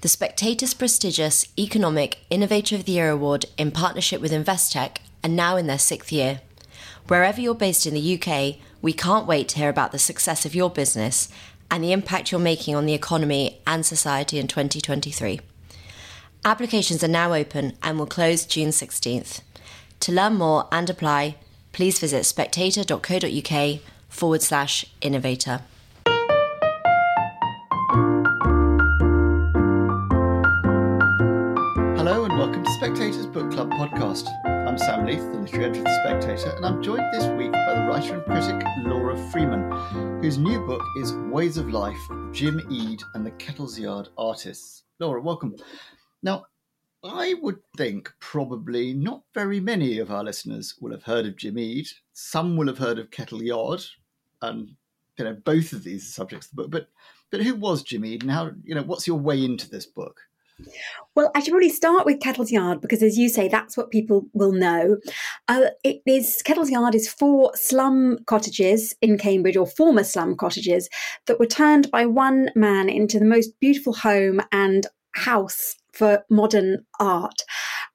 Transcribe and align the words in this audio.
The 0.00 0.08
Spectator's 0.08 0.74
prestigious 0.74 1.48
Economic 1.58 2.18
Innovator 2.30 2.76
of 2.76 2.84
the 2.84 2.92
Year 2.92 3.10
award 3.10 3.46
in 3.56 3.72
partnership 3.72 4.20
with 4.20 4.30
Investec 4.30 4.98
and 5.24 5.34
now 5.34 5.56
in 5.56 5.66
their 5.66 5.76
sixth 5.76 6.12
year. 6.12 6.40
Wherever 7.08 7.40
you're 7.40 7.52
based 7.52 7.84
in 7.84 7.94
the 7.94 8.14
UK, 8.14 8.58
we 8.80 8.92
can't 8.92 9.26
wait 9.26 9.48
to 9.48 9.58
hear 9.58 9.68
about 9.68 9.90
the 9.90 9.98
success 9.98 10.46
of 10.46 10.54
your 10.54 10.70
business 10.70 11.28
and 11.68 11.82
the 11.82 11.90
impact 11.90 12.30
you're 12.30 12.40
making 12.40 12.76
on 12.76 12.86
the 12.86 12.94
economy 12.94 13.60
and 13.66 13.84
society 13.84 14.38
in 14.38 14.46
2023. 14.46 15.40
Applications 16.44 17.02
are 17.02 17.08
now 17.08 17.34
open 17.34 17.76
and 17.82 17.98
will 17.98 18.06
close 18.06 18.46
June 18.46 18.68
16th. 18.68 19.40
To 19.98 20.12
learn 20.12 20.34
more 20.34 20.68
and 20.70 20.88
apply, 20.88 21.34
please 21.72 21.98
visit 21.98 22.24
spectator.co.uk 22.24 23.80
forward 24.08 24.42
slash 24.42 24.84
innovator. 25.00 25.62
Podcast. 34.22 34.68
I'm 34.68 34.78
Sam 34.78 35.06
Leith, 35.06 35.20
the 35.32 35.38
literary 35.38 35.64
editor 35.66 35.80
of 35.80 35.84
The 35.84 36.02
Spectator, 36.02 36.56
and 36.56 36.64
I'm 36.64 36.82
joined 36.82 37.12
this 37.12 37.26
week 37.38 37.52
by 37.52 37.74
the 37.74 37.86
writer 37.88 38.14
and 38.14 38.24
critic 38.24 38.66
Laura 38.84 39.16
Freeman, 39.30 39.70
whose 40.22 40.38
new 40.38 40.64
book 40.66 40.82
is 40.98 41.12
Ways 41.30 41.56
of 41.56 41.70
Life 41.70 41.98
Jim 42.32 42.60
Ede 42.70 43.02
and 43.14 43.24
the 43.24 43.30
Kettle's 43.32 43.78
Yard 43.78 44.08
Artists. 44.16 44.84
Laura, 44.98 45.20
welcome. 45.20 45.56
Now, 46.22 46.46
I 47.04 47.34
would 47.42 47.58
think 47.76 48.12
probably 48.20 48.92
not 48.92 49.22
very 49.34 49.60
many 49.60 49.98
of 49.98 50.10
our 50.10 50.24
listeners 50.24 50.74
will 50.80 50.92
have 50.92 51.04
heard 51.04 51.26
of 51.26 51.36
Jim 51.36 51.58
Ede. 51.58 51.88
Some 52.12 52.56
will 52.56 52.66
have 52.66 52.78
heard 52.78 52.98
of 52.98 53.10
Kettle 53.10 53.42
Yard, 53.42 53.82
and 54.42 54.70
you 55.18 55.24
know 55.24 55.36
both 55.44 55.72
of 55.72 55.84
these 55.84 56.12
subjects 56.12 56.46
of 56.46 56.56
the 56.56 56.62
book. 56.62 56.70
But 56.70 56.88
but 57.30 57.42
who 57.42 57.54
was 57.54 57.82
Jim 57.82 58.04
Ede, 58.04 58.22
and 58.22 58.32
how 58.32 58.50
you 58.64 58.74
know 58.74 58.82
what's 58.82 59.06
your 59.06 59.18
way 59.18 59.44
into 59.44 59.68
this 59.70 59.86
book? 59.86 60.20
Well, 61.14 61.30
I 61.34 61.40
should 61.40 61.50
probably 61.50 61.68
start 61.68 62.06
with 62.06 62.20
Kettle's 62.20 62.52
Yard 62.52 62.80
because, 62.80 63.02
as 63.02 63.18
you 63.18 63.28
say, 63.28 63.48
that's 63.48 63.76
what 63.76 63.90
people 63.90 64.26
will 64.32 64.52
know. 64.52 64.98
Uh, 65.48 65.70
it 65.84 66.00
is 66.06 66.42
Kettle's 66.42 66.70
Yard 66.70 66.94
is 66.94 67.08
four 67.08 67.52
slum 67.54 68.18
cottages 68.26 68.94
in 69.02 69.18
Cambridge, 69.18 69.56
or 69.56 69.66
former 69.66 70.04
slum 70.04 70.36
cottages, 70.36 70.88
that 71.26 71.38
were 71.38 71.46
turned 71.46 71.90
by 71.90 72.06
one 72.06 72.50
man 72.54 72.88
into 72.88 73.18
the 73.18 73.24
most 73.24 73.58
beautiful 73.60 73.92
home 73.92 74.40
and 74.52 74.86
house 75.12 75.76
for 75.92 76.24
modern 76.30 76.84
art. 77.00 77.42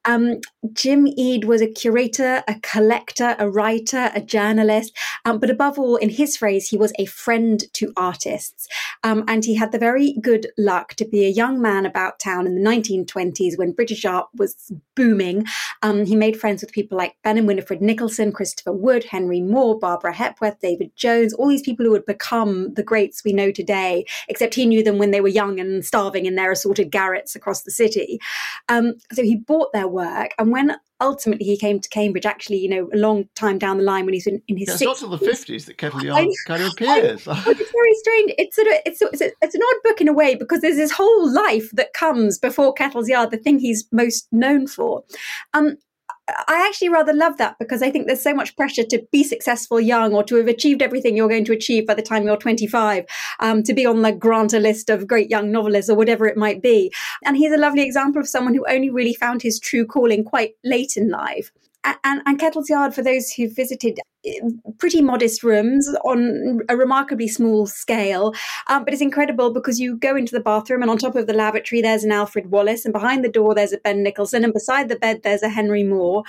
Um, 0.04 0.40
Jim 0.72 1.06
Ede 1.06 1.44
was 1.44 1.60
a 1.60 1.70
curator, 1.70 2.42
a 2.48 2.58
collector, 2.60 3.36
a 3.38 3.48
writer, 3.48 4.10
a 4.14 4.20
journalist, 4.20 4.96
um, 5.24 5.38
but 5.38 5.50
above 5.50 5.78
all, 5.78 5.96
in 5.96 6.10
his 6.10 6.36
phrase, 6.36 6.68
he 6.68 6.76
was 6.76 6.92
a 6.98 7.06
friend 7.06 7.64
to 7.74 7.92
artists. 7.96 8.68
Um, 9.02 9.24
and 9.28 9.44
he 9.44 9.54
had 9.54 9.72
the 9.72 9.78
very 9.78 10.14
good 10.22 10.46
luck 10.56 10.94
to 10.94 11.04
be 11.04 11.24
a 11.24 11.30
young 11.30 11.60
man 11.60 11.84
about 11.84 12.18
town 12.18 12.46
in 12.46 12.54
the 12.54 12.68
1920s 12.68 13.58
when 13.58 13.72
British 13.72 14.04
art 14.04 14.28
was 14.34 14.72
booming. 14.94 15.44
Um, 15.82 16.06
he 16.06 16.16
made 16.16 16.38
friends 16.38 16.62
with 16.62 16.72
people 16.72 16.96
like 16.96 17.16
Ben 17.22 17.38
and 17.38 17.46
Winifred 17.46 17.82
Nicholson, 17.82 18.32
Christopher 18.32 18.72
Wood, 18.72 19.04
Henry 19.04 19.40
Moore, 19.40 19.78
Barbara 19.78 20.14
Hepworth, 20.14 20.58
David 20.60 20.90
Jones, 20.96 21.34
all 21.34 21.48
these 21.48 21.62
people 21.62 21.84
who 21.84 21.92
would 21.92 22.06
become 22.06 22.72
the 22.74 22.82
greats 22.82 23.24
we 23.24 23.32
know 23.32 23.50
today, 23.50 24.06
except 24.28 24.54
he 24.54 24.66
knew 24.66 24.82
them 24.82 24.98
when 24.98 25.10
they 25.10 25.20
were 25.20 25.28
young 25.28 25.60
and 25.60 25.84
starving 25.84 26.26
in 26.26 26.34
their 26.34 26.52
assorted 26.52 26.90
garrets 26.90 27.36
across 27.36 27.62
the 27.62 27.70
city. 27.70 28.18
Um, 28.68 28.94
so 29.12 29.22
he 29.22 29.36
bought 29.36 29.72
their 29.72 29.88
work. 29.94 30.32
And 30.38 30.50
when 30.52 30.76
ultimately 31.00 31.46
he 31.46 31.56
came 31.56 31.80
to 31.80 31.88
Cambridge, 31.88 32.26
actually, 32.26 32.58
you 32.58 32.68
know, 32.68 32.90
a 32.92 32.96
long 32.96 33.28
time 33.34 33.58
down 33.58 33.78
the 33.78 33.84
line 33.84 34.04
when 34.04 34.14
he's 34.14 34.26
in, 34.26 34.42
in 34.48 34.56
his 34.56 34.68
yeah, 34.68 34.74
it's 34.74 34.82
not 34.82 34.96
till 34.98 35.08
the 35.08 35.18
fifties 35.18 35.66
that 35.66 35.78
Kettle 35.78 36.04
Yard 36.04 36.28
kind 36.46 36.62
of 36.62 36.72
appears. 36.72 37.26
I, 37.26 37.42
it's 37.46 37.72
very 37.72 37.94
strange. 37.94 38.34
It's 38.36 38.56
sort 38.56 38.68
of 38.68 38.74
it's 38.84 39.00
it's, 39.00 39.20
a, 39.22 39.30
it's, 39.40 39.54
an 39.54 39.62
odd 39.62 39.82
book 39.84 40.00
in 40.00 40.08
a 40.08 40.12
way 40.12 40.34
because 40.34 40.60
there's 40.60 40.76
this 40.76 40.92
whole 40.92 41.32
life 41.32 41.70
that 41.72 41.92
comes 41.94 42.38
before 42.38 42.74
Kettle's 42.74 43.08
Yard, 43.08 43.30
the 43.30 43.38
thing 43.38 43.58
he's 43.58 43.86
most 43.92 44.28
known 44.32 44.66
for. 44.66 45.04
Um, 45.54 45.76
I 46.28 46.66
actually 46.66 46.88
rather 46.88 47.12
love 47.12 47.36
that 47.36 47.58
because 47.58 47.82
I 47.82 47.90
think 47.90 48.06
there's 48.06 48.22
so 48.22 48.32
much 48.32 48.56
pressure 48.56 48.84
to 48.84 49.06
be 49.12 49.22
successful 49.22 49.78
young 49.78 50.14
or 50.14 50.24
to 50.24 50.36
have 50.36 50.48
achieved 50.48 50.80
everything 50.80 51.16
you're 51.16 51.28
going 51.28 51.44
to 51.44 51.52
achieve 51.52 51.86
by 51.86 51.94
the 51.94 52.02
time 52.02 52.24
you're 52.24 52.38
25, 52.38 53.04
um, 53.40 53.62
to 53.62 53.74
be 53.74 53.84
on 53.84 54.00
the 54.00 54.12
Granta 54.12 54.58
list 54.58 54.88
of 54.88 55.06
great 55.06 55.28
young 55.28 55.52
novelists 55.52 55.90
or 55.90 55.96
whatever 55.96 56.26
it 56.26 56.36
might 56.36 56.62
be. 56.62 56.90
And 57.24 57.36
he's 57.36 57.52
a 57.52 57.58
lovely 57.58 57.82
example 57.82 58.20
of 58.20 58.28
someone 58.28 58.54
who 58.54 58.64
only 58.66 58.88
really 58.88 59.14
found 59.14 59.42
his 59.42 59.60
true 59.60 59.84
calling 59.86 60.24
quite 60.24 60.52
late 60.64 60.96
in 60.96 61.10
life 61.10 61.50
and, 62.04 62.22
and 62.26 62.38
Kettle's 62.38 62.68
Yard, 62.68 62.94
for 62.94 63.02
those 63.02 63.30
who 63.30 63.48
visited, 63.48 64.00
pretty 64.78 65.02
modest 65.02 65.42
rooms 65.42 65.86
on 66.04 66.60
a 66.68 66.76
remarkably 66.76 67.28
small 67.28 67.66
scale. 67.66 68.32
Um, 68.68 68.84
but 68.84 68.94
it's 68.94 69.02
incredible 69.02 69.52
because 69.52 69.78
you 69.78 69.96
go 69.98 70.16
into 70.16 70.32
the 70.34 70.40
bathroom, 70.40 70.82
and 70.82 70.90
on 70.90 70.98
top 70.98 71.14
of 71.14 71.26
the 71.26 71.34
lavatory, 71.34 71.82
there's 71.82 72.04
an 72.04 72.12
Alfred 72.12 72.50
Wallace, 72.50 72.84
and 72.84 72.92
behind 72.92 73.24
the 73.24 73.28
door, 73.28 73.54
there's 73.54 73.72
a 73.72 73.78
Ben 73.78 74.02
Nicholson, 74.02 74.44
and 74.44 74.52
beside 74.52 74.88
the 74.88 74.96
bed, 74.96 75.22
there's 75.22 75.42
a 75.42 75.48
Henry 75.48 75.84
Moore. 75.84 76.22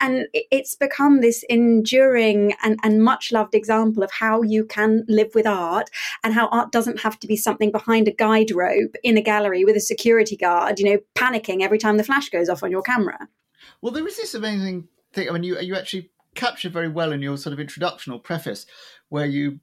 And 0.00 0.26
it's 0.32 0.74
become 0.74 1.20
this 1.20 1.44
enduring 1.48 2.54
and, 2.62 2.78
and 2.82 3.04
much 3.04 3.32
loved 3.32 3.54
example 3.54 4.02
of 4.02 4.10
how 4.10 4.42
you 4.42 4.64
can 4.64 5.04
live 5.08 5.34
with 5.34 5.46
art 5.46 5.90
and 6.24 6.34
how 6.34 6.48
art 6.48 6.72
doesn't 6.72 7.00
have 7.00 7.18
to 7.20 7.26
be 7.26 7.36
something 7.36 7.70
behind 7.70 8.08
a 8.08 8.12
guide 8.12 8.50
rope 8.50 8.96
in 9.02 9.16
a 9.16 9.22
gallery 9.22 9.64
with 9.64 9.76
a 9.76 9.80
security 9.80 10.36
guard, 10.36 10.78
you 10.78 10.86
know, 10.86 10.98
panicking 11.14 11.60
every 11.60 11.78
time 11.78 11.98
the 11.98 12.04
flash 12.04 12.30
goes 12.30 12.48
off 12.48 12.62
on 12.62 12.70
your 12.70 12.82
camera. 12.82 13.28
Well, 13.80 13.92
there 13.92 14.06
is 14.06 14.16
this 14.16 14.34
amazing 14.34 14.88
I 15.16 15.30
mean, 15.30 15.42
you 15.42 15.58
you 15.60 15.74
actually 15.76 16.10
capture 16.34 16.70
very 16.70 16.88
well 16.88 17.12
in 17.12 17.22
your 17.22 17.36
sort 17.36 17.52
of 17.52 17.60
introduction 17.60 18.12
or 18.12 18.20
preface, 18.20 18.66
where 19.08 19.26
you 19.26 19.60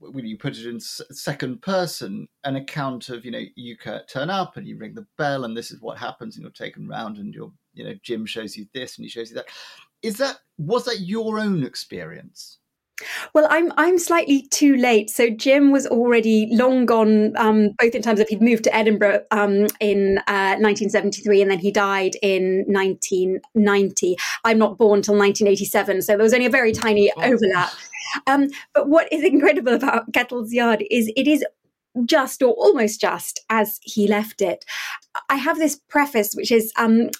when 0.00 0.26
you 0.26 0.38
put 0.38 0.56
it 0.56 0.66
in 0.66 0.80
second 0.80 1.60
person, 1.60 2.26
an 2.44 2.56
account 2.56 3.08
of 3.10 3.24
you 3.24 3.30
know 3.30 3.42
you 3.54 3.76
turn 4.08 4.30
up 4.30 4.56
and 4.56 4.66
you 4.66 4.76
ring 4.76 4.94
the 4.94 5.06
bell 5.18 5.44
and 5.44 5.56
this 5.56 5.70
is 5.70 5.80
what 5.80 5.98
happens 5.98 6.36
and 6.36 6.42
you're 6.42 6.50
taken 6.52 6.88
round 6.88 7.18
and 7.18 7.34
your 7.34 7.52
you 7.74 7.84
know 7.84 7.94
Jim 8.02 8.24
shows 8.24 8.56
you 8.56 8.66
this 8.72 8.96
and 8.96 9.04
he 9.04 9.10
shows 9.10 9.30
you 9.30 9.36
that. 9.36 9.48
Is 10.02 10.16
that 10.16 10.38
was 10.58 10.84
that 10.86 11.00
your 11.00 11.38
own 11.38 11.64
experience? 11.64 12.59
Well, 13.34 13.46
I'm 13.50 13.72
I'm 13.76 13.98
slightly 13.98 14.42
too 14.50 14.76
late. 14.76 15.10
So 15.10 15.30
Jim 15.30 15.70
was 15.70 15.86
already 15.86 16.48
long 16.50 16.86
gone, 16.86 17.36
um, 17.36 17.70
both 17.78 17.94
in 17.94 18.02
terms 18.02 18.20
of 18.20 18.28
he'd 18.28 18.42
moved 18.42 18.64
to 18.64 18.74
Edinburgh 18.74 19.24
um, 19.30 19.66
in 19.80 20.18
uh, 20.26 20.56
1973 20.58 21.42
and 21.42 21.50
then 21.50 21.58
he 21.58 21.70
died 21.70 22.16
in 22.22 22.64
1990. 22.66 24.16
I'm 24.44 24.58
not 24.58 24.78
born 24.78 25.02
till 25.02 25.16
1987, 25.16 26.02
so 26.02 26.12
there 26.16 26.22
was 26.22 26.34
only 26.34 26.46
a 26.46 26.50
very 26.50 26.72
tiny 26.72 27.12
oh. 27.16 27.22
overlap. 27.22 27.72
Um, 28.26 28.48
but 28.74 28.88
what 28.88 29.12
is 29.12 29.22
incredible 29.24 29.74
about 29.74 30.12
Kettle's 30.12 30.52
Yard 30.52 30.84
is 30.90 31.12
it 31.16 31.26
is 31.26 31.44
just 32.04 32.42
or 32.42 32.52
almost 32.52 33.00
just 33.00 33.40
as 33.50 33.80
he 33.82 34.06
left 34.06 34.42
it. 34.42 34.64
I 35.28 35.36
have 35.36 35.58
this 35.58 35.76
preface, 35.88 36.34
which 36.34 36.52
is 36.52 36.72
um, 36.76 37.10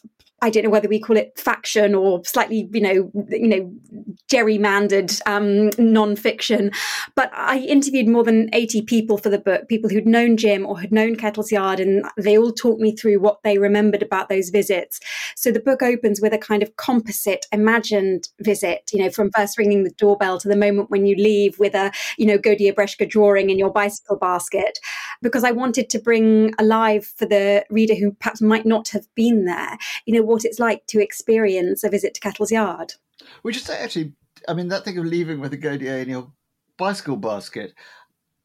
I 0.43 0.51
don't 0.51 0.65
know 0.65 0.71
whether 0.71 0.89
we 0.89 1.01
call 1.01 1.17
it 1.17 1.39
faction 1.39 1.95
or 1.95 2.25
slightly, 2.25 2.69
you 2.73 2.81
know, 2.81 3.11
you 3.29 3.49
know, 3.49 3.73
gerrymandered 4.31 5.21
um, 5.27 5.71
non-fiction. 5.79 6.71
But 7.15 7.31
I 7.35 7.59
interviewed 7.59 8.09
more 8.09 8.25
than 8.25 8.49
80 8.55 8.83
people 8.83 9.19
for 9.19 9.29
the 9.29 9.39
book, 9.39 9.69
people 9.69 9.91
who'd 9.91 10.07
known 10.07 10.37
Jim 10.39 10.65
or 10.65 10.81
had 10.81 10.93
known 10.93 11.17
Kettle's 11.17 11.53
Yard, 11.53 11.79
and 11.79 12.05
they 12.17 12.39
all 12.39 12.53
talked 12.53 12.81
me 12.81 12.97
through 12.97 13.21
what 13.21 13.43
they 13.45 13.59
remembered 13.59 14.03
about 14.03 14.29
those 14.31 14.49
visits. 14.49 14.99
So 15.37 15.53
the 15.53 15.61
book 15.61 15.83
opens 15.83 16.21
with 16.21 16.33
a 16.33 16.39
kind 16.39 16.63
of 16.63 16.77
composite, 16.77 17.45
imagined 17.53 18.29
visit, 18.41 18.91
you 18.93 19.03
know, 19.03 19.11
from 19.11 19.31
first 19.37 19.59
ringing 19.59 19.85
the 19.85 19.91
doorbell 19.91 20.39
to 20.39 20.49
the 20.49 20.57
moment 20.57 20.91
when 20.91 21.05
you 21.05 21.17
leave 21.17 21.59
with 21.59 21.75
a, 21.75 21.93
you 22.17 22.25
know, 22.25 22.39
Gaudier-Brzeska 22.39 23.09
drawing 23.09 23.51
in 23.51 23.59
your 23.59 23.71
bicycle 23.71 24.17
basket, 24.17 24.79
because 25.21 25.45
I 25.45 25.51
wanted 25.51 25.91
to 25.91 25.99
bring 25.99 26.55
alive 26.59 27.13
for 27.17 27.27
the 27.27 27.65
reader 27.69 27.95
who 27.95 28.13
perhaps 28.13 28.41
might 28.41 28.65
not 28.65 28.89
have 28.89 29.07
been 29.15 29.45
there, 29.45 29.77
you 30.07 30.15
know, 30.15 30.30
what 30.31 30.45
it's 30.45 30.59
like 30.59 30.87
to 30.87 31.03
experience 31.03 31.85
a 31.85 31.91
visit 31.91 32.15
to 32.15 32.21
Kettle's 32.21 32.53
Yard. 32.53 32.95
Which 33.43 33.57
is 33.57 33.69
actually, 33.69 34.13
I 34.49 34.55
mean, 34.55 34.69
that 34.69 34.85
thing 34.85 34.99
of 34.99 35.05
leaving 35.05 35.41
with 35.41 35.53
a 35.53 35.59
Gaudier 35.59 36.03
in 36.03 36.09
your 36.09 36.33
bicycle 36.79 37.17
basket. 37.17 37.75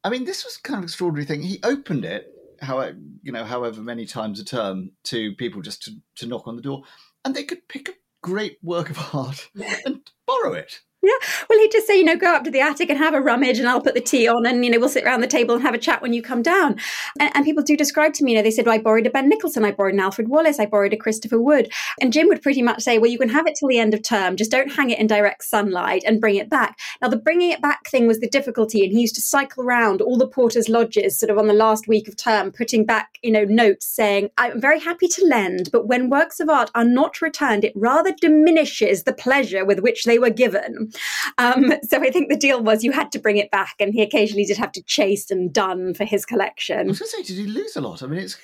I 0.03 0.09
mean, 0.09 0.25
this 0.25 0.43
was 0.43 0.57
kind 0.57 0.79
of 0.79 0.83
extraordinary 0.83 1.25
thing. 1.25 1.41
He 1.41 1.59
opened 1.63 2.05
it, 2.05 2.31
how 2.61 2.81
you 3.23 3.31
know, 3.31 3.45
however 3.45 3.81
many 3.81 4.05
times 4.05 4.39
a 4.39 4.45
term, 4.45 4.91
to 5.05 5.33
people 5.35 5.61
just 5.61 5.83
to, 5.83 5.91
to 6.17 6.27
knock 6.27 6.47
on 6.47 6.55
the 6.55 6.61
door, 6.61 6.83
and 7.23 7.33
they 7.33 7.43
could 7.43 7.67
pick 7.67 7.89
a 7.89 7.93
great 8.21 8.57
work 8.61 8.89
of 8.89 8.99
art 9.13 9.49
and 9.85 10.01
borrow 10.25 10.53
it. 10.53 10.81
Yeah. 11.05 11.45
Well, 11.47 11.59
he'd 11.59 11.71
just 11.71 11.85
say, 11.85 11.97
you 11.97 12.03
know, 12.03 12.15
go 12.15 12.33
up 12.33 12.43
to 12.45 12.51
the 12.51 12.61
attic 12.61 12.89
and 12.89 12.97
have 12.97 13.13
a 13.13 13.21
rummage 13.21 13.59
and 13.59 13.67
I'll 13.67 13.79
put 13.79 13.93
the 13.93 14.01
tea 14.01 14.27
on 14.27 14.45
and, 14.47 14.65
you 14.65 14.71
know, 14.71 14.79
we'll 14.79 14.89
sit 14.89 15.03
around 15.03 15.21
the 15.21 15.27
table 15.27 15.53
and 15.53 15.63
have 15.63 15.75
a 15.75 15.77
chat 15.77 16.01
when 16.01 16.13
you 16.13 16.23
come 16.23 16.41
down. 16.41 16.79
And, 17.19 17.31
and 17.35 17.45
people 17.45 17.61
do 17.61 17.77
describe 17.77 18.13
to 18.13 18.23
me, 18.23 18.31
you 18.31 18.37
know, 18.37 18.41
they 18.41 18.49
said, 18.49 18.65
well, 18.65 18.73
I 18.73 18.79
borrowed 18.79 19.05
a 19.05 19.11
Ben 19.11 19.29
Nicholson, 19.29 19.63
I 19.63 19.71
borrowed 19.71 19.93
an 19.93 19.99
Alfred 19.99 20.29
Wallace, 20.29 20.59
I 20.59 20.65
borrowed 20.65 20.93
a 20.93 20.97
Christopher 20.97 21.39
Wood. 21.39 21.71
And 22.01 22.11
Jim 22.11 22.27
would 22.27 22.41
pretty 22.41 22.63
much 22.63 22.81
say, 22.81 22.97
well, 22.97 23.11
you 23.11 23.19
can 23.19 23.29
have 23.29 23.45
it 23.45 23.55
till 23.59 23.69
the 23.69 23.77
end 23.77 23.93
of 23.93 24.01
term, 24.01 24.35
just 24.35 24.49
don't 24.49 24.71
hang 24.71 24.89
it 24.89 24.97
in 24.97 25.05
direct 25.05 25.43
sunlight 25.43 26.03
and 26.07 26.19
bring 26.19 26.37
it 26.37 26.49
back. 26.49 26.79
Now, 27.01 27.09
the 27.09 27.17
bringing 27.17 27.51
it 27.51 27.61
back 27.61 27.87
thing 27.87 28.07
was 28.07 28.19
the 28.19 28.29
difficulty. 28.29 28.83
And 28.83 28.91
he 28.91 29.01
used 29.01 29.15
to 29.15 29.21
cycle 29.21 29.63
around 29.63 30.01
all 30.01 30.17
the 30.17 30.27
porters' 30.27 30.69
lodges 30.69 31.19
sort 31.19 31.29
of 31.29 31.37
on 31.37 31.47
the 31.47 31.53
last 31.53 31.87
week 31.87 32.07
of 32.07 32.15
term, 32.15 32.51
putting 32.51 32.83
back, 32.83 33.19
you 33.21 33.31
know, 33.31 33.43
notes 33.43 33.85
saying, 33.85 34.29
I'm 34.37 34.59
very 34.59 34.79
happy 34.79 35.07
to 35.07 35.25
lend, 35.25 35.69
but 35.71 35.87
when 35.87 36.09
works 36.09 36.39
of 36.39 36.49
art 36.49 36.71
are 36.73 36.83
not 36.83 37.21
returned, 37.21 37.63
it 37.63 37.73
rather 37.75 38.13
diminishes 38.19 39.03
the 39.03 39.13
pleasure 39.13 39.65
with 39.65 39.79
which 39.79 40.05
they 40.05 40.17
were 40.17 40.29
given. 40.29 40.91
Um, 41.37 41.73
so 41.83 42.01
I 42.01 42.11
think 42.11 42.29
the 42.29 42.37
deal 42.37 42.63
was 42.63 42.83
you 42.83 42.91
had 42.91 43.11
to 43.13 43.19
bring 43.19 43.37
it 43.37 43.51
back, 43.51 43.75
and 43.79 43.93
he 43.93 44.01
occasionally 44.01 44.45
did 44.45 44.57
have 44.57 44.71
to 44.73 44.83
chase 44.83 45.31
and 45.31 45.53
done 45.53 45.93
for 45.93 46.05
his 46.05 46.25
collection. 46.25 46.79
I 46.79 46.83
was 46.83 46.99
going 46.99 47.09
to 47.09 47.17
say, 47.17 47.23
did 47.23 47.37
he 47.37 47.47
lose 47.47 47.75
a 47.75 47.81
lot? 47.81 48.03
I 48.03 48.07
mean, 48.07 48.19
it's 48.19 48.37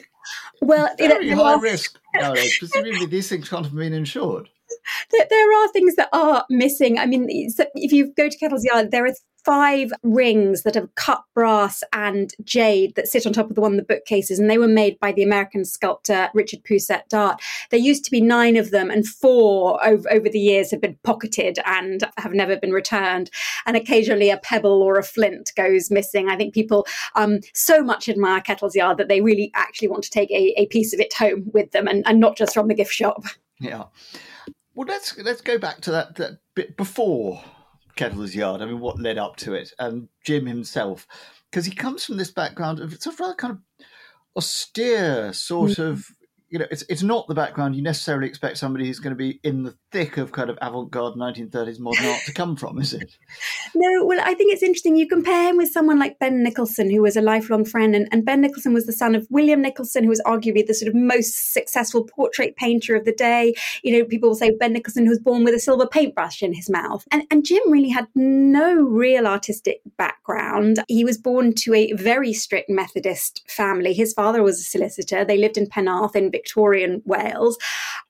well, 0.62 0.90
very 0.98 1.30
high 1.30 1.60
risk 1.60 1.98
nowadays. 2.16 2.58
Presumably, 2.58 3.06
these 3.06 3.30
things 3.30 3.50
can't 3.50 3.66
have 3.66 3.76
been 3.76 3.94
insured. 3.94 4.50
There 5.12 5.54
are 5.54 5.68
things 5.70 5.96
that 5.96 6.10
are 6.14 6.46
missing. 6.50 6.98
I 6.98 7.06
mean, 7.06 7.28
if 7.30 7.92
you 7.92 8.14
go 8.16 8.30
to 8.30 8.38
Kettle's 8.38 8.64
Yard, 8.64 8.92
there 8.92 9.06
are 9.06 9.14
five 9.44 9.92
rings 10.04 10.64
that 10.64 10.76
have 10.76 10.94
cut 10.96 11.24
brass 11.34 11.84
and 11.94 12.34
jade 12.44 12.96
that 12.96 13.08
sit 13.08 13.26
on 13.26 13.34
top 13.34 13.50
of 13.50 13.56
the 13.56 13.62
one 13.62 13.72
in 13.72 13.78
the 13.78 13.84
bookcases, 13.84 14.40
and 14.40 14.50
they 14.50 14.58
were 14.58 14.68
made 14.68 15.00
by 15.00 15.12
the 15.12 15.24
American 15.24 15.66
sculptor 15.66 16.30
Richard 16.34 16.64
Pousette-Dart. 16.64 17.42
There 17.70 17.80
used 17.80 18.06
to 18.06 18.12
be 18.12 18.22
nine 18.22 18.56
of 18.56 18.72
them, 18.72 18.90
and 18.92 19.08
four 19.08 19.84
over, 19.86 20.12
over 20.12 20.30
the 20.30 20.40
years 20.40 20.72
have 20.72 20.82
been 20.82 20.98
pocketed 21.04 21.60
and 21.66 22.04
have 22.18 22.34
never 22.34 22.58
been 22.58 22.72
returned. 22.72 23.30
And 23.66 23.78
occasionally 23.78 24.30
a 24.30 24.38
pebble 24.38 24.82
or 24.82 24.98
a 24.98 25.04
flint 25.04 25.52
goes 25.56 25.92
missing. 25.92 26.30
I 26.30 26.38
think 26.38 26.54
people 26.54 26.86
um, 27.16 27.40
so 27.54 27.84
much 27.84 28.10
admire 28.10 28.42
Kettle's 28.42 28.76
Yard 28.76 28.98
that 28.98 29.08
they 29.08 29.22
really 29.22 29.52
actually 29.56 29.88
want 29.88 30.04
to 30.04 30.10
take 30.10 30.32
a, 30.32 30.54
a 30.60 30.66
piece 30.68 30.94
of 30.94 31.00
it 31.00 31.14
home 31.14 31.50
with 31.54 31.72
them 31.72 31.88
and, 31.88 32.04
and 32.06 32.20
not 32.20 32.38
just 32.38 32.54
from 32.54 32.68
the 32.68 32.74
gift 32.74 32.94
shop. 32.94 33.24
Yeah. 33.60 33.86
Well, 34.74 34.88
let's 34.88 35.18
let's 35.18 35.42
go 35.42 35.58
back 35.58 35.82
to 35.82 35.92
that, 35.92 36.16
that 36.16 36.40
bit 36.56 36.78
before 36.78 37.44
Kettle's 37.96 38.36
Yard. 38.36 38.62
I 38.62 38.66
mean, 38.66 38.80
what 38.80 39.00
led 39.00 39.18
up 39.18 39.36
to 39.38 39.54
it, 39.54 39.74
and 39.80 40.08
Jim 40.24 40.46
himself, 40.46 41.08
because 41.50 41.66
he 41.66 41.74
comes 41.74 42.06
from 42.06 42.18
this 42.18 42.32
background 42.32 42.80
of 42.80 42.92
sort 43.02 43.14
of 43.16 43.20
rather 43.20 43.36
kind 43.36 43.52
of 43.52 43.86
austere 44.36 45.34
sort 45.34 45.72
mm-hmm. 45.72 45.82
of 45.82 46.06
you 46.50 46.60
know, 46.60 46.68
it's 46.70 46.84
it's 46.90 47.02
not 47.02 47.28
the 47.28 47.34
background 47.34 47.76
you 47.76 47.82
necessarily 47.82 48.28
expect 48.28 48.58
somebody 48.58 48.86
who's 48.86 49.00
going 49.00 49.16
to 49.16 49.18
be 49.18 49.40
in 49.44 49.64
the 49.64 49.76
thick 49.92 50.18
of 50.18 50.32
kind 50.32 50.50
of 50.50 50.58
avant-garde 50.62 51.16
1930s 51.16 51.80
modern 51.80 52.06
art 52.06 52.22
to 52.26 52.34
come 52.34 52.56
from, 52.56 52.80
is 52.80 52.94
it? 52.94 53.18
No, 53.74 54.06
well, 54.06 54.20
I 54.22 54.34
think 54.34 54.54
it's 54.54 54.64
interesting. 54.64 54.98
You 54.98 55.08
compare 55.08 55.50
him 55.50 55.56
with 55.56 55.72
someone 55.72 55.98
like 55.98 56.20
Ben 56.20 56.44
Nicholson, 56.44 56.92
who 56.92 57.02
was 57.02 57.16
a 57.16 57.22
lifelong 57.22 57.64
friend, 57.64 57.96
and, 57.96 58.08
and 58.12 58.26
Ben 58.26 58.42
Nicholson 58.42 58.74
was 58.74 58.86
the 58.86 58.92
son 58.92 59.16
of 59.16 59.26
William 59.30 59.62
Nicholson, 59.62 60.04
who 60.04 60.10
was 60.10 60.22
arguably 60.26 60.66
the 60.66 60.74
sort 60.74 60.90
of 60.90 60.96
most 60.96 61.54
successful 61.54 62.04
portrait 62.04 62.58
painter 62.58 62.96
of 62.96 63.06
the 63.06 63.14
day. 63.14 63.54
You 63.82 63.98
know, 63.98 64.06
people 64.06 64.30
will 64.30 64.36
say 64.36 64.52
Ben 64.52 64.74
Nicholson, 64.74 65.08
was 65.08 65.20
born 65.20 65.46
with 65.46 65.54
a 65.54 65.60
silver 65.60 65.88
paintbrush 65.88 66.44
in 66.44 66.54
his 66.54 66.70
mouth, 66.70 67.06
and 67.12 67.24
and 67.32 67.46
Jim 67.46 67.62
really 67.68 67.90
had 67.90 68.08
no 68.14 68.76
real 68.76 69.26
artistic 69.26 69.82
background. 69.98 70.84
He 70.88 71.06
was 71.06 71.18
born 71.18 71.54
to 71.56 71.74
a 71.74 71.94
very 71.94 72.34
strict 72.34 72.70
Methodist 72.70 73.44
family. 73.48 73.94
His 73.94 74.14
father 74.14 74.44
was 74.44 74.60
a 74.60 74.64
solicitor. 74.64 75.24
They 75.24 75.38
lived 75.38 75.58
in 75.58 75.68
Penarth 75.68 76.16
in 76.16 76.30
Victorian 76.32 77.02
Wales 77.06 77.58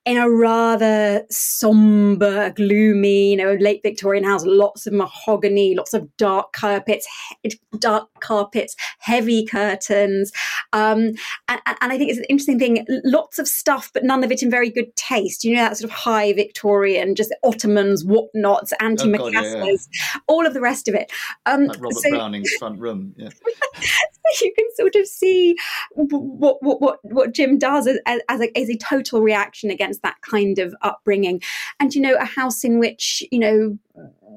in 0.04 0.16
a 0.16 0.28
rather 0.28 1.24
somber, 1.30 2.50
gloomy, 2.50 3.30
you 3.30 3.36
know, 3.36 3.54
late 3.60 3.80
Victorian 3.84 4.24
house, 4.24 4.44
lots 4.44 4.86
of 4.86 4.92
mahogany, 4.92 5.76
lots 5.76 5.94
of 5.94 6.08
dark 6.16 6.52
carpets, 6.52 7.06
he- 7.42 7.60
dark 7.78 8.08
carpets, 8.20 8.74
heavy 8.98 9.46
curtains. 9.46 10.32
Um, 10.72 11.12
and, 11.48 11.60
and, 11.66 11.92
I 11.92 11.98
think 11.98 12.10
it's 12.10 12.18
an 12.18 12.26
interesting 12.28 12.58
thing, 12.58 12.84
lots 13.04 13.38
of 13.38 13.46
stuff, 13.46 13.90
but 13.94 14.02
none 14.02 14.24
of 14.24 14.32
it 14.32 14.42
in 14.42 14.50
very 14.50 14.70
good 14.70 14.94
taste. 14.96 15.44
You 15.44 15.54
know, 15.54 15.62
that 15.62 15.76
sort 15.76 15.90
of 15.90 15.96
high 15.96 16.32
Victorian, 16.32 17.14
just 17.14 17.32
Ottomans, 17.44 18.04
whatnots, 18.04 18.72
antimacassars, 18.80 19.34
oh, 19.36 19.60
yeah, 19.60 19.64
yeah. 19.64 20.20
all 20.26 20.46
of 20.46 20.54
the 20.54 20.60
rest 20.60 20.88
of 20.88 20.94
it. 20.94 21.12
Um, 21.46 21.66
like 21.66 21.80
Robert 21.80 21.98
so, 21.98 22.10
Browning's 22.10 22.52
front 22.58 22.80
room. 22.80 23.14
Yeah. 23.16 23.28
you 24.40 24.52
can 24.56 24.66
sort 24.76 24.94
of 24.96 25.06
see 25.06 25.56
what 25.92 26.62
what 26.62 26.80
what, 26.80 26.98
what 27.02 27.32
Jim 27.32 27.58
does 27.58 27.86
as, 27.86 27.98
as, 28.06 28.40
a, 28.40 28.58
as 28.58 28.70
a 28.70 28.76
total 28.76 29.20
reaction 29.20 29.70
against 29.70 29.91
that 30.00 30.20
kind 30.22 30.58
of 30.58 30.74
upbringing, 30.82 31.40
and 31.80 31.94
you 31.94 32.00
know 32.00 32.14
a 32.14 32.24
house 32.24 32.64
in 32.64 32.78
which 32.78 33.22
you 33.30 33.38
know 33.38 33.78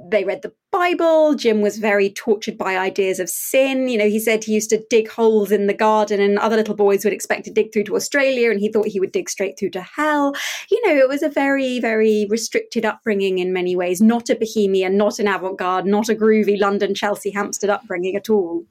they 0.09 0.23
read 0.23 0.41
the 0.41 0.53
Bible. 0.71 1.35
Jim 1.35 1.61
was 1.61 1.77
very 1.77 2.09
tortured 2.09 2.57
by 2.57 2.77
ideas 2.77 3.19
of 3.19 3.29
sin. 3.29 3.87
You 3.87 3.97
know, 3.97 4.09
he 4.09 4.19
said 4.19 4.43
he 4.43 4.53
used 4.53 4.69
to 4.71 4.83
dig 4.89 5.09
holes 5.09 5.51
in 5.51 5.67
the 5.67 5.73
garden, 5.73 6.19
and 6.19 6.37
other 6.37 6.57
little 6.57 6.75
boys 6.75 7.03
would 7.03 7.13
expect 7.13 7.45
to 7.45 7.51
dig 7.51 7.71
through 7.71 7.85
to 7.85 7.95
Australia, 7.95 8.51
and 8.51 8.59
he 8.59 8.69
thought 8.69 8.87
he 8.87 8.99
would 8.99 9.11
dig 9.11 9.29
straight 9.29 9.57
through 9.57 9.71
to 9.71 9.81
hell. 9.81 10.33
You 10.69 10.85
know, 10.85 10.97
it 10.97 11.07
was 11.07 11.23
a 11.23 11.29
very, 11.29 11.79
very 11.79 12.27
restricted 12.29 12.85
upbringing 12.85 13.39
in 13.39 13.53
many 13.53 13.75
ways, 13.75 14.01
not 14.01 14.29
a 14.29 14.35
bohemian, 14.35 14.97
not 14.97 15.19
an 15.19 15.27
avant 15.27 15.57
garde, 15.57 15.85
not 15.85 16.09
a 16.09 16.15
groovy 16.15 16.59
London, 16.59 16.93
Chelsea, 16.93 17.31
Hampstead 17.31 17.69
upbringing 17.69 18.15
at 18.15 18.29
all. 18.29 18.65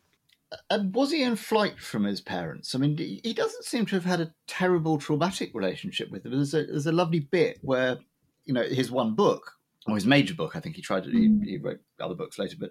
And 0.71 0.95
was 0.95 1.11
he 1.13 1.23
in 1.23 1.37
flight 1.37 1.79
from 1.79 2.05
his 2.05 2.21
parents? 2.21 2.75
I 2.75 2.79
mean, 2.79 2.97
he 2.97 3.33
doesn't 3.33 3.65
seem 3.65 3.87
to 3.87 3.95
have 3.95 4.05
had 4.05 4.21
a 4.21 4.35
terrible 4.47 4.99
traumatic 4.99 5.53
relationship 5.55 6.11
with 6.11 6.23
them. 6.23 6.33
There's 6.33 6.55
a, 6.55 6.65
there's 6.65 6.87
a 6.87 6.93
lovely 6.93 7.21
bit 7.21 7.59
where, 7.63 7.99
you 8.45 8.55
know, 8.55 8.63
his 8.63 8.91
one 8.91 9.15
book, 9.15 9.53
or 9.87 9.95
his 9.95 10.07
major 10.07 10.35
book, 10.35 10.57
I 10.57 10.61
think 10.61 10.77
he 10.77 10.83
tried 10.83 11.05
to, 11.05 11.11
he, 11.11 11.29
mm. 11.29 11.45
he 11.45 11.59
wrote 11.59 11.81
other 12.01 12.15
books 12.15 12.39
later, 12.39 12.57
but 12.59 12.71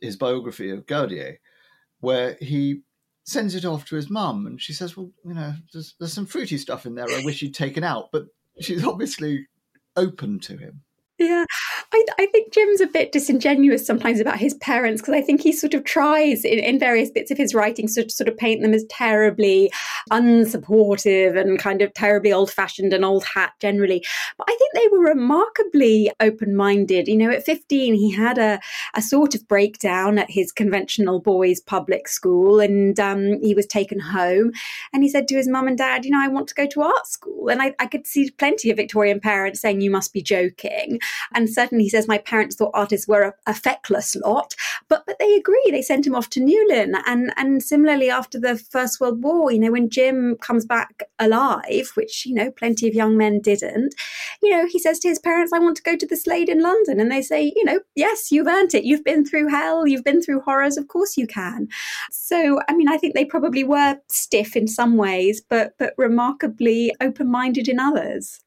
his 0.00 0.16
biography 0.16 0.70
of 0.70 0.86
Gaudier, 0.86 1.38
where 2.00 2.36
he 2.40 2.82
sends 3.24 3.54
it 3.54 3.64
off 3.64 3.86
to 3.86 3.96
his 3.96 4.10
mum 4.10 4.46
and 4.46 4.60
she 4.60 4.72
says, 4.72 4.96
well, 4.96 5.10
you 5.24 5.34
know, 5.34 5.54
there's, 5.72 5.94
there's 5.98 6.12
some 6.12 6.26
fruity 6.26 6.58
stuff 6.58 6.86
in 6.86 6.94
there 6.94 7.08
I 7.08 7.22
wish 7.24 7.42
you'd 7.42 7.54
taken 7.54 7.84
out. 7.84 8.10
But 8.12 8.26
she's 8.60 8.84
obviously 8.84 9.46
open 9.96 10.40
to 10.40 10.56
him. 10.56 10.82
Yeah, 11.18 11.44
I, 11.94 12.04
I, 12.18 12.26
think 12.26 12.52
Jim's 12.52 12.80
a 12.80 12.88
bit 12.88 13.12
disingenuous 13.12 13.86
sometimes 13.86 14.18
about 14.18 14.38
his 14.38 14.54
parents 14.54 15.00
because 15.00 15.14
I 15.14 15.20
think 15.20 15.40
he 15.40 15.52
sort 15.52 15.74
of 15.74 15.84
tries 15.84 16.44
in, 16.44 16.58
in 16.58 16.76
various 16.76 17.08
bits 17.08 17.30
of 17.30 17.38
his 17.38 17.54
writing 17.54 17.86
to 17.86 18.10
sort 18.10 18.28
of 18.28 18.36
paint 18.36 18.62
them 18.62 18.74
as 18.74 18.84
terribly 18.90 19.72
unsupportive 20.10 21.40
and 21.40 21.56
kind 21.56 21.82
of 21.82 21.94
terribly 21.94 22.32
old 22.32 22.50
fashioned 22.50 22.92
and 22.92 23.04
old 23.04 23.24
hat 23.24 23.52
generally. 23.60 24.04
But 24.36 24.48
I 24.50 24.56
think 24.56 24.74
they 24.74 24.88
were 24.88 25.04
remarkably 25.04 26.10
open 26.18 26.56
minded. 26.56 27.06
You 27.06 27.16
know, 27.16 27.30
at 27.30 27.44
15, 27.44 27.94
he 27.94 28.10
had 28.10 28.38
a, 28.38 28.58
a 28.94 29.00
sort 29.00 29.36
of 29.36 29.46
breakdown 29.46 30.18
at 30.18 30.30
his 30.30 30.50
conventional 30.50 31.20
boys' 31.20 31.60
public 31.60 32.08
school 32.08 32.58
and 32.58 32.98
um, 32.98 33.40
he 33.40 33.54
was 33.54 33.66
taken 33.66 34.00
home. 34.00 34.50
And 34.92 35.04
he 35.04 35.08
said 35.08 35.28
to 35.28 35.36
his 35.36 35.46
mum 35.46 35.68
and 35.68 35.78
dad, 35.78 36.04
You 36.04 36.10
know, 36.10 36.22
I 36.22 36.28
want 36.28 36.48
to 36.48 36.54
go 36.56 36.66
to 36.66 36.82
art 36.82 37.06
school. 37.06 37.50
And 37.50 37.62
I, 37.62 37.72
I 37.78 37.86
could 37.86 38.08
see 38.08 38.32
plenty 38.32 38.70
of 38.70 38.78
Victorian 38.78 39.20
parents 39.20 39.60
saying, 39.60 39.80
You 39.80 39.92
must 39.92 40.12
be 40.12 40.22
joking. 40.22 40.98
And 41.32 41.48
certainly 41.48 41.83
he 41.84 41.90
says, 41.90 42.08
my 42.08 42.18
parents 42.18 42.56
thought 42.56 42.72
artists 42.74 43.06
were 43.06 43.22
a, 43.22 43.32
a 43.46 43.54
feckless 43.54 44.16
lot, 44.16 44.54
but 44.88 45.04
but 45.06 45.18
they 45.18 45.34
agree. 45.34 45.68
They 45.70 45.82
sent 45.82 46.06
him 46.06 46.14
off 46.14 46.30
to 46.30 46.40
Newlyn. 46.40 46.94
And, 47.06 47.32
and 47.36 47.62
similarly, 47.62 48.10
after 48.10 48.38
the 48.38 48.56
First 48.56 49.00
World 49.00 49.22
War, 49.22 49.52
you 49.52 49.58
know, 49.58 49.72
when 49.72 49.90
Jim 49.90 50.36
comes 50.40 50.64
back 50.64 51.02
alive, 51.18 51.90
which, 51.94 52.24
you 52.26 52.34
know, 52.34 52.50
plenty 52.50 52.88
of 52.88 52.94
young 52.94 53.16
men 53.16 53.40
didn't, 53.40 53.94
you 54.42 54.50
know, 54.50 54.66
he 54.66 54.78
says 54.78 54.98
to 55.00 55.08
his 55.08 55.18
parents, 55.18 55.52
I 55.52 55.58
want 55.58 55.76
to 55.76 55.82
go 55.82 55.96
to 55.96 56.06
the 56.06 56.16
Slade 56.16 56.48
in 56.48 56.62
London. 56.62 57.00
And 57.00 57.10
they 57.10 57.22
say, 57.22 57.52
you 57.54 57.64
know, 57.64 57.80
yes, 57.94 58.32
you've 58.32 58.46
earned 58.46 58.74
it. 58.74 58.84
You've 58.84 59.04
been 59.04 59.24
through 59.24 59.48
hell. 59.48 59.86
You've 59.86 60.04
been 60.04 60.22
through 60.22 60.40
horrors. 60.40 60.76
Of 60.76 60.88
course 60.88 61.16
you 61.16 61.26
can. 61.26 61.68
So, 62.10 62.60
I 62.68 62.74
mean, 62.74 62.88
I 62.88 62.96
think 62.96 63.14
they 63.14 63.24
probably 63.24 63.64
were 63.64 63.96
stiff 64.08 64.56
in 64.56 64.66
some 64.66 64.96
ways, 64.96 65.40
but, 65.40 65.74
but 65.78 65.94
remarkably 65.98 66.94
open 67.00 67.30
minded 67.30 67.68
in 67.68 67.78
others. 67.78 68.40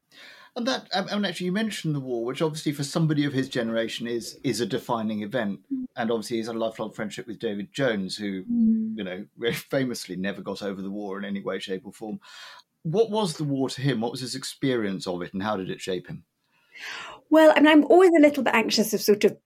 And 0.58 0.66
that, 0.66 0.88
I 0.92 1.14
mean, 1.14 1.24
actually, 1.24 1.46
you 1.46 1.52
mentioned 1.52 1.94
the 1.94 2.00
war, 2.00 2.24
which 2.24 2.42
obviously 2.42 2.72
for 2.72 2.82
somebody 2.82 3.24
of 3.24 3.32
his 3.32 3.48
generation 3.48 4.08
is 4.08 4.40
is 4.42 4.60
a 4.60 4.66
defining 4.66 5.22
event. 5.22 5.60
Mm. 5.72 5.84
And 5.94 6.10
obviously, 6.10 6.38
he's 6.38 6.48
had 6.48 6.56
a 6.56 6.58
lifelong 6.58 6.90
friendship 6.90 7.28
with 7.28 7.38
David 7.38 7.72
Jones, 7.72 8.16
who, 8.16 8.42
mm. 8.42 8.96
you 8.96 9.04
know, 9.04 9.24
famously 9.52 10.16
never 10.16 10.42
got 10.42 10.60
over 10.60 10.82
the 10.82 10.90
war 10.90 11.16
in 11.16 11.24
any 11.24 11.40
way, 11.40 11.60
shape, 11.60 11.86
or 11.86 11.92
form. 11.92 12.18
What 12.82 13.08
was 13.08 13.36
the 13.36 13.44
war 13.44 13.68
to 13.70 13.80
him? 13.80 14.00
What 14.00 14.10
was 14.10 14.20
his 14.20 14.34
experience 14.34 15.06
of 15.06 15.22
it, 15.22 15.32
and 15.32 15.44
how 15.44 15.56
did 15.56 15.70
it 15.70 15.80
shape 15.80 16.08
him? 16.08 16.24
Well, 17.30 17.52
I 17.54 17.60
mean, 17.60 17.68
I'm 17.68 17.84
always 17.84 18.10
a 18.18 18.20
little 18.20 18.42
bit 18.42 18.54
anxious 18.54 18.92
of 18.92 19.00
sort 19.00 19.22
of, 19.22 19.36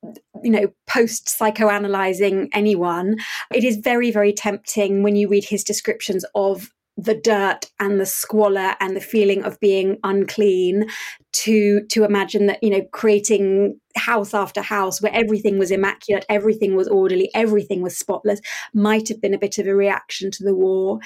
you 0.43 0.51
know, 0.51 0.73
post 0.87 1.27
psychoanalyzing 1.27 2.49
anyone. 2.55 3.19
It 3.53 3.65
is 3.65 3.77
very, 3.77 4.11
very 4.11 4.33
tempting 4.33 5.03
when 5.03 5.17
you 5.17 5.29
read 5.29 5.45
his 5.45 5.63
descriptions 5.63 6.25
of 6.35 6.71
the 7.03 7.15
dirt 7.15 7.67
and 7.81 8.01
the 8.01 8.07
squalor 8.07 8.75
and 8.81 8.97
the 8.97 9.01
feeling 9.01 9.43
of 9.45 9.59
being 9.61 9.99
unclean 10.05 10.87
to 11.33 11.81
to 11.89 12.05
imagine 12.05 12.47
that 12.47 12.63
you 12.63 12.71
know 12.71 12.83
creating 12.93 13.79
house 13.97 14.35
after 14.35 14.63
house 14.63 15.01
where 15.01 15.15
everything 15.15 15.59
was 15.59 15.71
immaculate 15.71 16.25
everything 16.29 16.77
was 16.77 16.89
orderly 16.89 17.31
everything 17.35 17.83
was 17.83 17.97
spotless 17.97 18.41
might 18.75 19.09
have 19.09 19.21
been 19.21 19.35
a 19.35 19.39
bit 19.39 19.59
of 19.59 19.67
a 19.67 19.75
reaction 19.75 20.31
to 20.31 20.45
the 20.45 20.55
war. 20.55 20.99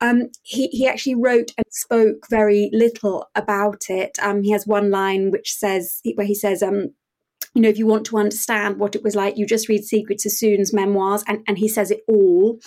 Um, 0.00 0.30
he, 0.42 0.68
he 0.68 0.86
actually 0.86 1.14
wrote 1.14 1.52
and 1.56 1.66
spoke 1.70 2.26
very 2.28 2.70
little 2.72 3.28
about 3.34 3.84
it. 3.88 4.16
Um, 4.22 4.42
he 4.42 4.50
has 4.52 4.66
one 4.66 4.90
line 4.90 5.30
which 5.30 5.52
says 5.52 6.00
where 6.14 6.26
he 6.26 6.34
says 6.34 6.62
um, 6.62 6.94
you 7.54 7.62
know, 7.62 7.68
if 7.68 7.78
you 7.78 7.86
want 7.86 8.06
to 8.06 8.18
understand 8.18 8.78
what 8.78 8.94
it 8.94 9.02
was 9.02 9.16
like, 9.16 9.36
you 9.36 9.46
just 9.46 9.68
read 9.68 9.84
Siegfried 9.84 10.20
Sassoon's 10.20 10.72
memoirs, 10.72 11.24
and, 11.26 11.42
and 11.46 11.58
he 11.58 11.68
says 11.68 11.90
it 11.90 12.00
all. 12.08 12.60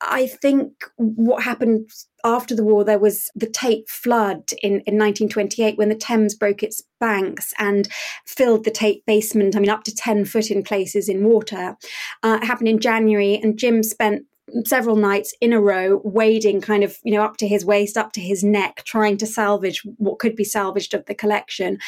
I 0.00 0.26
think 0.26 0.72
what 0.96 1.42
happened 1.42 1.90
after 2.24 2.54
the 2.54 2.64
war, 2.64 2.84
there 2.84 2.98
was 2.98 3.30
the 3.34 3.48
Tate 3.48 3.88
flood 3.88 4.50
in, 4.62 4.72
in 4.86 4.96
1928 4.98 5.76
when 5.76 5.90
the 5.90 5.94
Thames 5.94 6.34
broke 6.34 6.62
its 6.62 6.82
banks 6.98 7.52
and 7.58 7.88
filled 8.26 8.64
the 8.64 8.70
Tate 8.70 9.04
basement, 9.06 9.56
I 9.56 9.60
mean, 9.60 9.70
up 9.70 9.84
to 9.84 9.94
10 9.94 10.24
foot 10.24 10.50
in 10.50 10.62
places 10.62 11.08
in 11.08 11.24
water. 11.24 11.76
Uh, 12.22 12.38
it 12.42 12.46
happened 12.46 12.68
in 12.68 12.80
January, 12.80 13.36
and 13.42 13.58
Jim 13.58 13.82
spent 13.82 14.24
several 14.64 14.96
nights 14.96 15.34
in 15.40 15.52
a 15.52 15.60
row, 15.60 16.00
wading 16.04 16.60
kind 16.60 16.84
of, 16.84 16.98
you 17.04 17.12
know, 17.12 17.22
up 17.22 17.36
to 17.38 17.48
his 17.48 17.64
waist, 17.64 17.96
up 17.96 18.12
to 18.12 18.20
his 18.20 18.42
neck, 18.44 18.82
trying 18.84 19.16
to 19.18 19.26
salvage 19.26 19.82
what 19.96 20.18
could 20.18 20.36
be 20.36 20.44
salvaged 20.44 20.94
of 20.94 21.06
the 21.06 21.14
collection. 21.14 21.78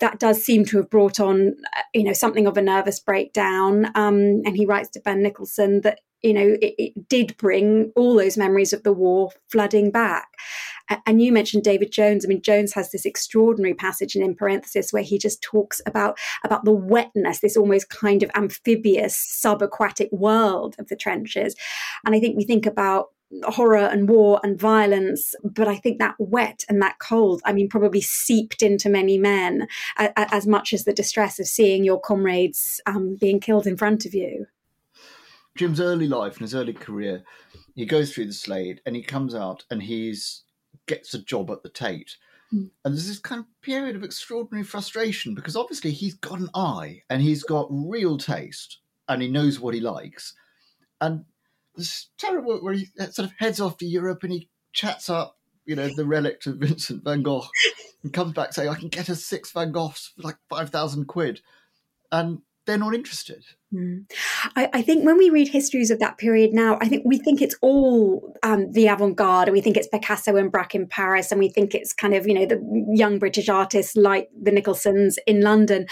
That 0.00 0.18
does 0.18 0.42
seem 0.42 0.64
to 0.66 0.78
have 0.78 0.90
brought 0.90 1.20
on, 1.20 1.54
uh, 1.76 1.82
you 1.94 2.04
know, 2.04 2.12
something 2.12 2.46
of 2.46 2.56
a 2.56 2.62
nervous 2.62 3.00
breakdown. 3.00 3.86
Um, 3.94 4.42
and 4.44 4.56
he 4.56 4.66
writes 4.66 4.90
to 4.90 5.00
Ben 5.00 5.22
Nicholson 5.22 5.80
that 5.82 6.00
you 6.22 6.34
know, 6.34 6.56
it, 6.60 6.74
it, 6.78 7.08
did 7.08 7.36
bring 7.36 7.92
all 7.94 8.14
those 8.14 8.36
memories 8.36 8.72
of 8.72 8.82
the 8.82 8.92
war 8.92 9.30
flooding 9.50 9.90
back. 9.90 10.28
And 11.06 11.22
you 11.22 11.32
mentioned 11.32 11.64
David 11.64 11.92
Jones. 11.92 12.24
I 12.24 12.28
mean, 12.28 12.42
Jones 12.42 12.72
has 12.72 12.90
this 12.90 13.04
extraordinary 13.04 13.74
passage 13.74 14.16
in, 14.16 14.22
in 14.22 14.34
parenthesis 14.34 14.92
where 14.92 15.02
he 15.02 15.18
just 15.18 15.42
talks 15.42 15.80
about 15.86 16.18
about 16.44 16.64
the 16.64 16.72
wetness, 16.72 17.40
this 17.40 17.56
almost 17.56 17.90
kind 17.90 18.22
of 18.22 18.30
amphibious 18.34 19.16
subaquatic 19.16 20.12
world 20.12 20.76
of 20.78 20.88
the 20.88 20.96
trenches. 20.96 21.54
And 22.04 22.14
I 22.14 22.20
think 22.20 22.36
we 22.36 22.44
think 22.44 22.66
about 22.66 23.08
horror 23.44 23.76
and 23.76 24.08
war 24.08 24.40
and 24.42 24.58
violence, 24.58 25.34
but 25.44 25.68
I 25.68 25.76
think 25.76 25.98
that 25.98 26.14
wet 26.18 26.64
and 26.68 26.80
that 26.80 26.98
cold, 26.98 27.42
I 27.44 27.52
mean, 27.52 27.68
probably 27.68 28.00
seeped 28.00 28.62
into 28.62 28.88
many 28.88 29.18
men 29.18 29.68
as 29.96 30.46
much 30.46 30.72
as 30.72 30.84
the 30.84 30.94
distress 30.94 31.38
of 31.38 31.46
seeing 31.46 31.84
your 31.84 32.00
comrades 32.00 32.80
um, 32.86 33.16
being 33.20 33.40
killed 33.40 33.66
in 33.66 33.76
front 33.76 34.06
of 34.06 34.14
you. 34.14 34.46
Jim's 35.58 35.80
early 35.80 36.06
life 36.06 36.34
and 36.34 36.42
his 36.42 36.54
early 36.54 36.72
career, 36.72 37.24
he 37.74 37.84
goes 37.84 38.14
through 38.14 38.26
the 38.26 38.32
Slade 38.32 38.80
and 38.86 38.94
he 38.94 39.02
comes 39.02 39.34
out 39.34 39.64
and 39.70 39.82
he's 39.82 40.44
gets 40.86 41.12
a 41.14 41.18
job 41.18 41.50
at 41.50 41.62
the 41.62 41.68
Tate. 41.68 42.16
Mm. 42.54 42.70
And 42.84 42.94
there's 42.94 43.08
this 43.08 43.18
kind 43.18 43.40
of 43.40 43.46
period 43.60 43.96
of 43.96 44.04
extraordinary 44.04 44.64
frustration 44.64 45.34
because 45.34 45.56
obviously 45.56 45.90
he's 45.90 46.14
got 46.14 46.38
an 46.38 46.48
eye 46.54 47.02
and 47.10 47.20
he's 47.20 47.42
got 47.42 47.66
real 47.70 48.16
taste 48.16 48.78
and 49.08 49.20
he 49.20 49.28
knows 49.28 49.58
what 49.58 49.74
he 49.74 49.80
likes. 49.80 50.34
And 51.00 51.24
this 51.74 52.08
terrible 52.18 52.58
where 52.58 52.74
he 52.74 52.86
sort 53.10 53.28
of 53.28 53.32
heads 53.38 53.60
off 53.60 53.78
to 53.78 53.86
Europe 53.86 54.22
and 54.22 54.32
he 54.32 54.48
chats 54.72 55.10
up, 55.10 55.36
you 55.66 55.74
know, 55.74 55.88
the 55.88 56.06
relict 56.06 56.46
of 56.46 56.56
Vincent 56.56 57.02
van 57.02 57.22
Gogh 57.22 57.48
and 58.04 58.12
comes 58.12 58.32
back 58.32 58.52
saying, 58.52 58.68
I 58.68 58.74
can 58.76 58.88
get 58.88 59.10
us 59.10 59.24
six 59.24 59.50
Van 59.50 59.72
Goghs 59.72 60.12
for 60.14 60.22
like 60.22 60.36
5,000 60.48 61.06
quid. 61.06 61.40
And 62.10 62.42
they're 62.64 62.78
not 62.78 62.94
interested. 62.94 63.44
Mm. 63.74 64.10
I, 64.56 64.70
I, 64.72 64.82
think 64.82 65.04
when 65.04 65.18
we 65.18 65.28
read 65.28 65.48
histories 65.48 65.90
of 65.90 65.98
that 65.98 66.16
period 66.16 66.54
now, 66.54 66.78
I 66.80 66.88
think 66.88 67.02
we 67.04 67.18
think 67.18 67.42
it's 67.42 67.54
all 67.60 68.34
um, 68.42 68.72
the 68.72 68.86
avant 68.86 69.16
garde, 69.16 69.48
and 69.48 69.54
we 69.54 69.60
think 69.60 69.76
it's 69.76 69.86
Picasso 69.86 70.36
and 70.36 70.50
Braque 70.50 70.74
in 70.74 70.86
Paris, 70.86 71.30
and 71.30 71.38
we 71.38 71.50
think 71.50 71.74
it's 71.74 71.92
kind 71.92 72.14
of, 72.14 72.26
you 72.26 72.32
know, 72.32 72.46
the 72.46 72.86
young 72.94 73.18
British 73.18 73.50
artists 73.50 73.94
like 73.94 74.30
the 74.40 74.52
Nicholsons 74.52 75.18
in 75.26 75.42
London. 75.42 75.86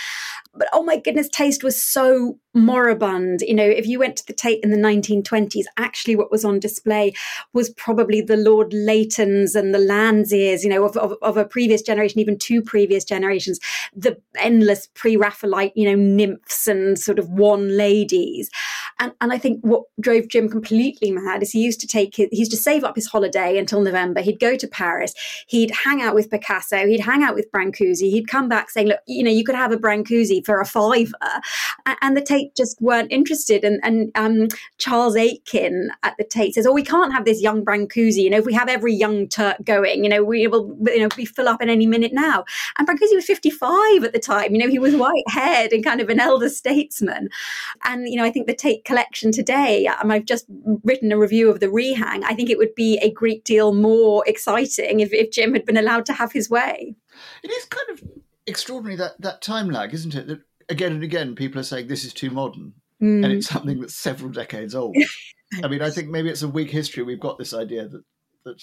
But 0.58 0.68
oh 0.72 0.82
my 0.82 0.98
goodness, 0.98 1.28
taste 1.28 1.62
was 1.62 1.80
so 1.82 2.38
moribund. 2.56 3.42
You 3.42 3.54
know, 3.54 3.66
if 3.66 3.86
you 3.86 3.98
went 3.98 4.16
to 4.16 4.26
the 4.26 4.32
Tate 4.32 4.64
in 4.64 4.70
the 4.70 4.76
1920s, 4.76 5.64
actually 5.76 6.16
what 6.16 6.32
was 6.32 6.44
on 6.44 6.58
display 6.58 7.14
was 7.52 7.70
probably 7.70 8.20
the 8.20 8.36
Lord 8.36 8.70
Leightons 8.72 9.54
and 9.54 9.74
the 9.74 9.78
Landseers, 9.78 10.64
you 10.64 10.70
know, 10.70 10.84
of, 10.84 10.96
of, 10.96 11.14
of 11.22 11.36
a 11.36 11.44
previous 11.44 11.82
generation, 11.82 12.18
even 12.18 12.38
two 12.38 12.62
previous 12.62 13.04
generations, 13.04 13.60
the 13.94 14.20
endless 14.38 14.88
pre 14.94 15.16
Raphaelite, 15.16 15.72
you 15.76 15.88
know, 15.88 15.94
nymphs 15.94 16.66
and 16.66 16.98
sort 16.98 17.18
of 17.18 17.28
one 17.30 17.76
ladies. 17.76 18.50
And, 18.98 19.12
and 19.20 19.32
I 19.32 19.38
think 19.38 19.60
what 19.60 19.82
drove 20.00 20.28
Jim 20.28 20.48
completely 20.48 21.10
mad 21.10 21.42
is 21.42 21.52
he 21.52 21.60
used 21.60 21.80
to 21.80 21.86
take 21.86 22.16
his, 22.16 22.28
he 22.30 22.38
used 22.38 22.50
to 22.52 22.56
save 22.56 22.82
up 22.82 22.96
his 22.96 23.06
holiday 23.06 23.58
until 23.58 23.82
November. 23.82 24.22
He'd 24.22 24.40
go 24.40 24.56
to 24.56 24.66
Paris, 24.66 25.12
he'd 25.46 25.70
hang 25.70 26.00
out 26.00 26.14
with 26.14 26.30
Picasso, 26.30 26.86
he'd 26.86 27.00
hang 27.00 27.22
out 27.22 27.34
with 27.34 27.50
Brancusi, 27.52 28.10
he'd 28.10 28.28
come 28.28 28.48
back 28.48 28.70
saying, 28.70 28.88
look, 28.88 29.00
you 29.06 29.22
know, 29.22 29.30
you 29.30 29.44
could 29.44 29.54
have 29.54 29.72
a 29.72 29.76
Brancusi 29.76 30.42
for 30.46 30.60
a 30.60 30.64
fiver. 30.64 31.12
And, 32.02 32.16
the 32.16 32.22
Tate 32.22 32.54
just 32.56 32.80
weren't 32.80 33.12
interested. 33.12 33.64
And, 33.64 33.80
and 33.82 34.10
um, 34.14 34.48
Charles 34.78 35.16
Aitken 35.16 35.90
at 36.02 36.14
the 36.16 36.24
Tate 36.24 36.54
says, 36.54 36.66
oh, 36.66 36.72
we 36.72 36.84
can't 36.84 37.12
have 37.12 37.26
this 37.26 37.42
young 37.42 37.64
Brancusi. 37.64 38.22
You 38.22 38.30
know, 38.30 38.38
if 38.38 38.46
we 38.46 38.54
have 38.54 38.68
every 38.68 38.94
young 38.94 39.28
Turk 39.28 39.56
going, 39.64 40.04
you 40.04 40.08
know, 40.08 40.24
we 40.24 40.46
will, 40.46 40.74
you 40.86 41.00
know, 41.00 41.08
we 41.16 41.26
fill 41.26 41.48
up 41.48 41.60
in 41.60 41.68
any 41.68 41.86
minute 41.86 42.12
now. 42.14 42.44
And 42.78 42.88
Brancusi 42.88 43.14
was 43.14 43.26
55 43.26 44.04
at 44.04 44.12
the 44.12 44.18
time. 44.18 44.54
You 44.54 44.58
know, 44.58 44.68
he 44.68 44.78
was 44.78 44.94
white 44.96 45.28
haired 45.28 45.72
and 45.72 45.84
kind 45.84 46.00
of 46.00 46.08
an 46.08 46.20
elder 46.20 46.48
statesman. 46.48 47.28
And, 47.84 48.08
you 48.08 48.16
know, 48.16 48.24
I 48.24 48.30
think 48.30 48.46
the 48.46 48.54
Tate 48.54 48.84
collection 48.84 49.32
today, 49.32 49.86
um, 49.86 50.10
I've 50.10 50.24
just 50.24 50.46
written 50.84 51.12
a 51.12 51.18
review 51.18 51.50
of 51.50 51.60
the 51.60 51.66
rehang. 51.66 52.22
I 52.24 52.34
think 52.34 52.48
it 52.48 52.58
would 52.58 52.74
be 52.74 52.98
a 53.02 53.10
great 53.10 53.44
deal 53.44 53.74
more 53.74 54.24
exciting 54.26 55.00
if, 55.00 55.12
if 55.12 55.32
Jim 55.32 55.52
had 55.52 55.66
been 55.66 55.76
allowed 55.76 56.06
to 56.06 56.12
have 56.12 56.32
his 56.32 56.48
way. 56.48 56.94
It 57.42 57.50
is 57.50 57.64
kind 57.66 57.90
of 57.90 58.02
extraordinary 58.46 58.96
that, 58.96 59.20
that 59.20 59.42
time 59.42 59.70
lag, 59.70 59.92
isn't 59.94 60.14
it? 60.14 60.26
That 60.26 60.40
again 60.68 60.92
and 60.92 61.02
again 61.02 61.34
people 61.34 61.60
are 61.60 61.64
saying 61.64 61.86
this 61.86 62.04
is 62.04 62.12
too 62.12 62.30
modern. 62.30 62.74
Mm. 63.02 63.24
And 63.24 63.32
it's 63.32 63.48
something 63.48 63.80
that's 63.80 63.94
several 63.94 64.30
decades 64.30 64.74
old. 64.74 64.96
I 65.62 65.68
mean, 65.68 65.82
I 65.82 65.90
think 65.90 66.08
maybe 66.08 66.30
it's 66.30 66.42
a 66.42 66.48
weak 66.48 66.70
history. 66.70 67.02
We've 67.02 67.20
got 67.20 67.38
this 67.38 67.52
idea 67.52 67.88
that, 67.88 68.02
that 68.44 68.62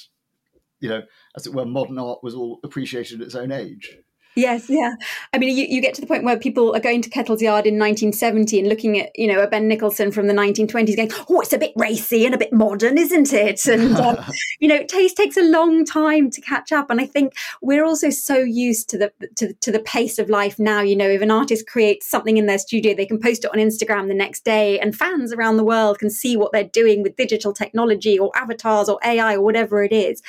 you 0.80 0.90
know, 0.90 1.04
as 1.36 1.46
it 1.46 1.54
were, 1.54 1.66
modern 1.66 2.00
art 2.00 2.24
was 2.24 2.36
all 2.36 2.60
appreciated 2.64 3.22
at 3.22 3.28
its 3.28 3.36
own 3.36 3.52
age. 3.52 3.98
Yes, 4.36 4.70
yeah. 4.70 4.96
I 5.34 5.38
mean, 5.38 5.56
you, 5.56 5.66
you 5.66 5.82
get 5.82 5.94
to 5.96 6.02
the 6.02 6.08
point 6.08 6.24
where 6.24 6.38
people 6.38 6.76
are 6.76 6.80
going 6.80 7.02
to 7.04 7.10
Kettle's 7.10 7.42
Yard 7.42 7.68
in 7.68 7.76
1970 7.76 8.60
and 8.60 8.68
looking 8.68 9.00
at, 9.00 9.12
you 9.18 9.28
know, 9.28 9.42
a 9.42 9.48
Ben 9.48 9.68
Nicholson 9.68 10.12
from 10.12 10.28
the 10.28 10.34
1920s 10.34 10.96
going, 10.96 11.12
oh, 11.30 11.42
it's 11.42 11.54
a 11.54 11.58
bit 11.58 11.74
racy 11.76 12.26
and 12.26 12.34
a 12.34 12.38
bit 12.38 12.52
modern, 12.52 12.98
isn't 12.98 13.34
it? 13.34 13.62
And, 13.74 13.96
um, 13.98 14.24
you 14.60 14.68
know, 14.68 14.84
taste 14.84 15.18
takes 15.18 15.36
a 15.36 15.42
long 15.42 15.84
time 15.84 16.30
to 16.30 16.42
catch 16.42 16.72
up. 16.72 16.92
And 16.92 17.02
I 17.02 17.08
think 17.08 17.34
we're 17.62 17.84
also 17.84 18.12
so 18.12 18.38
used 18.38 18.88
to 18.90 19.00
the, 19.00 19.12
to, 19.36 19.52
to 19.54 19.72
the 19.72 19.80
pace 19.80 20.20
of 20.20 20.30
life 20.30 20.60
now. 20.60 20.82
You 20.82 20.96
know, 20.96 21.10
if 21.10 21.22
an 21.22 21.32
artist 21.32 21.66
creates 21.66 22.06
something 22.06 22.38
in 22.38 22.46
their 22.46 22.60
studio, 22.60 22.94
they 22.94 23.08
can 23.08 23.20
post 23.20 23.46
it 23.46 23.52
on 23.52 23.58
Instagram 23.58 24.10
the 24.10 24.14
next 24.14 24.46
day 24.46 24.80
and 24.80 24.96
fans 24.96 25.34
around 25.34 25.58
the 25.58 25.64
world 25.64 25.98
can 25.98 26.12
see 26.12 26.38
what 26.38 26.52
they're 26.52 26.64
doing 26.64 27.02
with 27.02 27.16
digital 27.16 27.52
technology 27.52 28.20
or 28.20 28.32
avatars 28.36 28.90
or 28.90 29.00
AI 29.04 29.36
or 29.36 29.42
whatever 29.42 29.84
it 29.84 29.92
is. 29.92 30.22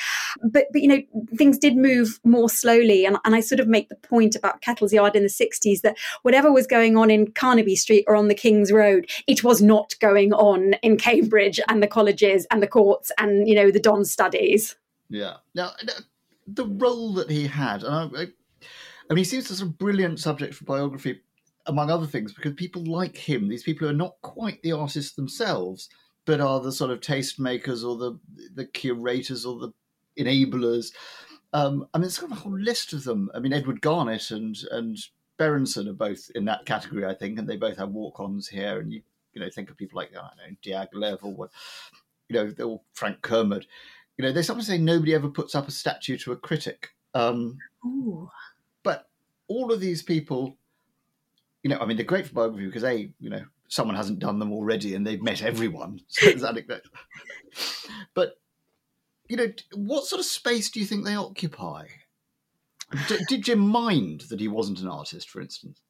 But, 0.42 0.66
but 0.72 0.80
you 0.80 0.88
know, 0.88 1.02
things 1.36 1.58
did 1.58 1.76
move 1.76 2.18
more 2.24 2.48
slowly. 2.48 3.04
And, 3.04 3.18
and 3.24 3.34
I 3.34 3.40
sort 3.40 3.60
of 3.60 3.68
make 3.68 3.88
the 3.88 3.93
point 4.02 4.36
about 4.36 4.60
Kettle's 4.60 4.92
Yard 4.92 5.16
in 5.16 5.22
the 5.22 5.28
60s 5.28 5.80
that 5.82 5.96
whatever 6.22 6.52
was 6.52 6.66
going 6.66 6.96
on 6.96 7.10
in 7.10 7.30
Carnaby 7.32 7.76
Street 7.76 8.04
or 8.06 8.16
on 8.16 8.28
the 8.28 8.34
King's 8.34 8.72
Road, 8.72 9.08
it 9.26 9.44
was 9.44 9.62
not 9.62 9.94
going 10.00 10.32
on 10.32 10.74
in 10.82 10.96
Cambridge 10.96 11.60
and 11.68 11.82
the 11.82 11.86
colleges 11.86 12.46
and 12.50 12.62
the 12.62 12.66
courts 12.66 13.10
and, 13.18 13.48
you 13.48 13.54
know, 13.54 13.70
the 13.70 13.80
Don 13.80 14.04
studies. 14.04 14.76
Yeah. 15.08 15.36
Now, 15.54 15.72
the 16.46 16.66
role 16.66 17.12
that 17.14 17.30
he 17.30 17.46
had, 17.46 17.84
I, 17.84 18.08
I 19.10 19.14
mean, 19.14 19.18
he 19.18 19.24
seems 19.24 19.48
to 19.48 19.64
be 19.64 19.70
a 19.70 19.72
brilliant 19.72 20.20
subject 20.20 20.54
for 20.54 20.64
biography, 20.64 21.20
among 21.66 21.90
other 21.90 22.06
things, 22.06 22.32
because 22.32 22.54
people 22.54 22.84
like 22.84 23.16
him, 23.16 23.48
these 23.48 23.62
people 23.62 23.86
who 23.86 23.94
are 23.94 23.96
not 23.96 24.14
quite 24.22 24.62
the 24.62 24.72
artists 24.72 25.12
themselves, 25.12 25.88
but 26.26 26.40
are 26.40 26.60
the 26.60 26.72
sort 26.72 26.90
of 26.90 27.00
tastemakers 27.00 27.84
or 27.86 27.96
the 27.96 28.18
the 28.54 28.64
curators 28.66 29.44
or 29.44 29.58
the 29.58 29.72
enablers 30.18 30.92
um, 31.54 31.86
I 31.94 31.98
mean, 31.98 32.02
there's 32.02 32.18
kind 32.18 32.32
of 32.32 32.38
a 32.38 32.40
whole 32.42 32.58
list 32.58 32.92
of 32.92 33.04
them. 33.04 33.30
I 33.32 33.38
mean, 33.38 33.52
Edward 33.52 33.80
Garnett 33.80 34.32
and 34.32 34.56
and 34.72 34.98
Berenson 35.38 35.88
are 35.88 35.94
both 35.94 36.30
in 36.34 36.44
that 36.46 36.66
category, 36.66 37.06
I 37.06 37.14
think, 37.14 37.38
and 37.38 37.48
they 37.48 37.56
both 37.56 37.78
have 37.78 37.90
walk-ons 37.90 38.48
here. 38.48 38.80
And 38.80 38.92
you 38.92 39.02
you 39.32 39.40
know 39.40 39.48
think 39.48 39.70
of 39.70 39.76
people 39.76 39.96
like 39.96 40.10
I 40.10 40.16
don't 40.16 40.36
know 40.36 40.56
Diaghilev 40.62 41.24
or 41.24 41.32
what, 41.32 41.50
you 42.28 42.34
know, 42.34 42.50
they're 42.50 42.76
Frank 42.92 43.22
Kermode. 43.22 43.66
You 44.18 44.24
know, 44.24 44.32
they 44.32 44.42
sometimes 44.42 44.66
say 44.66 44.78
nobody 44.78 45.14
ever 45.14 45.28
puts 45.28 45.54
up 45.54 45.68
a 45.68 45.70
statue 45.70 46.18
to 46.18 46.32
a 46.32 46.36
critic. 46.36 46.90
Um, 47.14 47.58
but 48.82 49.08
all 49.46 49.72
of 49.72 49.80
these 49.80 50.02
people, 50.02 50.56
you 51.62 51.70
know, 51.70 51.78
I 51.78 51.86
mean, 51.86 51.96
they're 51.96 52.06
great 52.06 52.26
for 52.26 52.34
biography 52.34 52.66
because 52.66 52.84
a, 52.84 53.12
you 53.20 53.30
know, 53.30 53.44
someone 53.68 53.96
hasn't 53.96 54.18
done 54.18 54.38
them 54.38 54.52
already 54.52 54.94
and 54.94 55.06
they've 55.06 55.22
met 55.22 55.42
everyone. 55.42 56.00
So 56.08 56.26
but 58.14 58.34
you 59.28 59.36
know, 59.36 59.52
what 59.74 60.04
sort 60.04 60.20
of 60.20 60.26
space 60.26 60.70
do 60.70 60.80
you 60.80 60.86
think 60.86 61.04
they 61.04 61.14
occupy? 61.14 61.86
D- 63.08 63.24
did 63.28 63.44
Jim 63.44 63.60
mind 63.60 64.24
that 64.30 64.40
he 64.40 64.48
wasn't 64.48 64.80
an 64.80 64.88
artist, 64.88 65.28
for 65.28 65.40
instance? 65.40 65.80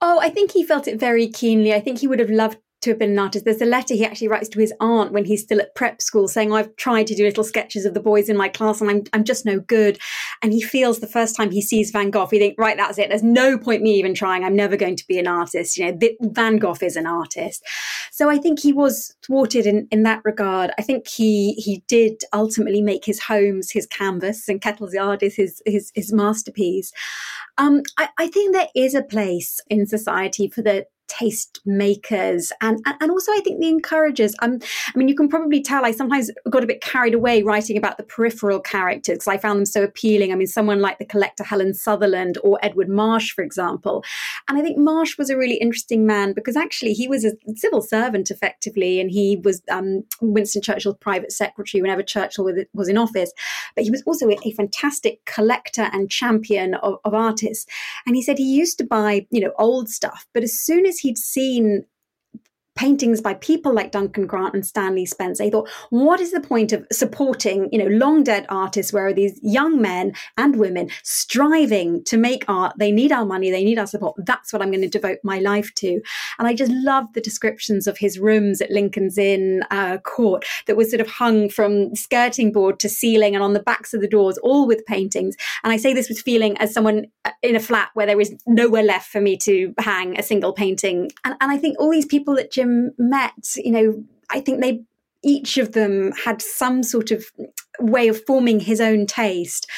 Oh, 0.00 0.18
I 0.20 0.30
think 0.30 0.52
he 0.52 0.62
felt 0.62 0.88
it 0.88 0.98
very 0.98 1.28
keenly. 1.28 1.74
I 1.74 1.80
think 1.80 1.98
he 1.98 2.06
would 2.06 2.20
have 2.20 2.30
loved 2.30 2.58
to 2.80 2.90
have 2.90 2.98
been 2.98 3.10
an 3.10 3.18
artist. 3.18 3.44
There's 3.44 3.60
a 3.60 3.66
letter 3.66 3.94
he 3.94 4.04
actually 4.04 4.28
writes 4.28 4.48
to 4.50 4.60
his 4.60 4.72
aunt 4.80 5.12
when 5.12 5.24
he's 5.24 5.42
still 5.42 5.60
at 5.60 5.74
prep 5.74 6.00
school 6.00 6.28
saying, 6.28 6.52
I've 6.52 6.74
tried 6.76 7.08
to 7.08 7.14
do 7.14 7.24
little 7.24 7.42
sketches 7.42 7.84
of 7.84 7.94
the 7.94 8.00
boys 8.00 8.28
in 8.28 8.36
my 8.36 8.48
class 8.48 8.80
and 8.80 8.88
I'm, 8.88 9.02
I'm 9.12 9.24
just 9.24 9.44
no 9.44 9.58
good. 9.60 9.98
And 10.42 10.52
he 10.52 10.62
feels 10.62 11.00
the 11.00 11.08
first 11.08 11.34
time 11.34 11.50
he 11.50 11.60
sees 11.60 11.90
Van 11.90 12.10
Gogh, 12.10 12.26
he 12.26 12.38
thinks, 12.38 12.56
right, 12.58 12.76
that's 12.76 12.98
it. 12.98 13.08
There's 13.08 13.22
no 13.22 13.58
point 13.58 13.82
me 13.82 13.94
even 13.94 14.14
trying. 14.14 14.44
I'm 14.44 14.54
never 14.54 14.76
going 14.76 14.96
to 14.96 15.06
be 15.08 15.18
an 15.18 15.26
artist. 15.26 15.76
You 15.76 15.90
know, 15.90 15.98
Van 16.20 16.58
Gogh 16.58 16.76
is 16.80 16.96
an 16.96 17.06
artist. 17.06 17.64
So 18.12 18.30
I 18.30 18.38
think 18.38 18.60
he 18.60 18.72
was 18.72 19.16
thwarted 19.26 19.66
in, 19.66 19.88
in 19.90 20.04
that 20.04 20.22
regard. 20.24 20.70
I 20.78 20.82
think 20.82 21.08
he, 21.08 21.54
he 21.54 21.82
did 21.88 22.22
ultimately 22.32 22.80
make 22.80 23.04
his 23.04 23.20
homes 23.20 23.70
his 23.70 23.86
canvas 23.86 24.48
and 24.48 24.60
Kettle's 24.60 24.94
Yard 24.94 25.22
is 25.22 25.34
his, 25.34 25.62
his, 25.66 25.90
his 25.94 26.12
masterpiece. 26.12 26.92
Um, 27.56 27.82
I, 27.96 28.08
I 28.18 28.28
think 28.28 28.54
there 28.54 28.68
is 28.76 28.94
a 28.94 29.02
place 29.02 29.60
in 29.68 29.86
society 29.86 30.48
for 30.48 30.62
the 30.62 30.86
taste 31.08 31.60
makers 31.64 32.52
and, 32.60 32.78
and 33.00 33.10
also 33.10 33.32
I 33.32 33.40
think 33.40 33.60
the 33.60 33.68
encouragers. 33.68 34.34
Um, 34.40 34.58
I 34.94 34.98
mean, 34.98 35.08
you 35.08 35.14
can 35.14 35.28
probably 35.28 35.62
tell 35.62 35.84
I 35.84 35.92
sometimes 35.92 36.30
got 36.50 36.62
a 36.62 36.66
bit 36.66 36.80
carried 36.80 37.14
away 37.14 37.42
writing 37.42 37.76
about 37.76 37.96
the 37.96 38.02
peripheral 38.02 38.60
characters 38.60 39.14
because 39.14 39.28
I 39.28 39.38
found 39.38 39.58
them 39.58 39.66
so 39.66 39.82
appealing. 39.82 40.32
I 40.32 40.34
mean, 40.34 40.46
someone 40.46 40.80
like 40.80 40.98
the 40.98 41.04
collector 41.04 41.44
Helen 41.44 41.74
Sutherland 41.74 42.38
or 42.42 42.58
Edward 42.62 42.88
Marsh, 42.88 43.32
for 43.32 43.42
example. 43.42 44.04
And 44.48 44.58
I 44.58 44.62
think 44.62 44.78
Marsh 44.78 45.18
was 45.18 45.30
a 45.30 45.36
really 45.36 45.56
interesting 45.56 46.06
man 46.06 46.32
because 46.32 46.56
actually 46.56 46.92
he 46.92 47.08
was 47.08 47.24
a 47.24 47.32
civil 47.56 47.80
servant 47.80 48.30
effectively 48.30 49.00
and 49.00 49.10
he 49.10 49.36
was 49.42 49.62
um, 49.70 50.04
Winston 50.20 50.62
Churchill's 50.62 50.96
private 51.00 51.32
secretary 51.32 51.80
whenever 51.82 52.02
Churchill 52.02 52.50
was 52.72 52.88
in 52.88 52.98
office. 52.98 53.32
But 53.74 53.84
he 53.84 53.90
was 53.90 54.02
also 54.06 54.28
a 54.30 54.52
fantastic 54.52 55.24
collector 55.24 55.88
and 55.92 56.10
champion 56.10 56.74
of, 56.74 56.96
of 57.04 57.14
artists. 57.14 57.66
And 58.06 58.16
he 58.16 58.22
said 58.22 58.38
he 58.38 58.44
used 58.44 58.78
to 58.78 58.84
buy, 58.84 59.26
you 59.30 59.40
know, 59.40 59.52
old 59.58 59.88
stuff, 59.88 60.26
but 60.34 60.42
as 60.42 60.58
soon 60.58 60.86
as 60.86 60.97
he'd 60.98 61.18
seen 61.18 61.84
paintings 62.78 63.20
by 63.20 63.34
people 63.34 63.74
like 63.74 63.90
Duncan 63.90 64.24
Grant 64.24 64.54
and 64.54 64.64
Stanley 64.64 65.04
Spencer. 65.04 65.42
He 65.42 65.50
thought, 65.50 65.68
what 65.90 66.20
is 66.20 66.30
the 66.30 66.40
point 66.40 66.72
of 66.72 66.86
supporting, 66.92 67.68
you 67.72 67.78
know, 67.78 67.88
long 67.88 68.22
dead 68.22 68.46
artists 68.48 68.92
where 68.92 69.08
are 69.08 69.12
these 69.12 69.38
young 69.42 69.82
men 69.82 70.12
and 70.36 70.56
women 70.56 70.88
striving 71.02 72.04
to 72.04 72.16
make 72.16 72.44
art? 72.46 72.74
They 72.78 72.92
need 72.92 73.10
our 73.10 73.26
money, 73.26 73.50
they 73.50 73.64
need 73.64 73.80
our 73.80 73.86
support. 73.88 74.14
That's 74.24 74.52
what 74.52 74.62
I'm 74.62 74.70
going 74.70 74.82
to 74.82 74.88
devote 74.88 75.18
my 75.24 75.40
life 75.40 75.74
to. 75.76 76.00
And 76.38 76.46
I 76.46 76.54
just 76.54 76.70
love 76.70 77.12
the 77.14 77.20
descriptions 77.20 77.88
of 77.88 77.98
his 77.98 78.20
rooms 78.20 78.60
at 78.60 78.70
Lincoln's 78.70 79.18
Inn 79.18 79.64
uh, 79.72 79.98
Court 79.98 80.44
that 80.68 80.76
was 80.76 80.90
sort 80.90 81.00
of 81.00 81.08
hung 81.08 81.48
from 81.48 81.96
skirting 81.96 82.52
board 82.52 82.78
to 82.78 82.88
ceiling 82.88 83.34
and 83.34 83.42
on 83.42 83.54
the 83.54 83.60
backs 83.60 83.92
of 83.92 84.00
the 84.00 84.08
doors, 84.08 84.38
all 84.38 84.68
with 84.68 84.86
paintings. 84.86 85.34
And 85.64 85.72
I 85.72 85.78
say 85.78 85.94
this 85.94 86.08
with 86.08 86.20
feeling 86.20 86.56
as 86.58 86.72
someone 86.72 87.06
uh, 87.24 87.32
in 87.42 87.56
a 87.56 87.60
flat 87.60 87.90
where 87.94 88.06
there 88.06 88.20
is 88.20 88.36
nowhere 88.46 88.84
left 88.84 89.10
for 89.10 89.20
me 89.20 89.36
to 89.38 89.74
hang 89.80 90.16
a 90.16 90.22
single 90.22 90.52
painting. 90.52 91.10
And, 91.24 91.34
and 91.40 91.50
I 91.50 91.56
think 91.56 91.76
all 91.80 91.90
these 91.90 92.06
people 92.06 92.36
that 92.36 92.52
Jim 92.52 92.67
met, 92.98 93.56
you 93.56 93.70
know, 93.70 94.04
I 94.30 94.40
think 94.40 94.60
they 94.60 94.82
each 95.22 95.58
of 95.58 95.72
them 95.72 96.12
had 96.12 96.40
some 96.40 96.82
sort 96.82 97.10
of 97.10 97.24
way 97.80 98.08
of 98.08 98.24
forming 98.24 98.60
his 98.60 98.80
own 98.80 99.06
taste. 99.06 99.68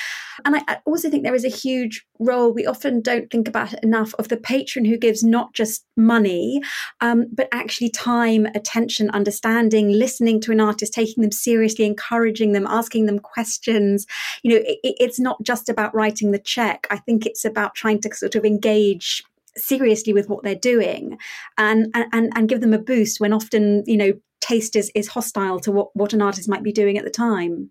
And 0.45 0.57
I, 0.57 0.79
also 0.87 1.11
think 1.11 1.23
there 1.23 1.35
is 1.35 1.45
a 1.45 1.49
huge 1.49 2.07
role 2.19 2.53
we 2.53 2.67
often 2.67 3.03
don't 3.03 3.31
think 3.31 3.47
about 3.47 3.75
enough 3.83 4.15
of 4.15 4.29
the 4.29 4.37
patron 4.39 4.85
who 4.87 4.97
gives 4.97 5.23
not 5.23 5.53
just 5.53 5.85
money, 5.97 6.63
um, 7.01 7.27
but 7.33 7.49
actually 7.53 7.91
time, 7.91 8.47
attention, 8.55 9.11
understanding, 9.11 9.93
listening 9.93 10.41
to 10.43 10.53
an 10.53 10.61
artist, 10.61 10.95
taking 10.95 11.23
them 11.23 11.33
seriously, 11.33 11.85
encouraging 11.85 12.53
them, 12.53 12.67
asking 12.67 13.07
them 13.07 13.19
questions. 13.19 14.07
You 14.43 14.53
know, 14.53 14.63
it, 14.65 14.79
it's 14.83 15.21
not 15.21 15.43
just 15.43 15.69
about 15.69 15.95
writing 15.95 16.31
the 16.31 16.39
check. 16.39 16.87
I 16.91 16.97
think 16.97 17.27
it's 17.27 17.45
about 17.45 17.75
trying 17.75 18.01
to 18.03 18.15
sort 18.15 18.35
of 18.35 18.45
engage 18.45 19.23
seriously 19.57 20.13
with 20.13 20.29
what 20.29 20.43
they're 20.43 20.55
doing 20.55 21.19
and 21.59 21.89
and 21.95 22.33
and 22.35 22.49
give 22.49 22.61
them 22.61 22.75
a 22.75 22.79
boost 22.79 23.21
when 23.21 23.33
often 23.33 23.83
you 23.87 23.97
know 23.97 24.13
taste 24.41 24.75
is, 24.75 24.91
is 24.95 25.09
hostile 25.09 25.61
to 25.61 25.71
what, 25.71 25.95
what 25.95 26.15
an 26.15 26.23
artist 26.23 26.49
might 26.49 26.63
be 26.63 26.73
doing 26.73 26.97
at 26.97 27.05
the 27.05 27.11
time. 27.11 27.71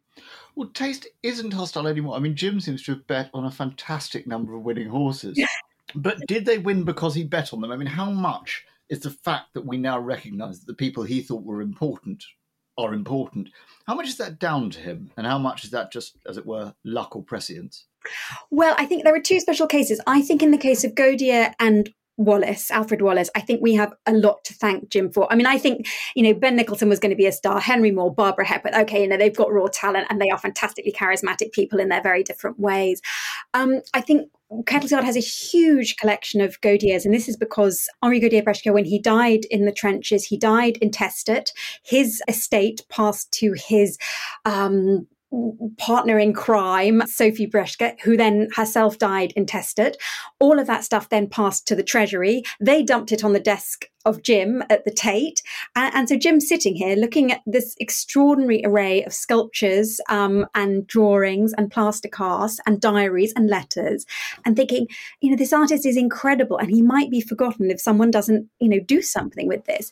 Well 0.56 0.70
taste 0.70 1.08
isn't 1.24 1.54
hostile 1.54 1.88
anymore. 1.88 2.16
I 2.16 2.20
mean 2.20 2.36
jim 2.36 2.60
seems 2.60 2.84
to 2.84 2.94
have 2.94 3.08
bet 3.08 3.30
on 3.34 3.46
a 3.46 3.52
fantastic 3.52 4.28
number 4.28 4.56
of 4.56 4.64
winning 4.64 4.90
horses. 4.90 5.40
But 5.96 6.20
did 6.28 6.46
they 6.46 6.60
win 6.60 6.84
because 6.84 7.16
he 7.16 7.24
bet 7.24 7.54
on 7.54 7.62
them? 7.62 7.72
I 7.72 7.78
mean 7.78 7.88
how 7.88 8.12
much 8.12 8.66
is 8.90 9.00
the 9.00 9.10
fact 9.10 9.54
that 9.54 9.66
we 9.66 9.78
now 9.78 10.00
recognize 10.00 10.60
that 10.60 10.68
the 10.68 10.74
people 10.74 11.04
he 11.04 11.22
thought 11.22 11.44
were 11.44 11.62
important 11.62 12.24
are 12.78 12.94
important? 12.94 13.50
How 13.88 13.96
much 13.96 14.08
is 14.08 14.18
that 14.18 14.40
down 14.40 14.70
to 14.72 14.80
him? 14.80 15.12
And 15.18 15.26
how 15.26 15.38
much 15.38 15.64
is 15.64 15.72
that 15.72 15.92
just 15.92 16.18
as 16.28 16.38
it 16.38 16.46
were 16.46 16.74
luck 16.84 17.16
or 17.16 17.24
prescience 17.24 17.86
well, 18.52 18.76
I 18.78 18.86
think 18.86 19.04
there 19.04 19.16
are 19.16 19.22
two 19.22 19.40
special 19.40 19.68
cases. 19.68 20.02
I 20.08 20.22
think 20.22 20.42
in 20.42 20.52
the 20.52 20.58
case 20.58 20.84
of 20.84 20.96
Gaudier 20.96 21.54
and 21.60 21.90
Wallace, 22.20 22.70
Alfred 22.70 23.02
Wallace, 23.02 23.30
I 23.34 23.40
think 23.40 23.62
we 23.62 23.74
have 23.76 23.94
a 24.06 24.12
lot 24.12 24.44
to 24.44 24.54
thank 24.54 24.90
Jim 24.90 25.10
for. 25.10 25.32
I 25.32 25.36
mean, 25.36 25.46
I 25.46 25.58
think, 25.58 25.88
you 26.16 26.24
know, 26.24 26.34
Ben 26.34 26.58
Nicholson 26.58 26.90
was 26.90 27.00
going 27.00 27.12
to 27.12 27.16
be 27.16 27.26
a 27.26 27.32
star, 27.32 27.62
Henry 27.62 27.92
Moore, 27.92 28.14
Barbara 28.14 28.46
Hepworth. 28.46 28.76
Okay, 28.76 29.04
you 29.04 29.08
know, 29.08 29.16
they've 29.16 29.36
got 29.36 29.52
raw 29.52 29.68
talent 29.72 30.08
and 30.10 30.20
they 30.20 30.30
are 30.30 30.38
fantastically 30.38 30.92
charismatic 30.92 31.54
people 31.54 31.80
in 31.80 31.88
their 31.88 32.04
very 32.04 32.24
different 32.24 32.60
ways. 32.60 33.02
Um, 33.54 33.80
I 33.94 34.02
think 34.02 34.30
Kettle's 34.66 34.92
Yard 34.92 35.06
has 35.06 35.16
a 35.16 35.22
huge 35.22 35.96
collection 35.96 36.42
of 36.42 36.60
Gaudiers, 36.60 37.06
and 37.06 37.14
this 37.14 37.30
is 37.30 37.38
because 37.38 37.88
Henri 38.04 38.20
Gaudier-Brzeska, 38.20 38.74
when 38.74 38.86
he 38.86 39.00
died 39.00 39.46
in 39.50 39.66
the 39.66 39.72
trenches, 39.72 40.26
he 40.26 40.38
died 40.38 40.78
intestate. 40.82 41.54
His 41.86 42.22
estate 42.28 42.82
passed 42.90 43.32
to 43.34 43.54
his 43.56 43.98
um, 44.44 45.08
partner 45.78 46.18
in 46.18 46.34
crime, 46.34 47.04
Sophie 47.06 47.48
Brzeska, 47.48 48.00
who 48.02 48.18
then 48.18 48.48
herself 48.56 48.98
died 48.98 49.34
intestate. 49.36 49.98
All 50.40 50.60
of 50.60 50.68
that 50.68 50.84
stuff 50.84 51.10
then 51.10 51.28
passed 51.28 51.68
to 51.68 51.76
the 51.76 51.84
Treasury. 51.84 52.44
They 52.60 52.84
dumped 52.84 53.12
it 53.12 53.24
on 53.24 53.34
the 53.34 53.40
desk 53.40 53.86
of 54.06 54.24
Jim 54.24 54.64
at 54.70 54.86
the 54.86 54.92
Tate. 54.92 55.42
And, 55.76 55.94
and, 55.94 56.10
so 56.10 56.16
Jim's 56.16 56.48
sitting 56.48 56.76
here 56.76 56.96
looking 56.96 57.32
at 57.32 57.42
this 57.46 57.76
extraordinary 57.80 58.62
array 58.66 59.04
of 59.04 59.14
sculptures 59.14 60.00
um, 60.10 60.46
and 60.56 60.88
drawings 60.88 61.54
and 61.58 61.70
plaster 61.70 62.08
casts 62.08 62.60
and 62.66 62.80
diaries 62.80 63.34
and 63.36 63.50
letters 63.50 64.06
and 64.46 64.56
thinking, 64.56 64.88
you 65.22 65.30
know, 65.30 65.36
this 65.36 65.54
artist 65.54 65.86
is 65.86 65.98
incredible 65.98 66.58
and 66.58 66.72
he 66.72 66.82
might 66.82 67.12
be 67.12 67.22
forgotten 67.22 67.70
if 67.70 67.82
someone 67.82 68.10
doesn't, 68.10 68.48
you 68.60 68.70
know, 68.70 68.80
do 68.80 69.02
something 69.02 69.48
with 69.48 69.66
this. 69.66 69.92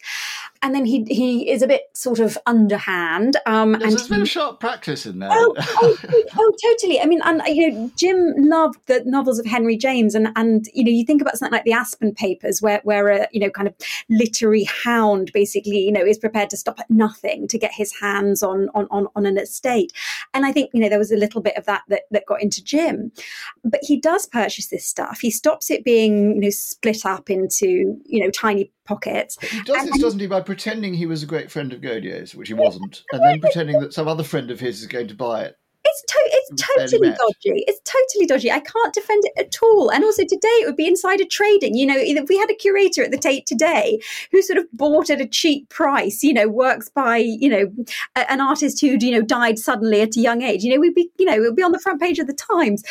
And 0.68 0.76
then 0.76 0.84
he 0.84 1.06
he 1.06 1.50
is 1.50 1.62
a 1.62 1.68
bit 1.68 1.84
sort 1.94 2.20
of 2.20 2.38
underhand. 2.46 3.38
Um, 3.46 3.72
There's 3.72 3.94
and 3.94 4.02
a 4.02 4.16
bit 4.16 4.22
of 4.24 4.30
sharp 4.30 4.60
practice 4.60 5.06
in 5.06 5.20
there. 5.20 5.30
Oh, 5.40 5.56
oh, 5.58 5.98
oh, 6.38 6.54
totally. 6.62 7.00
I 7.00 7.06
mean, 7.06 7.22
and 7.24 7.42
you 7.48 7.72
know, 7.72 7.92
Jim 7.96 8.34
loved 8.38 8.80
the 8.88 9.02
novels 9.06 9.40
of 9.40 9.46
Henry 9.46 9.78
James, 9.78 10.14
and 10.14 10.28
and 10.36 10.66
you 10.74 10.84
know, 10.84 10.92
you 10.92 11.06
think 11.06 11.22
about 11.22 11.38
something 11.38 11.54
like 11.54 11.64
the 11.64 11.72
Aspern 11.72 12.14
Papers, 12.16 12.62
where 12.62 12.82
where 12.84 13.08
a 13.08 13.28
you 13.32 13.40
know 13.40 13.50
kind 13.50 13.70
of 13.70 13.76
literary 14.10 14.66
hound 14.66 15.32
basically, 15.32 15.80
you 15.80 15.92
know, 15.92 16.04
is 16.04 16.18
prepared 16.18 16.50
to 16.50 16.58
stop 16.58 16.82
at 16.82 16.90
nothing 16.90 17.48
to 17.48 17.58
get 17.58 17.72
his 17.74 17.94
hands 18.02 18.44
on 18.44 18.68
on 18.76 18.88
on, 18.92 19.08
on 19.16 19.26
an 19.26 19.38
estate. 19.38 19.94
And 20.34 20.46
I 20.46 20.52
think 20.52 20.72
you 20.74 20.82
know 20.82 20.90
there 20.90 21.00
was 21.00 21.14
a 21.14 21.18
little 21.18 21.40
bit 21.40 21.56
of 21.56 21.66
that, 21.66 21.84
that 21.88 22.04
that 22.12 22.26
got 22.26 22.42
into 22.42 22.62
Jim, 22.62 23.14
but 23.64 23.80
he 23.84 23.98
does 23.98 24.26
purchase 24.26 24.68
this 24.68 24.86
stuff. 24.86 25.20
He 25.22 25.32
stops 25.32 25.72
it 25.72 25.86
being 25.86 26.36
you 26.36 26.42
know 26.42 26.50
split 26.50 27.06
up 27.06 27.30
into 27.30 27.96
you 28.06 28.22
know 28.22 28.32
tiny 28.32 28.70
pockets. 28.88 29.38
He 29.42 29.62
does 29.64 29.84
and, 29.84 29.90
this, 29.90 30.02
doesn't 30.02 30.20
he, 30.20 30.28
by 30.28 30.42
pretending 30.42 30.94
he 30.94 31.06
was 31.06 31.24
a 31.24 31.28
great 31.28 31.52
friend 31.52 31.74
of 31.74 31.82
Gaudier's, 31.82 32.34
which 32.34 32.48
he 32.48 32.54
wasn't, 32.54 33.04
and 33.12 33.22
then 33.24 33.40
pretending 33.40 33.80
that 33.82 33.94
some 33.94 34.08
other 34.08 34.24
friend 34.24 34.50
of 34.50 34.60
his 34.60 34.82
is 34.82 34.88
going 34.88 35.08
to 35.10 35.16
buy 35.16 35.44
it. 35.44 35.56
It's 36.00 36.14
to- 36.14 36.30
it's 36.32 36.64
totally 36.76 37.10
dodgy. 37.18 37.64
It's 37.68 37.80
totally 37.84 38.26
dodgy. 38.28 38.52
I 38.52 38.60
can't 38.60 38.94
defend 38.94 39.24
it 39.26 39.34
at 39.38 39.56
all. 39.62 39.90
And 39.90 40.04
also 40.04 40.24
today 40.24 40.48
it 40.62 40.66
would 40.66 40.76
be 40.76 40.88
insider 40.88 41.26
trading. 41.26 41.76
You 41.76 41.86
know, 41.86 41.98
if 41.98 42.30
we 42.30 42.38
had 42.38 42.50
a 42.50 42.56
curator 42.56 43.04
at 43.04 43.12
the 43.12 43.18
Tate 43.18 43.46
today 43.46 44.00
who 44.32 44.42
sort 44.42 44.58
of 44.58 44.66
bought 44.74 45.10
at 45.10 45.22
a 45.22 45.28
cheap 45.28 45.70
price, 45.70 46.24
you 46.24 46.34
know, 46.34 46.48
works 46.48 46.90
by, 46.90 47.18
you 47.18 47.50
know, 47.50 47.72
a, 48.16 48.32
an 48.32 48.42
artist 48.42 48.82
who'd, 48.82 49.04
you 49.04 49.12
know, 49.12 49.22
died 49.22 49.60
suddenly 49.60 50.02
at 50.02 50.16
a 50.16 50.20
young 50.20 50.42
age, 50.42 50.64
you 50.64 50.74
know, 50.74 50.80
we'd 50.80 50.94
be, 50.96 51.10
you 51.18 51.26
know, 51.26 51.34
it 51.34 51.42
would 51.42 51.56
be 51.56 51.64
on 51.64 51.72
the 51.72 51.80
front 51.80 52.02
page 52.02 52.20
of 52.20 52.28
the 52.28 52.34
Times. 52.34 52.84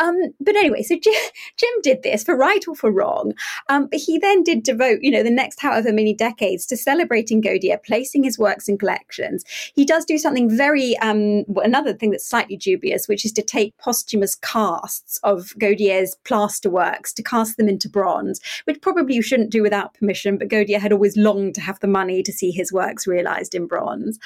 Um, 0.00 0.16
but 0.40 0.56
anyway, 0.56 0.82
so 0.82 0.96
Jim, 1.02 1.14
Jim, 1.56 1.70
did 1.82 2.02
this 2.02 2.24
for 2.24 2.36
right 2.36 2.66
or 2.66 2.74
for 2.74 2.90
wrong. 2.90 3.32
Um, 3.68 3.86
but 3.86 4.00
he 4.00 4.18
then 4.18 4.42
did 4.42 4.62
devote, 4.62 4.98
you 5.02 5.10
know, 5.10 5.22
the 5.22 5.30
next 5.30 5.60
however 5.60 5.92
many 5.92 6.14
decades 6.14 6.66
to 6.66 6.76
celebrating 6.76 7.40
Gaudier, 7.42 7.78
placing 7.84 8.24
his 8.24 8.38
works 8.38 8.68
in 8.68 8.78
collections. 8.78 9.44
He 9.74 9.84
does 9.84 10.04
do 10.04 10.18
something 10.18 10.54
very, 10.54 10.96
um, 10.98 11.44
another 11.56 11.92
thing 11.92 12.10
that's 12.10 12.26
slightly 12.26 12.47
dubious, 12.56 13.08
which 13.08 13.24
is 13.24 13.32
to 13.32 13.42
take 13.42 13.76
posthumous 13.78 14.34
casts 14.36 15.18
of 15.22 15.54
Gaudier's 15.58 16.16
plaster 16.24 16.70
works 16.70 17.12
to 17.14 17.22
cast 17.22 17.56
them 17.56 17.68
into 17.68 17.88
bronze, 17.88 18.40
which 18.64 18.80
probably 18.80 19.14
you 19.14 19.22
shouldn't 19.22 19.50
do 19.50 19.62
without 19.62 19.94
permission, 19.94 20.38
but 20.38 20.48
Gaudier 20.48 20.78
had 20.78 20.92
always 20.92 21.16
longed 21.16 21.54
to 21.56 21.60
have 21.60 21.80
the 21.80 21.86
money 21.86 22.22
to 22.22 22.32
see 22.32 22.50
his 22.50 22.72
works 22.72 23.06
realized 23.06 23.54
in 23.54 23.66
bronze. 23.66 24.18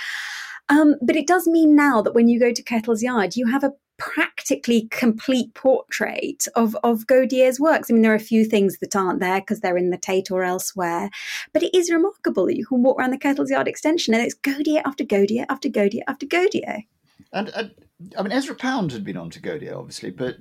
Um, 0.68 0.94
but 1.02 1.16
it 1.16 1.26
does 1.26 1.46
mean 1.46 1.74
now 1.74 2.02
that 2.02 2.14
when 2.14 2.28
you 2.28 2.38
go 2.38 2.52
to 2.52 2.62
Kettle's 2.62 3.02
Yard, 3.02 3.36
you 3.36 3.46
have 3.46 3.64
a 3.64 3.72
practically 3.98 4.88
complete 4.90 5.54
portrait 5.54 6.46
of, 6.56 6.76
of 6.82 7.06
Gaudier's 7.06 7.60
works. 7.60 7.90
I 7.90 7.94
mean, 7.94 8.02
there 8.02 8.12
are 8.12 8.16
a 8.16 8.20
few 8.20 8.44
things 8.44 8.78
that 8.78 8.96
aren't 8.96 9.20
there 9.20 9.40
because 9.40 9.60
they're 9.60 9.76
in 9.76 9.90
the 9.90 9.98
Tate 9.98 10.30
or 10.30 10.42
elsewhere, 10.42 11.10
but 11.52 11.62
it 11.62 11.76
is 11.76 11.90
remarkable 11.90 12.46
that 12.46 12.56
you 12.56 12.66
can 12.66 12.82
walk 12.82 12.98
around 12.98 13.12
the 13.12 13.18
Kettle's 13.18 13.50
Yard 13.50 13.68
extension 13.68 14.14
and 14.14 14.24
it's 14.24 14.34
Gaudier 14.34 14.82
after 14.84 15.04
Gaudier 15.04 15.46
after 15.48 15.68
Gaudier 15.68 16.02
after 16.08 16.26
Gaudier. 16.26 16.84
And, 17.32 17.48
and 17.50 17.70
I 18.18 18.22
mean, 18.22 18.32
Ezra 18.32 18.54
Pound 18.54 18.92
had 18.92 19.04
been 19.04 19.16
on 19.16 19.30
to 19.30 19.40
Gaudier, 19.40 19.76
obviously, 19.76 20.10
but 20.10 20.36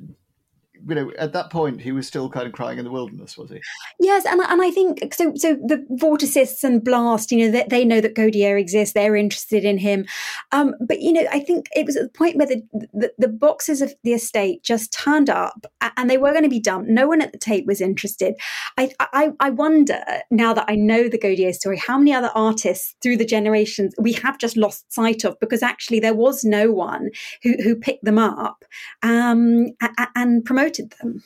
you 0.88 0.96
know, 0.96 1.12
at 1.18 1.34
that 1.34 1.52
point, 1.52 1.82
he 1.82 1.92
was 1.92 2.08
still 2.08 2.30
kind 2.30 2.48
of 2.48 2.54
crying 2.54 2.80
in 2.80 2.86
the 2.86 2.92
wilderness, 2.92 3.38
was 3.38 3.52
he? 3.52 3.62
Yes, 4.00 4.26
and 4.26 4.42
and 4.42 4.62
I 4.62 4.72
think 4.72 5.14
so. 5.14 5.34
So 5.36 5.56
the 5.56 5.86
Vorticists 5.92 6.64
and 6.64 6.84
Blast, 6.84 7.32
you 7.32 7.46
know, 7.46 7.52
they, 7.52 7.66
they 7.70 7.86
know 7.86 8.02
that 8.02 8.16
Gaudier 8.16 8.58
exists. 8.58 8.94
They're 8.94 9.16
interested 9.16 9.64
in 9.64 9.78
him, 9.78 10.06
um, 10.52 10.74
but 10.80 11.02
you 11.02 11.14
know, 11.14 11.26
I 11.32 11.40
think 11.40 11.68
it 11.76 11.86
was 11.86 11.96
at 11.96 12.04
the 12.04 12.18
point 12.18 12.38
where 12.38 12.48
the, 12.48 12.64
the, 12.94 13.14
the 13.18 13.28
boxes 13.28 13.82
of 13.82 13.94
the 14.04 14.14
estate 14.14 14.64
just 14.64 14.92
turned 14.92 15.30
up, 15.30 15.66
and 15.98 16.10
they 16.10 16.18
were 16.18 16.32
going 16.32 16.44
to 16.44 16.50
be 16.50 16.60
dumped. 16.60 16.90
No 16.90 17.08
one 17.08 17.22
at 17.22 17.32
the 17.32 17.38
Tate 17.38 17.68
was 17.68 17.82
interested. 17.82 18.36
I 18.78 18.92
I, 19.00 19.32
I 19.40 19.50
wonder 19.52 20.04
now 20.32 20.54
that 20.54 20.66
I 20.68 20.76
know 20.76 21.08
the 21.08 21.20
Gaudier 21.20 21.54
story, 21.54 21.78
how 21.78 21.98
many 21.98 22.14
other 22.14 22.32
artists 22.34 22.96
through 23.04 23.18
the 23.18 23.26
generations 23.26 23.94
we 24.00 24.14
have 24.14 24.38
just 24.38 24.58
lost 24.58 24.92
sight 24.92 25.24
of 25.24 25.40
because 25.40 25.62
actually 25.62 26.00
there 26.00 26.14
was 26.16 26.44
no 26.44 26.72
one 26.72 27.10
who 27.44 27.54
who 27.64 27.76
picked 27.76 28.04
them 28.04 28.18
up 28.18 28.66
um, 29.04 29.68
and 30.16 30.44
promoted 30.44 30.71
them. 30.80 31.24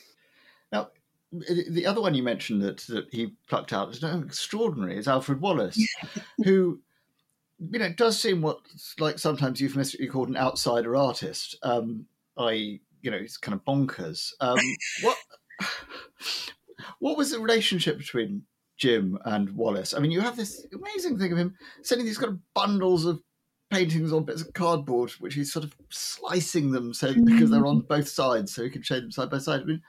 Now, 0.72 0.90
the 1.32 1.86
other 1.86 2.00
one 2.00 2.14
you 2.14 2.22
mentioned 2.22 2.62
that 2.62 2.78
that 2.88 3.06
he 3.12 3.34
plucked 3.48 3.72
out 3.72 3.90
is 3.90 4.02
extraordinary 4.02 4.96
is 4.96 5.08
Alfred 5.08 5.40
Wallace, 5.40 5.80
who 6.44 6.80
you 7.58 7.78
know 7.78 7.92
does 7.92 8.20
seem 8.20 8.42
what 8.42 8.60
like 8.98 9.18
sometimes 9.18 9.60
euphemistically 9.60 10.08
called 10.08 10.28
an 10.28 10.36
outsider 10.36 10.96
artist. 10.96 11.56
Um, 11.62 12.06
I 12.36 12.80
you 13.02 13.10
know 13.10 13.18
he's 13.18 13.36
kind 13.36 13.54
of 13.54 13.64
bonkers. 13.64 14.32
Um, 14.40 14.58
what 15.02 15.16
what 16.98 17.16
was 17.16 17.30
the 17.30 17.40
relationship 17.40 17.98
between 17.98 18.42
Jim 18.76 19.18
and 19.24 19.50
Wallace? 19.56 19.94
I 19.94 19.98
mean, 19.98 20.10
you 20.10 20.20
have 20.20 20.36
this 20.36 20.66
amazing 20.72 21.18
thing 21.18 21.32
of 21.32 21.38
him 21.38 21.54
sending 21.82 22.06
these 22.06 22.18
kind 22.18 22.32
of 22.32 22.54
bundles 22.54 23.04
of 23.04 23.20
paintings 23.70 24.12
on 24.12 24.24
bits 24.24 24.42
of 24.42 24.52
cardboard, 24.52 25.10
which 25.12 25.34
he's 25.34 25.52
sort 25.52 25.64
of 25.64 25.74
slicing 25.90 26.70
them 26.70 26.94
so 26.94 27.12
because 27.24 27.50
they're 27.50 27.66
on 27.66 27.80
both 27.80 28.08
sides, 28.08 28.54
so 28.54 28.62
he 28.62 28.70
can 28.70 28.82
show 28.82 29.00
them 29.00 29.10
side 29.10 29.30
by 29.30 29.38
side. 29.38 29.62
I 29.62 29.64
mean, 29.64 29.82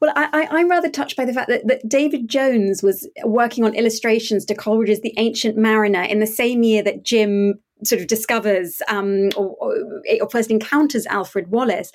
well, 0.00 0.12
I, 0.14 0.46
am 0.50 0.70
rather 0.70 0.90
touched 0.90 1.16
by 1.16 1.24
the 1.24 1.32
fact 1.32 1.48
that, 1.48 1.66
that, 1.66 1.88
David 1.88 2.28
Jones 2.28 2.82
was 2.82 3.08
working 3.24 3.64
on 3.64 3.74
illustrations 3.74 4.44
to 4.46 4.54
Coleridge's 4.54 5.00
The 5.00 5.14
Ancient 5.16 5.56
Mariner 5.56 6.02
in 6.02 6.20
the 6.20 6.26
same 6.26 6.62
year 6.62 6.82
that 6.82 7.04
Jim 7.04 7.54
sort 7.82 8.00
of 8.00 8.06
discovers 8.06 8.80
um, 8.88 9.30
or, 9.36 9.56
or, 9.58 9.74
or, 10.20 10.30
first 10.30 10.50
encounters 10.50 11.06
Alfred 11.06 11.50
Wallace. 11.50 11.90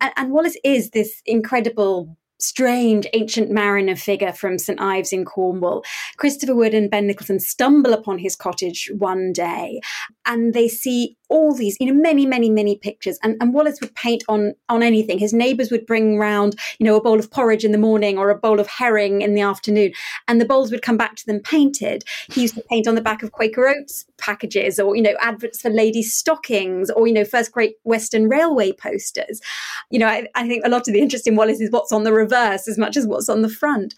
And, 0.00 0.12
and 0.16 0.32
Wallace 0.32 0.56
is 0.64 0.90
this 0.90 1.22
incredible 1.26 2.16
strange 2.40 3.06
ancient 3.14 3.50
mariner 3.50 3.96
figure 3.96 4.32
from 4.32 4.58
St 4.58 4.80
Ives 4.80 5.12
in 5.12 5.24
Cornwall. 5.24 5.84
Christopher 6.16 6.54
Wood 6.54 6.74
and 6.74 6.90
Ben 6.90 7.06
Nicholson 7.06 7.40
stumble 7.40 7.92
upon 7.92 8.18
his 8.18 8.36
cottage 8.36 8.90
one 8.96 9.32
day 9.32 9.80
and 10.26 10.54
they 10.54 10.68
see 10.68 11.16
all 11.28 11.54
these, 11.54 11.76
you 11.80 11.86
know, 11.86 12.00
many, 12.00 12.26
many, 12.26 12.50
many 12.50 12.76
pictures. 12.76 13.18
And, 13.22 13.36
and 13.40 13.52
Wallace 13.52 13.80
would 13.80 13.94
paint 13.94 14.22
on 14.28 14.54
on 14.68 14.82
anything. 14.82 15.18
His 15.18 15.32
neighbours 15.32 15.70
would 15.70 15.86
bring 15.86 16.18
round, 16.18 16.56
you 16.78 16.86
know, 16.86 16.96
a 16.96 17.02
bowl 17.02 17.18
of 17.18 17.30
porridge 17.30 17.64
in 17.64 17.72
the 17.72 17.78
morning 17.78 18.18
or 18.18 18.30
a 18.30 18.38
bowl 18.38 18.60
of 18.60 18.66
herring 18.66 19.22
in 19.22 19.34
the 19.34 19.40
afternoon, 19.40 19.92
and 20.28 20.40
the 20.40 20.44
bowls 20.44 20.70
would 20.70 20.82
come 20.82 20.96
back 20.96 21.16
to 21.16 21.26
them 21.26 21.40
painted. 21.40 22.04
He 22.30 22.42
used 22.42 22.54
to 22.54 22.62
paint 22.70 22.86
on 22.86 22.94
the 22.94 23.00
back 23.00 23.22
of 23.22 23.32
Quaker 23.32 23.68
Oats 23.68 24.04
packages, 24.18 24.78
or 24.78 24.94
you 24.96 25.02
know, 25.02 25.14
adverts 25.20 25.60
for 25.60 25.70
ladies' 25.70 26.14
stockings, 26.14 26.90
or 26.90 27.06
you 27.06 27.14
know, 27.14 27.24
First 27.24 27.52
Great 27.52 27.74
Western 27.84 28.28
Railway 28.28 28.72
posters. 28.72 29.40
You 29.90 29.98
know, 29.98 30.06
I, 30.06 30.28
I 30.34 30.46
think 30.46 30.64
a 30.64 30.68
lot 30.68 30.86
of 30.86 30.94
the 30.94 31.00
interest 31.00 31.26
in 31.26 31.36
Wallace 31.36 31.60
is 31.60 31.70
what's 31.70 31.92
on 31.92 32.04
the 32.04 32.12
reverse 32.24 32.68
as 32.68 32.78
much 32.78 32.96
as 32.96 33.06
what's 33.06 33.28
on 33.28 33.42
the 33.42 33.48
front. 33.48 33.94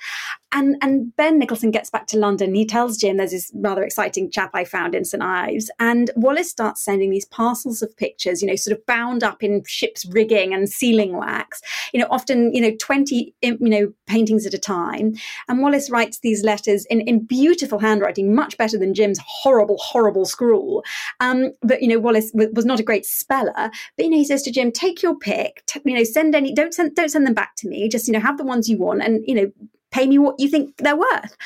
And 0.52 0.76
and 0.80 1.14
Ben 1.16 1.38
Nicholson 1.38 1.70
gets 1.70 1.90
back 1.90 2.06
to 2.08 2.18
London. 2.18 2.54
He 2.54 2.64
tells 2.64 2.96
Jim 2.96 3.16
there's 3.16 3.32
this 3.32 3.50
rather 3.54 3.82
exciting 3.82 4.30
chap 4.30 4.50
I 4.54 4.64
found 4.64 4.94
in 4.94 5.04
St 5.04 5.22
Ives, 5.22 5.70
and 5.80 6.10
Wallace 6.16 6.50
starts 6.50 6.84
sending 6.84 7.10
these 7.10 7.24
parcels 7.26 7.82
of 7.82 7.96
pictures, 7.96 8.40
you 8.40 8.48
know, 8.48 8.56
sort 8.56 8.76
of 8.76 8.86
bound 8.86 9.24
up 9.24 9.42
in 9.42 9.62
ship's 9.66 10.06
rigging 10.06 10.54
and 10.54 10.68
sealing 10.68 11.16
wax. 11.16 11.60
You 11.92 12.00
know, 12.00 12.06
often 12.10 12.54
you 12.54 12.60
know 12.60 12.72
twenty 12.80 13.34
you 13.42 13.58
know 13.60 13.92
paintings 14.06 14.46
at 14.46 14.54
a 14.54 14.58
time. 14.58 15.14
And 15.48 15.60
Wallace 15.60 15.90
writes 15.90 16.20
these 16.20 16.44
letters 16.44 16.86
in 16.86 17.00
in 17.02 17.24
beautiful 17.24 17.78
handwriting, 17.78 18.34
much 18.34 18.56
better 18.56 18.78
than 18.78 18.94
Jim's 18.94 19.20
horrible 19.26 19.78
horrible 19.78 20.24
scrawl. 20.24 20.84
Um, 21.20 21.52
but 21.62 21.82
you 21.82 21.88
know, 21.88 21.98
Wallace 21.98 22.30
w- 22.30 22.52
was 22.54 22.64
not 22.64 22.80
a 22.80 22.84
great 22.84 23.04
speller. 23.04 23.52
But 23.96 24.04
you 24.04 24.10
know, 24.10 24.16
he 24.16 24.24
says 24.24 24.42
to 24.44 24.52
Jim, 24.52 24.72
take 24.72 25.02
your 25.02 25.16
pick. 25.16 25.64
T- 25.66 25.80
you 25.84 25.94
know, 25.94 26.04
send 26.04 26.34
any. 26.34 26.54
Don't 26.54 26.72
send 26.72 26.94
don't 26.94 27.10
send 27.10 27.26
them 27.26 27.34
back 27.34 27.56
to 27.56 27.68
me. 27.68 27.88
Just 27.88 28.06
you 28.06 28.12
know, 28.12 28.15
have 28.20 28.38
the 28.38 28.44
ones 28.44 28.68
you 28.68 28.78
want, 28.78 29.02
and 29.02 29.24
you 29.26 29.34
know 29.34 29.52
pay 29.90 30.06
me 30.06 30.18
what 30.18 30.34
you 30.38 30.48
think 30.48 30.76
they're 30.78 30.96
worth. 30.96 31.36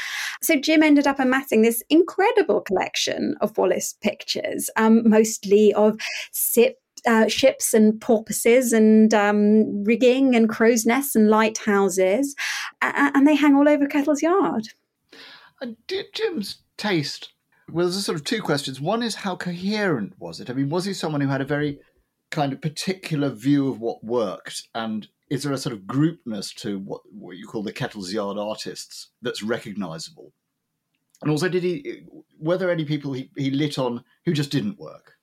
So 0.42 0.56
Jim 0.56 0.82
ended 0.82 1.06
up 1.06 1.20
amassing 1.20 1.62
this 1.62 1.82
incredible 1.88 2.62
collection 2.62 3.36
of 3.40 3.56
Wallace 3.56 3.94
pictures, 4.00 4.70
um, 4.76 5.08
mostly 5.08 5.72
of 5.74 6.00
sip, 6.32 6.76
uh, 7.06 7.28
ships 7.28 7.74
and 7.74 8.00
porpoises 8.00 8.72
and 8.72 9.14
um, 9.14 9.84
rigging 9.84 10.34
and 10.34 10.48
crow's 10.48 10.84
nests 10.84 11.14
and 11.14 11.28
lighthouses, 11.28 12.34
uh, 12.82 13.10
and 13.14 13.26
they 13.26 13.36
hang 13.36 13.54
all 13.54 13.68
over 13.68 13.86
Kettle's 13.86 14.22
Yard. 14.22 14.68
And 15.60 15.76
did 15.86 16.06
Jim's 16.14 16.58
taste? 16.76 17.32
Well, 17.70 17.86
there's 17.86 18.04
sort 18.04 18.18
of 18.18 18.24
two 18.24 18.42
questions. 18.42 18.80
One 18.80 19.02
is 19.02 19.14
how 19.14 19.36
coherent 19.36 20.14
was 20.18 20.40
it? 20.40 20.50
I 20.50 20.54
mean, 20.54 20.70
was 20.70 20.86
he 20.86 20.92
someone 20.92 21.20
who 21.20 21.28
had 21.28 21.40
a 21.40 21.44
very 21.44 21.78
kind 22.30 22.52
of 22.52 22.60
particular 22.60 23.28
view 23.28 23.68
of 23.68 23.80
what 23.80 24.02
worked 24.02 24.68
and 24.74 25.06
is 25.30 25.44
there 25.44 25.52
a 25.52 25.58
sort 25.58 25.72
of 25.72 25.82
groupness 25.82 26.52
to 26.56 26.80
what, 26.80 27.00
what 27.10 27.36
you 27.36 27.46
call 27.46 27.62
the 27.62 27.72
Kettle's 27.72 28.12
Yard 28.12 28.36
artists 28.36 29.10
that's 29.22 29.42
recognizable? 29.42 30.32
And 31.22 31.30
also, 31.30 31.48
did 31.48 31.62
he? 31.62 32.02
Were 32.38 32.58
there 32.58 32.70
any 32.70 32.84
people 32.84 33.12
he, 33.12 33.30
he 33.36 33.50
lit 33.50 33.78
on 33.78 34.02
who 34.24 34.32
just 34.32 34.50
didn't 34.50 34.78
work? 34.78 35.16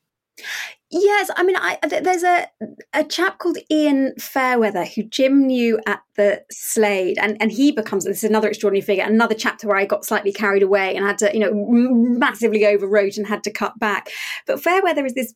Yes, 0.90 1.30
I 1.36 1.44
mean, 1.44 1.58
I, 1.58 1.78
there's 2.02 2.24
a 2.24 2.48
a 2.94 3.04
chap 3.04 3.40
called 3.40 3.58
Ian 3.70 4.14
Fairweather 4.18 4.86
who 4.86 5.04
Jim 5.04 5.46
knew 5.46 5.80
at 5.86 6.02
the 6.16 6.42
Slade, 6.50 7.18
and 7.20 7.36
and 7.42 7.52
he 7.52 7.74
becomes 7.74 8.06
this 8.06 8.24
is 8.24 8.30
another 8.30 8.48
extraordinary 8.48 8.86
figure. 8.86 9.04
Another 9.04 9.36
chapter 9.36 9.68
where 9.68 9.76
I 9.76 9.86
got 9.86 10.06
slightly 10.06 10.32
carried 10.32 10.64
away 10.64 10.96
and 10.96 11.06
had 11.06 11.18
to, 11.18 11.34
you 11.34 11.42
know, 11.42 11.52
massively 11.54 12.62
overwrote 12.62 13.18
and 13.18 13.28
had 13.28 13.44
to 13.44 13.52
cut 13.52 13.78
back. 13.80 14.10
But 14.46 14.64
Fairweather 14.64 15.06
is 15.06 15.14
this 15.14 15.34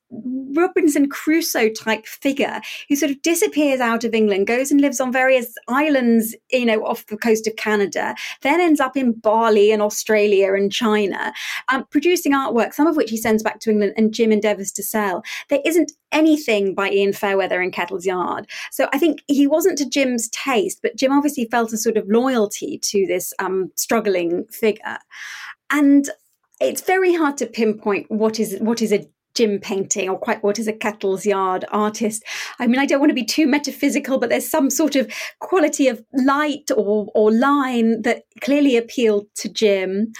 Robinson 0.53 1.09
Crusoe 1.09 1.69
type 1.69 2.05
figure 2.05 2.61
who 2.87 2.95
sort 2.95 3.11
of 3.11 3.21
disappears 3.21 3.81
out 3.81 4.05
of 4.05 4.13
England, 4.13 4.47
goes 4.47 4.71
and 4.71 4.79
lives 4.79 5.01
on 5.01 5.11
various 5.11 5.53
islands, 5.67 6.33
you 6.51 6.65
know, 6.65 6.85
off 6.85 7.05
the 7.07 7.17
coast 7.17 7.45
of 7.45 7.57
Canada, 7.57 8.15
then 8.41 8.61
ends 8.61 8.79
up 8.79 8.95
in 8.95 9.11
Bali 9.11 9.71
and 9.73 9.81
Australia 9.81 10.53
and 10.53 10.71
China, 10.71 11.33
um, 11.69 11.85
producing 11.91 12.31
artwork, 12.31 12.73
some 12.73 12.87
of 12.87 12.95
which 12.95 13.09
he 13.09 13.17
sends 13.17 13.43
back 13.43 13.59
to 13.59 13.69
England, 13.69 13.93
and 13.97 14.13
Jim 14.13 14.31
endeavours 14.31 14.71
to 14.71 14.81
sell 14.83 15.23
there 15.49 15.61
isn't 15.65 15.91
anything 16.11 16.73
by 16.73 16.89
Ian 16.89 17.13
Fairweather 17.13 17.61
in 17.61 17.71
Kettle's 17.71 18.05
Yard. 18.05 18.47
So 18.71 18.87
I 18.93 18.97
think 18.97 19.23
he 19.27 19.47
wasn't 19.47 19.77
to 19.79 19.89
Jim's 19.89 20.29
taste, 20.29 20.79
but 20.81 20.95
Jim 20.95 21.11
obviously 21.11 21.47
felt 21.49 21.73
a 21.73 21.77
sort 21.77 21.97
of 21.97 22.07
loyalty 22.07 22.79
to 22.79 23.05
this 23.07 23.33
um, 23.39 23.71
struggling 23.75 24.45
figure. 24.45 24.99
And 25.71 26.09
it's 26.59 26.81
very 26.81 27.13
hard 27.13 27.37
to 27.37 27.47
pinpoint 27.47 28.11
what 28.11 28.39
is 28.39 28.57
what 28.59 28.81
is 28.81 28.91
a 28.91 29.07
Jim 29.33 29.59
painting 29.59 30.09
or 30.09 30.17
quite 30.17 30.43
what 30.43 30.59
is 30.59 30.67
a 30.67 30.73
Kettle's 30.73 31.25
Yard 31.25 31.65
artist. 31.71 32.23
I 32.59 32.67
mean, 32.67 32.79
I 32.79 32.85
don't 32.85 32.99
want 32.99 33.11
to 33.11 33.15
be 33.15 33.25
too 33.25 33.47
metaphysical, 33.47 34.19
but 34.19 34.29
there's 34.29 34.47
some 34.47 34.69
sort 34.69 34.95
of 34.95 35.11
quality 35.39 35.87
of 35.87 36.03
light 36.13 36.69
or, 36.75 37.07
or 37.15 37.31
line 37.31 38.01
that 38.01 38.23
clearly 38.41 38.75
appealed 38.75 39.27
to 39.35 39.49
Jim 39.49 40.11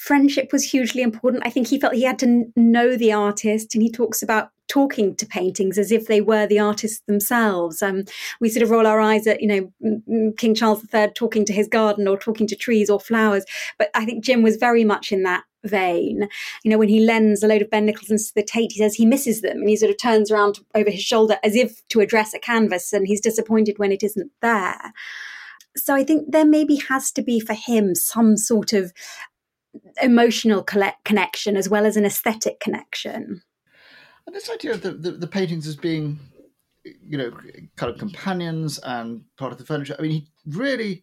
friendship 0.00 0.52
was 0.52 0.64
hugely 0.64 1.02
important. 1.02 1.46
I 1.46 1.50
think 1.50 1.68
he 1.68 1.78
felt 1.78 1.94
he 1.94 2.04
had 2.04 2.18
to 2.20 2.44
know 2.56 2.96
the 2.96 3.12
artist, 3.12 3.74
and 3.74 3.82
he 3.82 3.90
talks 3.90 4.22
about 4.22 4.50
talking 4.68 5.14
to 5.16 5.26
paintings 5.26 5.76
as 5.76 5.92
if 5.92 6.06
they 6.06 6.20
were 6.20 6.46
the 6.46 6.58
artists 6.58 7.02
themselves. 7.06 7.82
Um, 7.82 8.04
we 8.40 8.48
sort 8.48 8.62
of 8.62 8.70
roll 8.70 8.86
our 8.86 9.00
eyes 9.00 9.26
at, 9.26 9.42
you 9.42 9.48
know, 9.48 10.32
King 10.38 10.54
Charles 10.54 10.82
III 10.94 11.08
talking 11.14 11.44
to 11.44 11.52
his 11.52 11.68
garden 11.68 12.08
or 12.08 12.16
talking 12.16 12.46
to 12.46 12.56
trees 12.56 12.88
or 12.88 12.98
flowers. 12.98 13.44
But 13.78 13.90
I 13.94 14.06
think 14.06 14.24
Jim 14.24 14.42
was 14.42 14.56
very 14.56 14.84
much 14.84 15.12
in 15.12 15.24
that 15.24 15.44
vein. 15.64 16.28
You 16.64 16.70
know, 16.70 16.78
when 16.78 16.88
he 16.88 17.00
lends 17.00 17.42
a 17.42 17.46
load 17.46 17.62
of 17.62 17.70
Ben 17.70 17.86
Nicholson's 17.86 18.28
to 18.28 18.34
the 18.34 18.42
Tate, 18.42 18.72
he 18.72 18.78
says 18.78 18.94
he 18.94 19.06
misses 19.06 19.42
them 19.42 19.58
and 19.58 19.68
he 19.68 19.76
sort 19.76 19.90
of 19.90 19.98
turns 19.98 20.30
around 20.30 20.60
over 20.74 20.90
his 20.90 21.02
shoulder 21.02 21.36
as 21.42 21.54
if 21.54 21.86
to 21.88 22.00
address 22.00 22.32
a 22.32 22.38
canvas 22.38 22.92
and 22.92 23.06
he's 23.06 23.20
disappointed 23.20 23.78
when 23.78 23.92
it 23.92 24.02
isn't 24.02 24.30
there. 24.40 24.92
So 25.76 25.94
I 25.94 26.04
think 26.04 26.30
there 26.30 26.44
maybe 26.44 26.76
has 26.88 27.10
to 27.12 27.22
be 27.22 27.40
for 27.40 27.54
him 27.54 27.94
some 27.94 28.36
sort 28.36 28.72
of 28.72 28.92
emotional 30.02 30.62
connection 31.04 31.56
as 31.56 31.68
well 31.68 31.86
as 31.86 31.96
an 31.96 32.04
aesthetic 32.04 32.60
connection. 32.60 33.42
And 34.26 34.36
this 34.36 34.50
idea 34.50 34.72
of 34.72 34.82
the, 34.82 34.92
the, 34.92 35.10
the, 35.12 35.26
paintings 35.26 35.66
as 35.66 35.76
being, 35.76 36.20
you 36.84 37.18
know, 37.18 37.32
kind 37.76 37.92
of 37.92 37.98
companions 37.98 38.78
and 38.78 39.24
part 39.36 39.52
of 39.52 39.58
the 39.58 39.64
furniture. 39.64 39.96
I 39.98 40.02
mean, 40.02 40.10
he 40.12 40.28
really, 40.46 41.02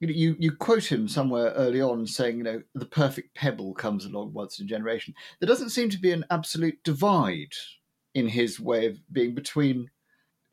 you 0.00 0.08
know, 0.08 0.14
you, 0.14 0.36
you 0.38 0.52
quote 0.52 0.90
him 0.90 1.08
somewhere 1.08 1.52
early 1.52 1.80
on 1.80 2.06
saying, 2.06 2.36
you 2.36 2.44
know, 2.44 2.62
the 2.74 2.84
perfect 2.86 3.34
pebble 3.34 3.72
comes 3.74 4.04
along 4.04 4.34
once 4.34 4.58
in 4.58 4.66
a 4.66 4.68
generation. 4.68 5.14
There 5.40 5.48
doesn't 5.48 5.70
seem 5.70 5.88
to 5.90 5.98
be 5.98 6.12
an 6.12 6.26
absolute 6.30 6.82
divide 6.84 7.54
in 8.14 8.28
his 8.28 8.60
way 8.60 8.86
of 8.86 8.98
being 9.12 9.34
between, 9.34 9.90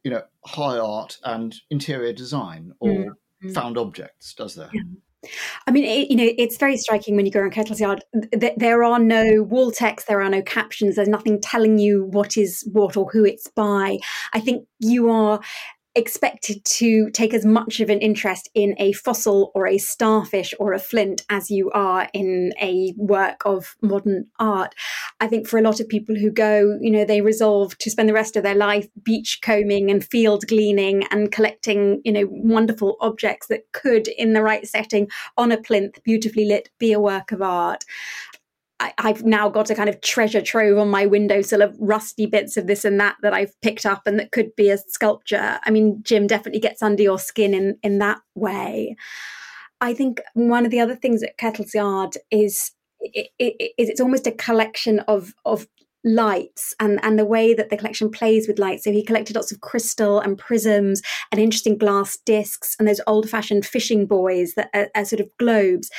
you 0.03 0.11
know, 0.11 0.23
high 0.45 0.77
art 0.77 1.17
and 1.23 1.55
interior 1.69 2.13
design 2.13 2.73
or 2.79 2.89
mm-hmm. 2.89 3.51
found 3.51 3.77
objects, 3.77 4.33
does 4.33 4.55
there? 4.55 4.69
Yeah. 4.73 4.81
I 5.67 5.71
mean, 5.71 5.83
it, 5.83 6.09
you 6.09 6.15
know, 6.15 6.33
it's 6.37 6.57
very 6.57 6.77
striking 6.77 7.15
when 7.15 7.25
you 7.25 7.31
go 7.31 7.39
around 7.39 7.51
Kettle's 7.51 7.79
Yard. 7.79 8.03
Th- 8.39 8.53
there 8.57 8.83
are 8.83 8.99
no 8.99 9.43
wall 9.43 9.71
text, 9.71 10.07
there 10.07 10.21
are 10.21 10.29
no 10.29 10.41
captions, 10.41 10.95
there's 10.95 11.07
nothing 11.07 11.39
telling 11.41 11.77
you 11.79 12.05
what 12.05 12.37
is 12.37 12.67
what 12.71 12.97
or 12.97 13.09
who 13.11 13.25
it's 13.25 13.47
by. 13.49 13.99
I 14.33 14.39
think 14.39 14.67
you 14.79 15.09
are 15.09 15.39
expected 15.95 16.63
to 16.65 17.09
take 17.11 17.33
as 17.33 17.45
much 17.45 17.79
of 17.79 17.89
an 17.89 17.99
interest 17.99 18.49
in 18.53 18.75
a 18.79 18.93
fossil 18.93 19.51
or 19.53 19.67
a 19.67 19.77
starfish 19.77 20.53
or 20.59 20.73
a 20.73 20.79
flint 20.79 21.23
as 21.29 21.51
you 21.51 21.69
are 21.71 22.09
in 22.13 22.51
a 22.61 22.93
work 22.97 23.41
of 23.45 23.75
modern 23.81 24.25
art. 24.39 24.73
I 25.19 25.27
think 25.27 25.47
for 25.47 25.59
a 25.59 25.61
lot 25.61 25.79
of 25.79 25.87
people 25.87 26.15
who 26.15 26.31
go, 26.31 26.77
you 26.81 26.91
know, 26.91 27.05
they 27.05 27.21
resolve 27.21 27.77
to 27.77 27.91
spend 27.91 28.09
the 28.09 28.13
rest 28.13 28.35
of 28.35 28.43
their 28.43 28.55
life 28.55 28.87
beach 29.03 29.39
combing 29.41 29.91
and 29.91 30.03
field 30.03 30.45
gleaning 30.47 31.05
and 31.11 31.31
collecting, 31.31 32.01
you 32.03 32.11
know, 32.11 32.27
wonderful 32.29 32.97
objects 32.99 33.47
that 33.47 33.71
could, 33.71 34.07
in 34.07 34.33
the 34.33 34.41
right 34.41 34.67
setting, 34.67 35.09
on 35.37 35.51
a 35.51 35.61
plinth, 35.61 36.01
beautifully 36.03 36.45
lit, 36.45 36.69
be 36.79 36.91
a 36.91 36.99
work 36.99 37.31
of 37.31 37.41
art. 37.41 37.83
I, 38.97 39.07
have 39.07 39.23
now 39.23 39.49
got 39.49 39.69
a 39.69 39.75
kind 39.75 39.89
of 39.89 40.01
treasure 40.01 40.41
trove 40.41 40.77
on 40.77 40.89
my 40.89 41.05
windowsill 41.05 41.61
of 41.61 41.75
rusty 41.79 42.25
bits 42.25 42.57
of 42.57 42.67
this 42.67 42.83
and 42.85 42.99
that 42.99 43.15
that 43.21 43.33
I've 43.33 43.59
picked 43.61 43.85
up 43.85 44.05
and 44.05 44.19
that 44.19 44.31
could 44.31 44.55
be 44.55 44.69
a 44.69 44.77
sculpture. 44.77 45.59
I 45.63 45.71
mean, 45.71 46.01
Jim 46.03 46.27
definitely 46.27 46.61
gets 46.61 46.81
under 46.81 47.03
your 47.03 47.19
skin 47.19 47.53
in 47.53 47.77
in 47.83 47.99
that 47.99 48.19
way. 48.35 48.95
I 49.81 49.93
think 49.93 50.21
one 50.33 50.65
of 50.65 50.71
the 50.71 50.79
other 50.79 50.95
things 50.95 51.23
at 51.23 51.37
Kettle's 51.37 51.73
Yard 51.73 52.17
is 52.31 52.71
it, 52.99 53.29
it, 53.37 53.73
it's 53.77 54.01
almost 54.01 54.27
a 54.27 54.31
collection 54.31 54.99
of 55.01 55.33
of 55.45 55.67
lights 56.05 56.75
and 56.79 56.99
and 57.03 57.17
the 57.17 57.25
way 57.25 57.53
that 57.53 57.69
the 57.69 57.77
collection 57.77 58.09
plays 58.09 58.47
with 58.47 58.59
light 58.59 58.83
so 58.83 58.91
he 58.91 59.03
collected 59.03 59.35
lots 59.35 59.51
of 59.51 59.61
crystal 59.61 60.19
and 60.19 60.37
prisms 60.37 61.01
and 61.31 61.39
interesting 61.39 61.77
glass 61.77 62.17
discs 62.25 62.75
and 62.77 62.87
those 62.87 62.99
old 63.07 63.29
fashioned 63.29 63.65
fishing 63.65 64.05
buoys 64.05 64.55
that 64.55 64.69
are, 64.73 64.89
are, 64.95 65.05
sort 65.05 65.19
of 65.19 65.29
globes. 65.37 65.89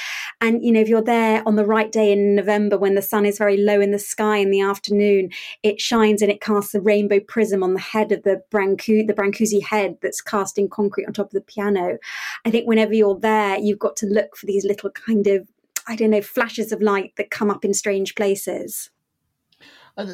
And 0.41 0.63
you 0.63 0.73
know 0.73 0.81
if 0.81 0.89
you're 0.89 1.03
there 1.03 1.43
on 1.47 1.57
the 1.57 1.65
right 1.65 1.91
day 1.91 2.13
in 2.13 2.35
november 2.35 2.77
when 2.77 2.95
the 2.95 3.03
sun 3.03 3.25
is 3.25 3.39
very 3.39 3.57
low 3.57 3.81
in 3.81 3.93
the 3.93 3.99
sky 3.99 4.37
in 4.37 4.51
the 4.51 4.61
afternoon 4.61 5.31
it 5.63 5.81
shines 5.81 6.21
and 6.21 6.31
it 6.31 6.41
casts 6.41 6.75
a 6.75 6.81
rainbow 6.81 7.21
prism 7.21 7.63
on 7.63 7.75
the 7.75 7.81
head 7.81 8.13
of 8.13 8.23
the 8.25 8.43
brancu 8.53 9.07
the 9.07 9.15
brancusi 9.15 9.63
head 9.63 9.97
that's 10.03 10.21
cast 10.21 10.59
in 10.59 10.69
concrete 10.69 11.07
on 11.07 11.13
top 11.13 11.27
of 11.27 11.33
the 11.33 11.41
piano. 11.41 11.99
I 12.45 12.51
think 12.51 12.67
whenever 12.67 12.93
you're 12.93 13.19
there 13.19 13.59
you've 13.59 13.79
got 13.79 13.97
to 13.97 14.07
look 14.07 14.37
for 14.37 14.47
these 14.47 14.65
little 14.65 14.91
kind 14.91 15.27
of 15.27 15.49
I 15.87 15.97
don't 15.97 16.11
know, 16.11 16.23
flashes 16.23 16.73
of 16.73 16.81
light 16.81 17.13
that 17.17 17.31
come 17.31 17.51
up 17.51 17.63
in 17.63 17.75
strange 17.75 18.15
places. 18.15 18.91
And 19.97 20.09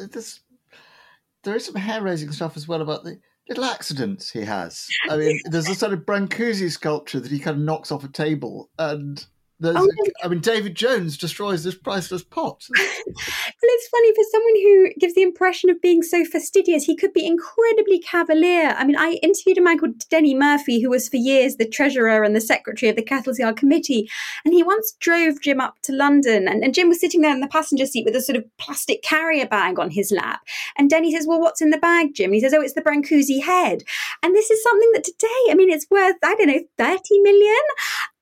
there 1.43 1.55
is 1.55 1.65
some 1.65 1.75
hair 1.75 2.01
raising 2.01 2.31
stuff 2.31 2.55
as 2.55 2.67
well 2.67 2.81
about 2.81 3.03
the 3.03 3.19
little 3.49 3.65
accidents 3.65 4.31
he 4.31 4.41
has. 4.41 4.87
I 5.09 5.17
mean, 5.17 5.39
there's 5.45 5.67
a 5.69 5.75
sort 5.75 5.93
of 5.93 6.05
Brancusi 6.05 6.71
sculpture 6.71 7.19
that 7.19 7.31
he 7.31 7.39
kind 7.39 7.57
of 7.57 7.63
knocks 7.63 7.91
off 7.91 8.03
a 8.03 8.07
table, 8.07 8.69
and 8.77 9.25
Oh, 9.63 9.87
I 10.23 10.27
mean, 10.27 10.39
David 10.39 10.75
Jones 10.75 11.17
destroys 11.17 11.63
this 11.63 11.75
priceless 11.75 12.23
pot. 12.23 12.65
well, 12.77 12.85
it's 13.07 13.87
funny 13.87 14.13
for 14.15 14.23
someone 14.31 14.55
who 14.55 14.99
gives 14.99 15.13
the 15.13 15.21
impression 15.21 15.69
of 15.69 15.81
being 15.81 16.01
so 16.01 16.25
fastidious, 16.25 16.83
he 16.83 16.95
could 16.95 17.13
be 17.13 17.25
incredibly 17.25 17.99
cavalier. 17.99 18.75
I 18.77 18.85
mean, 18.85 18.95
I 18.97 19.19
interviewed 19.21 19.57
a 19.57 19.61
man 19.61 19.77
called 19.77 20.07
Denny 20.09 20.33
Murphy, 20.33 20.81
who 20.81 20.89
was 20.89 21.09
for 21.09 21.17
years 21.17 21.55
the 21.55 21.67
treasurer 21.67 22.23
and 22.23 22.35
the 22.35 22.41
secretary 22.41 22.89
of 22.89 22.95
the 22.95 23.03
Kettle's 23.03 23.39
Yard 23.39 23.57
Committee. 23.57 24.09
And 24.45 24.53
he 24.53 24.63
once 24.63 24.93
drove 24.99 25.41
Jim 25.41 25.61
up 25.61 25.75
to 25.83 25.93
London, 25.93 26.47
and, 26.47 26.63
and 26.63 26.73
Jim 26.73 26.89
was 26.89 26.99
sitting 26.99 27.21
there 27.21 27.33
in 27.33 27.41
the 27.41 27.47
passenger 27.47 27.85
seat 27.85 28.05
with 28.05 28.15
a 28.15 28.21
sort 28.21 28.37
of 28.37 28.45
plastic 28.57 29.03
carrier 29.03 29.45
bag 29.45 29.79
on 29.79 29.91
his 29.91 30.11
lap. 30.11 30.41
And 30.77 30.89
Denny 30.89 31.13
says, 31.13 31.27
Well, 31.27 31.39
what's 31.39 31.61
in 31.61 31.69
the 31.69 31.77
bag, 31.77 32.15
Jim? 32.15 32.25
And 32.25 32.35
he 32.35 32.41
says, 32.41 32.53
Oh, 32.53 32.61
it's 32.61 32.73
the 32.73 32.81
Brancusi 32.81 33.41
head. 33.41 33.83
And 34.23 34.35
this 34.35 34.49
is 34.49 34.63
something 34.63 34.91
that 34.93 35.03
today, 35.03 35.51
I 35.51 35.55
mean, 35.55 35.69
it's 35.69 35.87
worth, 35.89 36.15
I 36.23 36.35
don't 36.35 36.47
know, 36.47 36.61
30 36.77 37.19
million 37.19 37.61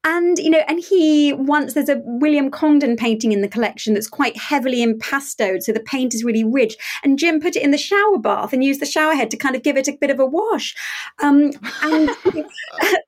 and 0.03 0.37
you 0.39 0.49
know 0.49 0.63
and 0.67 0.79
he 0.79 1.33
once 1.33 1.73
there's 1.73 1.89
a 1.89 2.01
william 2.05 2.49
congdon 2.49 2.95
painting 2.95 3.31
in 3.31 3.41
the 3.41 3.47
collection 3.47 3.93
that's 3.93 4.07
quite 4.07 4.37
heavily 4.37 4.85
impastoed 4.85 5.61
so 5.61 5.71
the 5.71 5.79
paint 5.79 6.13
is 6.13 6.23
really 6.23 6.43
rich. 6.43 6.77
And 7.03 7.19
jim 7.19 7.39
put 7.39 7.55
it 7.55 7.63
in 7.63 7.71
the 7.71 7.77
shower 7.77 8.17
bath 8.17 8.53
and 8.53 8.63
used 8.63 8.81
the 8.81 8.85
shower 8.85 9.13
head 9.13 9.31
to 9.31 9.37
kind 9.37 9.55
of 9.55 9.63
give 9.63 9.77
it 9.77 9.87
a 9.87 9.97
bit 9.99 10.09
of 10.09 10.19
a 10.19 10.25
wash. 10.25 10.75
Um, 11.19 11.51
and 11.83 12.09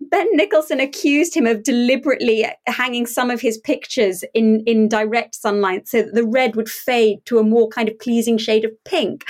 ben 0.02 0.28
nicholson 0.34 0.80
accused 0.80 1.36
him 1.36 1.46
of 1.46 1.64
deliberately 1.64 2.46
hanging 2.68 3.06
some 3.06 3.30
of 3.30 3.42
his 3.42 3.58
pictures 3.58 4.24
in 4.34 4.62
in 4.66 4.88
direct 4.88 5.36
sunlight 5.36 5.88
so 5.88 6.02
that 6.02 6.14
the 6.14 6.26
red 6.26 6.56
would 6.56 6.70
fade 6.70 7.26
to 7.26 7.40
a 7.40 7.44
more 7.44 7.68
kind 7.70 7.90
of 7.90 7.98
pleasing 8.00 8.38
shade 8.38 8.66
of 8.66 8.72
pink 8.84 9.26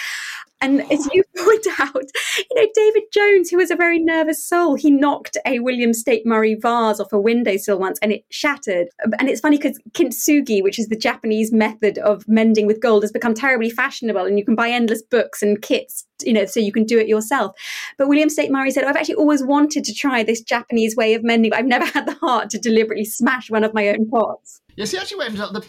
and 0.62 0.82
as 0.91 1.08
you 1.12 1.24
point 1.38 1.67
out, 1.80 2.04
you 2.38 2.56
know, 2.56 2.67
David 2.74 3.04
Jones, 3.12 3.50
who 3.50 3.58
was 3.58 3.71
a 3.71 3.76
very 3.76 4.00
nervous 4.00 4.45
soul, 4.45 4.76
he 4.76 4.91
knocked 4.91 5.38
a 5.45 5.60
William 5.60 5.93
Staite 5.93 6.26
Murray 6.26 6.56
vase 6.56 7.00
off 7.00 7.12
a 7.12 7.19
windowsill 7.19 7.80
once 7.80 7.97
and 8.02 8.12
it 8.12 8.26
shattered. 8.30 8.88
And 9.19 9.28
it's 9.28 9.41
funny 9.41 9.58
because 9.58 9.80
kintsugi, 9.91 10.62
which 10.62 10.80
is 10.80 10.88
the 10.88 10.95
Japanese 10.95 11.52
method 11.52 11.97
of 12.00 12.28
mending 12.28 12.67
with 12.67 12.80
gold, 12.80 13.04
has 13.04 13.12
become 13.12 13.34
terribly 13.34 13.69
fashionable 13.69 14.26
and 14.26 14.38
you 14.38 14.45
can 14.45 14.56
buy 14.56 14.69
endless 14.69 15.02
books 15.02 15.41
and 15.41 15.62
kits, 15.62 16.06
you 16.24 16.34
know, 16.34 16.45
so 16.45 16.60
you 16.60 16.71
can 16.71 16.86
do 16.86 17.00
it 17.00 17.08
yourself. 17.08 17.56
But 17.97 18.08
William 18.08 18.30
Staite 18.30 18.52
Murray 18.52 18.71
said, 18.71 18.84
oh, 18.84 18.88
I've 18.88 18.95
actually 18.95 19.15
always 19.15 19.43
wanted 19.43 19.84
to 19.86 19.93
try 19.93 20.24
this 20.24 20.41
Japanese 20.41 20.95
way 20.95 21.15
of 21.15 21.24
mending, 21.24 21.50
but 21.50 21.60
I've 21.60 21.65
never 21.65 21.86
had 21.93 22.06
the 22.06 22.15
heart 22.15 22.50
to 22.52 22.60
deliberately 22.60 23.06
smash 23.06 23.50
one 23.50 23.63
of 23.63 23.74
my 23.74 23.89
own 23.89 24.08
pots. 24.10 24.62
Yes, 24.75 24.91
he 24.91 24.97
actually 24.97 25.19
went 25.19 25.39
up 25.39 25.53
the 25.53 25.65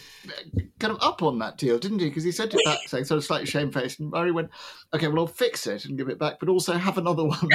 kind 0.79 0.91
of 0.91 1.01
up 1.01 1.23
on 1.23 1.39
that 1.39 1.57
deal, 1.57 1.77
didn't 1.77 1.99
he? 1.99 2.09
Because 2.09 2.23
he 2.23 2.31
sent 2.31 2.53
it 2.53 2.59
back 2.65 2.79
saying 2.87 3.05
sort 3.05 3.17
of 3.17 3.23
slightly 3.23 3.45
shamefaced, 3.45 3.99
and 3.99 4.11
Murray 4.11 4.31
went, 4.31 4.49
"Okay, 4.93 5.07
well, 5.07 5.19
I'll 5.19 5.27
fix 5.27 5.67
it 5.67 5.85
and 5.85 5.97
give 5.97 6.09
it 6.09 6.19
back, 6.19 6.39
but 6.39 6.49
also 6.49 6.73
have 6.73 6.97
another 6.97 7.23
one." 7.25 7.49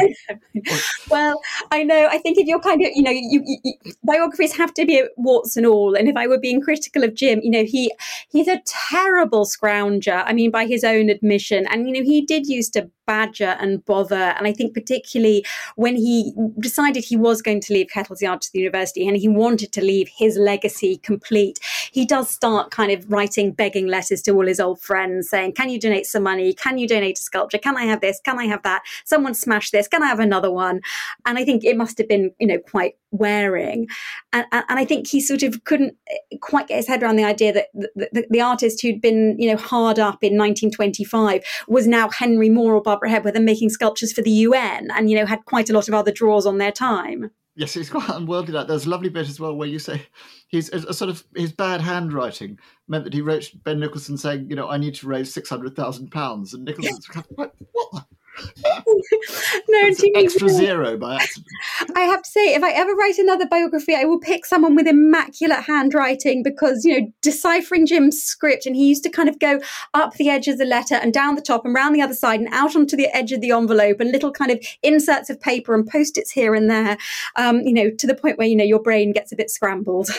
well, 1.11 1.41
I 1.71 1.85
know. 1.85 2.09
I 2.11 2.19
think 2.19 2.39
if 2.39 2.47
you're 2.47 2.61
kind 2.61 2.83
of, 2.83 2.89
you 2.95 3.03
know, 3.03 3.11
you, 3.11 3.43
you, 3.45 3.75
biographies 4.05 4.57
have 4.57 4.75
to 4.75 4.87
be 4.87 5.03
warts 5.17 5.57
and 5.57 5.67
all. 5.67 5.95
And 5.95 6.09
if 6.09 6.17
I 6.17 6.27
were 6.27 6.39
being 6.39 6.61
critical 6.61 7.05
of 7.05 7.15
Jim, 7.15 7.41
you 7.43 7.51
know, 7.51 7.65
he 7.65 7.93
he's 8.29 8.49
a 8.49 8.61
terrible 8.91 9.45
scrounger. 9.45 10.23
I 10.27 10.33
mean, 10.33 10.51
by 10.51 10.67
his 10.67 10.85
own 10.85 11.09
admission, 11.09 11.67
and 11.71 11.87
you 11.87 11.95
know, 11.95 12.03
he 12.03 12.25
did 12.25 12.47
used 12.47 12.73
to 12.75 12.91
badger 13.09 13.57
and 13.59 13.83
bother. 13.87 14.35
And 14.37 14.47
I 14.47 14.53
think 14.53 14.75
particularly 14.75 15.45
when 15.77 15.97
he 15.97 16.35
decided 16.61 17.05
he 17.05 17.17
was 17.17 17.41
going 17.41 17.61
to 17.63 17.73
leave 17.73 17.89
Kettle's 17.89 18.21
Yard 18.21 18.43
to 18.43 18.53
the 18.53 18.59
university 18.59 19.09
and 19.09 19.17
he 19.17 19.29
wanted 19.29 19.73
to 19.73 19.81
leave 19.81 20.09
his 20.15 20.37
legacy 20.37 20.99
complete, 20.99 21.59
he 21.91 22.05
does 22.05 22.29
start 22.29 22.71
kind 22.71 22.93
of 22.93 23.11
writing 23.11 23.53
begging 23.53 23.87
letters 23.87 24.21
to 24.23 24.33
all 24.33 24.47
his 24.47 24.61
old 24.61 24.81
friends 24.81 25.31
saying, 25.31 25.55
Can 25.55 25.71
you 25.71 25.81
donate 25.81 26.05
some 26.05 26.23
money? 26.23 26.53
Can 26.53 26.77
you 26.77 26.87
donate 26.87 27.19
a 27.19 27.23
sculpture? 27.23 27.59
Can 27.59 27.79
I 27.79 27.85
have 27.85 28.03
this? 28.03 28.21
Can 28.23 28.39
I 28.39 28.45
have 28.45 28.63
that? 28.65 28.83
Someone 29.07 29.35
smashed 29.35 29.73
this. 29.73 29.89
Can 29.89 30.03
I 30.03 30.09
have 30.09 30.21
another 30.21 30.51
one? 30.51 30.81
And 31.25 31.39
I 31.39 31.45
think 31.47 31.65
it 31.65 31.79
must 31.79 31.97
have 31.97 32.09
been, 32.09 32.31
you 32.39 32.47
know, 32.47 32.59
quite 32.59 32.95
wearing. 33.11 33.87
And, 34.33 34.47
and 34.53 34.65
I 34.69 34.85
think 34.85 35.07
he 35.07 35.21
sort 35.21 35.43
of 35.43 35.65
couldn't 35.65 35.97
eh, 36.11 36.37
quite 36.41 36.69
get 36.69 36.77
his 36.77 36.89
head 36.89 37.03
around 37.03 37.17
the 37.17 37.25
idea 37.25 37.53
that 37.53 37.67
the, 37.75 38.09
the, 38.13 38.27
the 38.31 38.41
artist 38.41 38.83
who'd 38.83 39.01
been, 39.01 39.37
you 39.39 39.51
know, 39.51 39.57
hard 39.57 39.99
up 39.99 40.23
in 40.23 40.37
1925 40.37 41.43
was 41.69 41.87
now 41.87 42.09
Henry 42.11 42.51
Moore 42.51 42.75
or 42.75 42.83
Barbara 42.83 43.11
Hepworth 43.11 43.37
and 43.37 43.45
making 43.45 43.71
sculptures 43.71 44.13
for 44.13 44.23
the 44.23 44.31
UN 44.31 44.89
and, 44.93 45.11
you 45.11 45.17
know, 45.17 45.27
had 45.27 45.45
quite 45.45 45.71
a 45.71 45.73
lot 45.73 45.89
of 45.89 45.95
other 45.95 46.13
draws 46.13 46.47
on 46.47 46.59
their 46.59 46.73
time. 46.73 47.31
Yes, 47.59 47.75
he's 47.75 47.91
quite 47.91 48.09
unworldly. 48.15 48.53
That 48.53 48.69
there's 48.69 48.87
a 48.87 48.91
lovely 48.91 49.09
bit 49.09 49.29
as 49.29 49.41
well 49.41 49.55
where 49.55 49.69
you 49.69 49.81
say 49.81 50.07
he's 50.47 50.73
a, 50.73 50.77
a, 50.89 50.95
sort 50.95 51.11
of 51.11 51.25
his 51.35 51.51
bad 51.51 51.81
handwriting 51.81 52.57
meant 52.87 53.03
that 53.03 53.13
he 53.13 53.21
wrote 53.21 53.51
Ben 53.65 53.81
Nicholson 53.81 54.17
saying, 54.17 54.49
you 54.49 54.55
know, 54.55 54.69
I 54.69 54.79
need 54.79 54.95
to 54.97 55.09
raise 55.09 55.35
six 55.35 55.51
hundred 55.51 55.75
thousand 55.75 56.13
pounds, 56.13 56.55
and 56.55 56.65
Nicholson's 56.65 57.09
like, 57.37 57.53
what? 57.73 58.07
no, 59.69 59.91
extra 60.15 60.49
zero 60.49 60.97
by 60.97 61.17
accident. 61.17 61.47
I 61.95 62.01
have 62.01 62.23
to 62.23 62.31
say, 62.31 62.55
if 62.55 62.63
I 62.63 62.71
ever 62.71 62.95
write 62.95 63.19
another 63.19 63.47
biography, 63.47 63.95
I 63.95 64.05
will 64.05 64.21
pick 64.21 64.47
someone 64.47 64.75
with 64.75 64.87
immaculate 64.87 65.65
handwriting 65.65 66.43
because 66.43 66.85
you 66.85 67.01
know 67.01 67.13
deciphering 67.23 67.87
Jim's 67.87 68.23
script, 68.23 68.67
and 68.67 68.77
he 68.77 68.89
used 68.89 69.03
to 69.05 69.11
kind 69.11 69.29
of 69.29 69.39
go 69.39 69.61
up 69.95 70.15
the 70.15 70.29
edge 70.29 70.49
of 70.49 70.59
the 70.59 70.65
letter 70.65 70.95
and 70.95 71.13
down 71.13 71.35
the 71.35 71.43
top 71.43 71.65
and 71.65 71.75
round 71.75 71.95
the 71.95 72.03
other 72.03 72.15
side 72.15 72.41
and 72.41 72.49
out 72.53 72.77
onto 72.77 72.97
the 72.97 73.09
edge 73.17 73.33
of 73.33 73.41
the 73.41 73.51
envelope 73.51 74.01
and 74.01 74.13
little 74.13 74.33
kind 74.33 74.51
of 74.51 74.65
inserts 74.83 75.31
of 75.31 75.41
paper 75.41 75.75
and 75.75 75.87
post-its 75.87 76.31
here 76.31 76.55
and 76.55 76.71
there. 76.71 76.97
Um, 77.37 77.61
you 77.61 77.73
know, 77.73 77.91
to 77.91 78.07
the 78.07 78.15
point 78.15 78.39
where 78.39 78.47
you 78.47 78.57
know 78.57 78.65
your 78.65 78.83
brain 78.83 79.13
gets 79.13 79.33
a 79.33 79.37
bit 79.37 79.51
scrambled. 79.51 80.11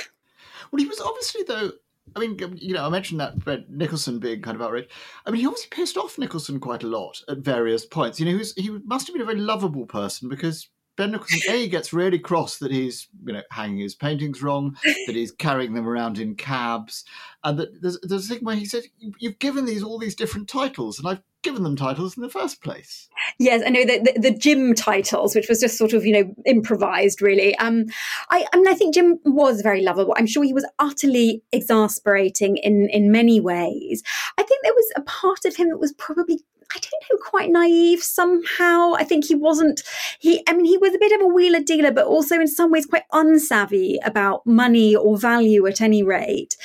Well, 0.72 0.80
he 0.80 0.88
was 0.88 1.00
obviously 1.00 1.42
though 1.42 1.72
I 2.20 2.28
mean, 2.28 2.58
you 2.58 2.74
know, 2.74 2.86
I 2.86 2.90
mentioned 2.90 3.20
that 3.20 3.70
Nicholson 3.70 4.20
being 4.20 4.42
kind 4.42 4.56
of 4.56 4.62
outraged. 4.62 4.92
I 5.26 5.32
mean, 5.32 5.42
he 5.42 5.48
obviously 5.48 5.70
pissed 5.70 5.98
off 5.98 6.18
Nicholson 6.18 6.60
quite 6.60 6.84
a 6.84 6.88
lot 6.88 7.22
at 7.28 7.40
various 7.40 7.86
points. 7.86 8.20
You 8.20 8.26
know, 8.26 8.32
he, 8.34 8.38
was, 8.38 8.54
he 8.56 8.70
must 8.86 9.08
have 9.08 9.14
been 9.14 9.22
a 9.22 9.26
very 9.26 9.40
lovable 9.40 9.86
person 9.86 10.30
because 10.30 10.70
Ben 11.00 11.12
Nicholson 11.12 11.40
A 11.50 11.70
gets 11.70 11.94
really 11.94 12.20
cross 12.20 12.58
that 12.58 12.72
he's 12.72 13.08
you 13.26 13.32
know 13.32 13.42
hanging 13.52 13.78
his 13.78 13.96
paintings 13.96 14.44
wrong, 14.44 14.76
that 14.84 15.16
he's 15.16 15.32
carrying 15.32 15.74
them 15.74 15.88
around 15.88 16.20
in 16.20 16.36
cabs, 16.36 17.06
and 17.42 17.58
that 17.58 17.82
there's 17.82 17.98
there's 18.02 18.30
a 18.30 18.34
thing 18.34 18.44
where 18.44 18.58
he 18.58 18.66
said 18.66 18.84
you've 19.18 19.40
given 19.40 19.64
these 19.66 19.82
all 19.82 19.98
these 19.98 20.14
different 20.14 20.50
titles, 20.50 21.00
and 21.00 21.08
I've 21.08 21.22
given 21.42 21.64
them 21.64 21.78
titles 21.78 22.18
in 22.18 22.22
the 22.22 22.28
first 22.28 22.62
place. 22.62 23.08
Yes, 23.40 23.64
I 23.66 23.70
know 23.70 23.86
the, 23.86 24.12
the, 24.14 24.30
the 24.30 24.38
Jim 24.38 24.74
titles, 24.74 25.36
which 25.36 25.48
was 25.48 25.62
just 25.62 25.78
sort 25.78 25.94
of 25.94 26.06
you 26.06 26.12
know 26.12 26.36
improvised, 26.46 27.22
really. 27.22 27.56
Um, 27.60 27.86
I, 28.30 28.46
I 28.52 28.58
mean, 28.58 28.68
I 28.68 28.74
think 28.74 28.94
Jim 28.94 29.20
was 29.24 29.62
very 29.62 29.82
lovable. 29.82 30.14
I'm 30.18 30.28
sure 30.28 30.44
he 30.44 30.52
was 30.52 30.70
utterly 30.80 31.42
exasperating 31.54 32.58
in 32.58 32.90
in 32.90 33.10
many 33.10 33.40
ways. 33.40 34.04
I 34.38 34.44
think 34.44 34.64
there 34.64 34.74
was 34.74 34.92
a 34.98 35.02
part 35.04 35.46
of 35.46 35.56
him 35.56 35.70
that 35.70 35.78
was 35.78 35.94
probably 35.94 36.42
I 36.72 36.80
don't 36.80 37.04
know, 37.12 37.18
quite 37.24 37.50
naive 37.50 38.04
somehow. 38.04 38.94
I 38.94 39.04
think 39.04 39.26
he 39.26 39.36
wasn't, 39.36 39.82
he, 40.20 40.44
I 40.48 40.54
mean, 40.54 40.66
he 40.66 40.78
was 40.78 40.94
a 40.94 41.00
bit 41.00 41.12
of 41.12 41.22
a 41.22 41.28
wheeler 41.28 41.62
dealer, 41.62 41.92
but 41.92 42.06
also 42.06 42.36
in 42.36 42.48
some 42.48 42.72
ways 42.72 42.86
quite 42.86 43.10
unsavvy 43.12 43.98
about 44.06 44.46
money 44.46 44.96
or 44.96 45.18
value 45.18 45.66
at 45.66 45.82
any 45.82 46.04
rate. 46.04 46.56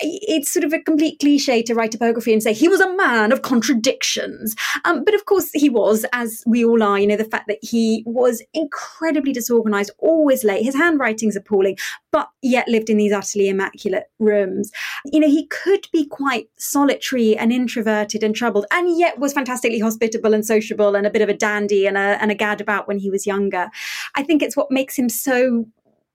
It's 0.00 0.50
sort 0.50 0.64
of 0.64 0.72
a 0.72 0.80
complete 0.80 1.18
cliche 1.18 1.62
to 1.62 1.74
write 1.74 1.94
a 1.94 1.98
biography 1.98 2.32
and 2.32 2.42
say 2.42 2.52
he 2.52 2.68
was 2.68 2.80
a 2.80 2.94
man 2.96 3.32
of 3.32 3.42
contradictions. 3.42 4.54
Um, 4.84 5.02
but 5.02 5.14
of 5.14 5.24
course, 5.24 5.50
he 5.54 5.70
was, 5.70 6.04
as 6.12 6.42
we 6.46 6.64
all 6.64 6.82
are, 6.82 6.98
you 6.98 7.06
know, 7.06 7.16
the 7.16 7.24
fact 7.24 7.48
that 7.48 7.58
he 7.62 8.02
was 8.04 8.42
incredibly 8.52 9.32
disorganized, 9.32 9.92
always 9.98 10.44
late. 10.44 10.64
His 10.64 10.74
handwriting's 10.74 11.36
appalling, 11.36 11.78
but 12.12 12.28
yet 12.42 12.68
lived 12.68 12.90
in 12.90 12.98
these 12.98 13.12
utterly 13.12 13.48
immaculate 13.48 14.10
rooms. 14.18 14.70
You 15.06 15.20
know, 15.20 15.28
he 15.28 15.46
could 15.46 15.86
be 15.92 16.06
quite 16.06 16.48
solitary 16.58 17.36
and 17.36 17.52
introverted 17.52 18.22
and 18.22 18.34
troubled, 18.34 18.66
and 18.70 18.98
yet 18.98 19.18
was 19.18 19.32
fantastically 19.38 19.78
hospitable 19.78 20.34
and 20.34 20.44
sociable 20.44 20.96
and 20.96 21.06
a 21.06 21.10
bit 21.10 21.22
of 21.22 21.28
a 21.28 21.34
dandy 21.34 21.86
and 21.86 21.96
a, 21.96 22.20
and 22.20 22.32
a 22.32 22.34
gad 22.34 22.60
about 22.60 22.88
when 22.88 22.98
he 22.98 23.08
was 23.08 23.24
younger. 23.24 23.70
I 24.16 24.24
think 24.24 24.42
it's 24.42 24.56
what 24.56 24.68
makes 24.70 24.98
him 24.98 25.08
so 25.08 25.64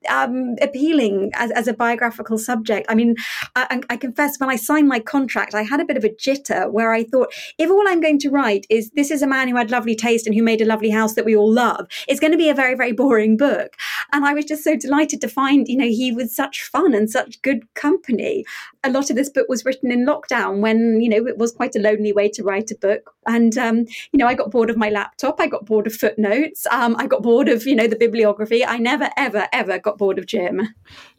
um, 0.10 0.56
appealing 0.62 1.32
as, 1.36 1.52
as 1.52 1.68
a 1.68 1.74
biographical 1.74 2.38
subject. 2.38 2.86
I 2.90 2.96
mean, 2.96 3.16
I, 3.56 3.82
I, 3.90 3.98
confess 3.98 4.40
when 4.40 4.50
I 4.50 4.56
signed 4.56 4.88
my 4.88 5.00
contract, 5.00 5.56
I 5.56 5.64
had 5.64 5.80
a 5.80 5.86
bit 5.86 5.98
of 5.98 6.04
a 6.04 6.10
jitter 6.10 6.72
where 6.72 6.92
I 6.92 7.04
thought, 7.04 7.34
if 7.58 7.70
all 7.70 7.84
I'm 7.88 8.02
going 8.02 8.20
to 8.20 8.30
write 8.30 8.66
is 8.70 8.90
this 8.92 9.12
is 9.12 9.22
a 9.22 9.28
man 9.28 9.48
who 9.48 9.56
had 9.56 9.72
lovely 9.72 9.96
taste 9.96 10.28
and 10.28 10.36
who 10.36 10.44
made 10.44 10.62
a 10.62 10.66
lovely 10.66 10.90
house 10.90 11.16
that 11.16 11.26
we 11.26 11.36
all 11.36 11.52
love, 11.52 11.88
it's 12.08 12.20
going 12.20 12.32
to 12.32 12.38
be 12.38 12.50
a 12.50 12.54
very, 12.54 12.76
very 12.76 12.92
boring 12.92 13.38
book. 13.38 13.76
And 14.12 14.26
I 14.26 14.34
was 14.34 14.46
just 14.46 14.64
so 14.64 14.76
delighted 14.76 15.22
to 15.22 15.28
find, 15.28 15.68
you 15.68 15.78
know, 15.78 15.88
he 15.88 16.12
was 16.12 16.36
such 16.36 16.64
fun 16.64 16.94
and 16.94 17.10
such 17.10 17.42
good 17.42 17.74
company. 17.74 18.46
A 18.84 18.92
lot 18.92 19.10
of 19.10 19.16
this 19.16 19.30
book 19.30 19.48
was 19.48 19.66
written 19.66 19.92
in 19.92 20.06
lockdown 20.06 20.60
when, 20.60 21.00
you 21.02 21.10
know, 21.10 21.26
it 21.26 21.38
was 21.38 21.52
quite 21.52 21.76
a 21.76 21.80
lonely 21.80 22.12
way 22.12 22.30
to 22.30 22.44
write 22.44 22.72
a 22.72 22.76
book. 22.76 23.14
And, 23.26 23.58
um, 23.58 23.86
you 24.12 24.18
know, 24.18 24.28
I 24.28 24.34
got 24.34 24.52
bored 24.52 24.70
of 24.70 24.78
my 24.78 24.90
laptop, 24.90 25.40
I 25.40 25.48
got 25.48 25.66
bored 25.66 25.88
of 25.88 25.94
footnotes, 25.94 26.68
um, 26.68 26.96
I 27.00 27.08
got 27.08 27.24
bored 27.24 27.48
of, 27.48 27.66
you 27.66 27.76
know, 27.76 27.88
the 27.88 27.96
bibliography. 27.96 28.66
I 28.66 28.78
never, 28.78 29.10
ever, 29.18 29.48
ever 29.54 29.80
got 29.80 29.93
bored 29.98 30.20
of 30.20 30.26
Jim. 30.26 30.62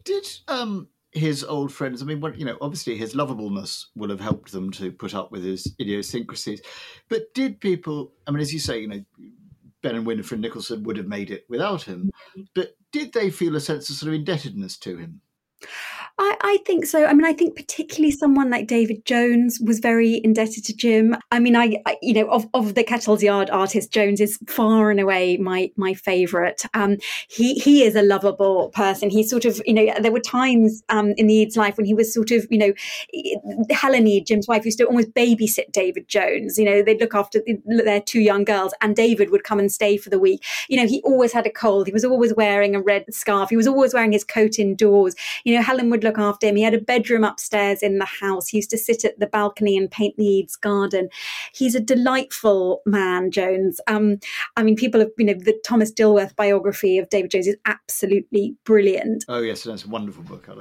Did 0.04 0.26
um, 0.48 0.88
his 1.12 1.44
old 1.44 1.72
friends, 1.72 2.02
I 2.02 2.04
mean, 2.04 2.22
you 2.36 2.44
know, 2.44 2.58
obviously 2.60 2.96
his 2.96 3.14
lovableness 3.14 3.86
will 3.94 4.10
have 4.10 4.20
helped 4.20 4.52
them 4.52 4.70
to 4.72 4.90
put 4.92 5.14
up 5.14 5.30
with 5.30 5.44
his 5.44 5.74
idiosyncrasies. 5.80 6.60
But 7.08 7.32
did 7.34 7.60
people, 7.60 8.12
I 8.26 8.30
mean, 8.30 8.40
as 8.40 8.52
you 8.52 8.58
say, 8.58 8.80
you 8.80 8.88
know, 8.88 9.04
Ben 9.84 9.94
and 9.94 10.06
Winifred 10.06 10.40
Nicholson 10.40 10.82
would 10.84 10.96
have 10.96 11.06
made 11.06 11.30
it 11.30 11.44
without 11.48 11.82
him. 11.82 12.10
Mm-hmm. 12.30 12.42
But 12.54 12.76
did 12.90 13.12
they 13.12 13.30
feel 13.30 13.54
a 13.54 13.60
sense 13.60 13.90
of 13.90 13.96
sort 13.96 14.08
of 14.08 14.14
indebtedness 14.14 14.78
to 14.78 14.96
him? 14.96 15.20
I, 16.16 16.36
I, 16.42 16.58
think 16.64 16.86
so. 16.86 17.04
I 17.04 17.12
mean, 17.12 17.24
I 17.24 17.32
think 17.32 17.56
particularly 17.56 18.12
someone 18.12 18.48
like 18.48 18.68
David 18.68 19.04
Jones 19.04 19.58
was 19.60 19.80
very 19.80 20.20
indebted 20.22 20.64
to 20.66 20.76
Jim. 20.76 21.16
I 21.32 21.40
mean, 21.40 21.56
I, 21.56 21.82
I 21.86 21.96
you 22.02 22.14
know, 22.14 22.30
of, 22.30 22.46
of 22.54 22.76
the 22.76 22.84
Kettle's 22.84 23.20
Yard 23.20 23.50
artist, 23.50 23.90
Jones 23.90 24.20
is 24.20 24.38
far 24.46 24.92
and 24.92 25.00
away 25.00 25.38
my 25.38 25.72
my 25.76 25.92
favourite. 25.92 26.62
Um, 26.72 26.98
he 27.28 27.54
he 27.54 27.82
is 27.82 27.96
a 27.96 28.02
lovable 28.02 28.68
person. 28.68 29.10
He 29.10 29.24
sort 29.24 29.44
of, 29.44 29.60
you 29.66 29.74
know, 29.74 29.92
there 30.00 30.12
were 30.12 30.20
times 30.20 30.84
um, 30.88 31.14
in 31.16 31.26
the 31.26 31.34
Edes 31.34 31.56
life 31.56 31.76
when 31.76 31.84
he 31.84 31.94
was 31.94 32.14
sort 32.14 32.30
of, 32.30 32.46
you 32.48 32.58
know, 32.58 32.72
Helen 33.74 34.06
Ede, 34.06 34.28
Jim's 34.28 34.46
wife, 34.46 34.64
used 34.64 34.78
to 34.78 34.84
almost 34.84 35.12
babysit 35.14 35.72
David 35.72 36.06
Jones. 36.06 36.58
You 36.58 36.64
know, 36.64 36.82
they'd 36.84 37.00
look 37.00 37.16
after 37.16 37.42
their 37.66 38.00
two 38.00 38.20
young 38.20 38.44
girls, 38.44 38.72
and 38.80 38.94
David 38.94 39.30
would 39.30 39.42
come 39.42 39.58
and 39.58 39.70
stay 39.70 39.96
for 39.96 40.10
the 40.10 40.20
week. 40.20 40.44
You 40.68 40.76
know, 40.76 40.86
he 40.86 41.02
always 41.02 41.32
had 41.32 41.44
a 41.44 41.50
cold. 41.50 41.88
He 41.88 41.92
was 41.92 42.04
always 42.04 42.32
wearing 42.34 42.76
a 42.76 42.80
red 42.80 43.12
scarf. 43.12 43.50
He 43.50 43.56
was 43.56 43.66
always 43.66 43.92
wearing 43.92 44.12
his 44.12 44.22
coat 44.22 44.60
indoors. 44.60 45.16
You 45.42 45.56
know, 45.56 45.62
Helen 45.62 45.90
would 45.90 46.03
look 46.04 46.18
after 46.18 46.46
him. 46.46 46.56
He 46.56 46.62
had 46.62 46.74
a 46.74 46.80
bedroom 46.80 47.24
upstairs 47.24 47.82
in 47.82 47.98
the 47.98 48.04
house. 48.04 48.48
He 48.48 48.58
used 48.58 48.70
to 48.70 48.78
sit 48.78 49.04
at 49.04 49.18
the 49.18 49.26
balcony 49.26 49.76
and 49.76 49.90
paint 49.90 50.16
the 50.16 50.24
Edes 50.24 50.56
garden. 50.56 51.08
He's 51.52 51.74
a 51.74 51.80
delightful 51.80 52.82
man, 52.86 53.30
Jones. 53.30 53.80
Um, 53.86 54.18
I 54.56 54.62
mean, 54.62 54.76
people 54.76 55.00
have, 55.00 55.10
you 55.18 55.26
know, 55.26 55.34
the 55.34 55.58
Thomas 55.64 55.92
Dilworth 55.92 56.36
biography 56.36 56.98
of 56.98 57.08
David 57.08 57.30
Jones 57.32 57.46
is 57.46 57.56
absolutely 57.66 58.56
brilliant. 58.64 59.24
Oh, 59.28 59.40
yes, 59.40 59.64
that's 59.64 59.84
a 59.84 59.88
wonderful 59.88 60.22
book, 60.22 60.48
I 60.48 60.54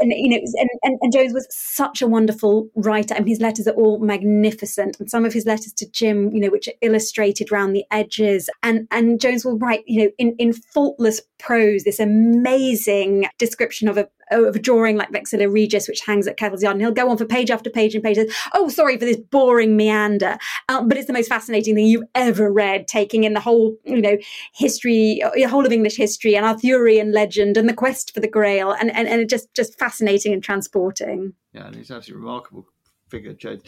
and 0.00 0.12
you 0.12 0.28
know, 0.28 0.36
and, 0.36 0.70
and, 0.82 0.98
and, 1.00 1.12
Jones 1.12 1.32
was 1.32 1.46
such 1.50 2.02
a 2.02 2.06
wonderful 2.06 2.68
writer. 2.74 3.14
I 3.14 3.18
mean, 3.18 3.28
his 3.28 3.40
letters 3.40 3.66
are 3.66 3.74
all 3.74 3.98
magnificent, 3.98 4.98
and 4.98 5.10
some 5.10 5.24
of 5.24 5.32
his 5.32 5.46
letters 5.46 5.72
to 5.74 5.90
Jim, 5.90 6.32
you 6.32 6.40
know, 6.40 6.50
which 6.50 6.68
are 6.68 6.74
illustrated 6.80 7.52
around 7.52 7.72
the 7.72 7.84
edges. 7.90 8.50
And 8.62 8.88
and 8.90 9.20
Jones 9.20 9.44
will 9.44 9.58
write, 9.58 9.84
you 9.86 10.02
know, 10.02 10.10
in 10.18 10.34
in 10.38 10.52
faultless 10.52 11.20
prose, 11.38 11.84
this 11.84 12.00
amazing 12.00 13.26
description 13.38 13.88
of 13.88 13.96
a 13.96 14.08
of 14.30 14.56
a 14.56 14.58
drawing 14.58 14.96
like 14.96 15.10
Vexilla 15.10 15.52
Regis, 15.52 15.88
which 15.88 16.00
hangs 16.00 16.26
at 16.26 16.36
Kettle's 16.36 16.62
Yard, 16.62 16.76
and 16.76 16.82
he'll 16.82 16.92
go 16.92 17.08
on 17.08 17.16
for 17.16 17.24
page 17.24 17.50
after 17.50 17.70
page 17.70 17.94
and 17.94 18.02
pages. 18.02 18.32
Oh, 18.52 18.68
sorry 18.68 18.98
for 18.98 19.04
this 19.04 19.16
boring 19.16 19.76
meander, 19.76 20.38
um, 20.68 20.88
but 20.88 20.96
it's 20.96 21.06
the 21.06 21.12
most 21.12 21.28
fascinating 21.28 21.74
thing 21.74 21.86
you've 21.86 22.08
ever 22.14 22.52
read, 22.52 22.88
taking 22.88 23.24
in 23.24 23.34
the 23.34 23.40
whole, 23.40 23.76
you 23.84 24.00
know, 24.00 24.16
history, 24.54 25.20
the 25.34 25.44
whole 25.44 25.66
of 25.66 25.72
English 25.72 25.96
history 25.96 26.36
and 26.36 26.46
Arthurian 26.46 27.12
legend 27.12 27.56
and 27.56 27.68
the 27.68 27.74
quest 27.74 28.12
for 28.14 28.20
the 28.20 28.28
Grail, 28.28 28.72
and 28.72 28.94
and, 28.94 29.08
and 29.08 29.20
it 29.20 29.28
just 29.28 29.52
just 29.54 29.78
fascinating 29.78 30.32
and 30.32 30.42
transporting. 30.42 31.34
Yeah, 31.52 31.66
and 31.66 31.76
he's 31.76 31.90
absolutely 31.90 32.24
remarkable 32.24 32.66
figure, 33.08 33.34
Jones. 33.34 33.62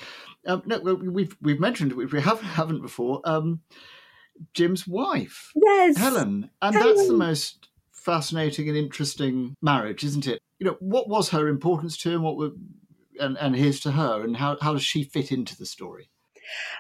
Um, 0.47 0.63
no, 0.67 0.79
we've 0.79 1.37
we've 1.41 1.61
mentioned 1.61 1.93
we 1.93 2.21
haven't 2.21 2.45
haven't 2.45 2.83
before. 2.83 3.21
Um, 3.25 3.61
Jim's 4.53 4.87
wife, 4.87 5.53
yes, 5.55 5.97
Helen, 5.97 6.51
and 6.61 6.75
Helen. 6.75 6.97
that's 6.97 7.09
the 7.09 7.15
most 7.15 7.69
fascinating 8.07 8.69
and 8.69 8.79
interesting 8.79 9.57
marriage, 9.61 10.05
isn't 10.05 10.29
it? 10.29 10.41
You 10.61 10.67
know, 10.67 10.77
what 10.79 11.09
was 11.09 11.29
her 11.31 11.49
importance 11.49 11.99
to 11.99 12.11
him? 12.11 12.23
What 12.23 12.37
were 12.39 12.53
and, 13.21 13.37
and 13.39 13.57
his 13.57 13.81
to 13.81 13.93
her, 13.93 14.23
and 14.23 14.37
how 14.37 14.57
how 14.61 14.73
does 14.73 14.85
she 14.85 15.05
fit 15.05 15.33
into 15.33 15.57
the 15.57 15.67
story? 15.67 16.09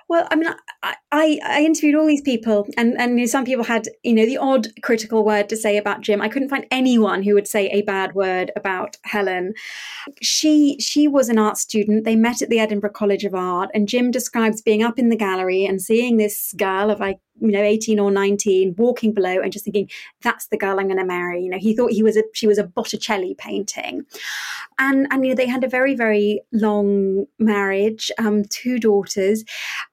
Well, 0.08 0.28
I 0.30 0.36
mean, 0.36 0.48
I, 0.84 0.94
I, 1.10 1.40
I, 1.44 1.62
interviewed 1.64 1.96
all 1.96 2.06
these 2.06 2.22
people, 2.22 2.68
and 2.76 2.94
and 3.00 3.18
you 3.18 3.24
know, 3.24 3.26
some 3.26 3.44
people 3.44 3.64
had 3.64 3.88
you 4.04 4.12
know 4.12 4.24
the 4.24 4.38
odd 4.38 4.68
critical 4.82 5.24
word 5.24 5.48
to 5.48 5.56
say 5.56 5.76
about 5.76 6.02
Jim. 6.02 6.22
I 6.22 6.28
couldn't 6.28 6.50
find 6.50 6.66
anyone 6.70 7.24
who 7.24 7.34
would 7.34 7.48
say 7.48 7.66
a 7.68 7.82
bad 7.82 8.14
word 8.14 8.52
about 8.54 8.96
Helen. 9.04 9.54
She 10.22 10.78
she 10.78 11.08
was 11.08 11.28
an 11.28 11.38
art 11.38 11.56
student. 11.56 12.04
They 12.04 12.16
met 12.16 12.42
at 12.42 12.48
the 12.48 12.60
Edinburgh 12.60 12.90
College 12.90 13.24
of 13.24 13.34
Art, 13.34 13.70
and 13.74 13.88
Jim 13.88 14.10
describes 14.10 14.62
being 14.62 14.82
up 14.82 14.98
in 14.98 15.08
the 15.08 15.16
gallery 15.16 15.64
and 15.64 15.82
seeing 15.82 16.16
this 16.16 16.52
girl 16.56 16.90
of 16.90 17.00
like 17.00 17.18
you 17.40 17.50
know 17.50 17.62
18 17.62 17.98
or 17.98 18.10
19 18.10 18.74
walking 18.78 19.12
below 19.12 19.40
and 19.40 19.52
just 19.52 19.64
thinking 19.64 19.88
that's 20.22 20.48
the 20.48 20.56
girl 20.56 20.78
i'm 20.78 20.86
going 20.86 20.98
to 20.98 21.04
marry. 21.04 21.42
You 21.42 21.50
know 21.50 21.58
he 21.58 21.74
thought 21.74 21.92
he 21.92 22.02
was 22.02 22.16
a 22.16 22.22
she 22.32 22.46
was 22.46 22.58
a 22.58 22.64
botticelli 22.64 23.34
painting. 23.38 24.04
And 24.78 25.06
and 25.10 25.24
you 25.24 25.30
know 25.30 25.36
they 25.36 25.46
had 25.46 25.64
a 25.64 25.68
very 25.68 25.94
very 25.94 26.40
long 26.52 27.26
marriage 27.38 28.10
um 28.18 28.44
two 28.44 28.78
daughters. 28.78 29.44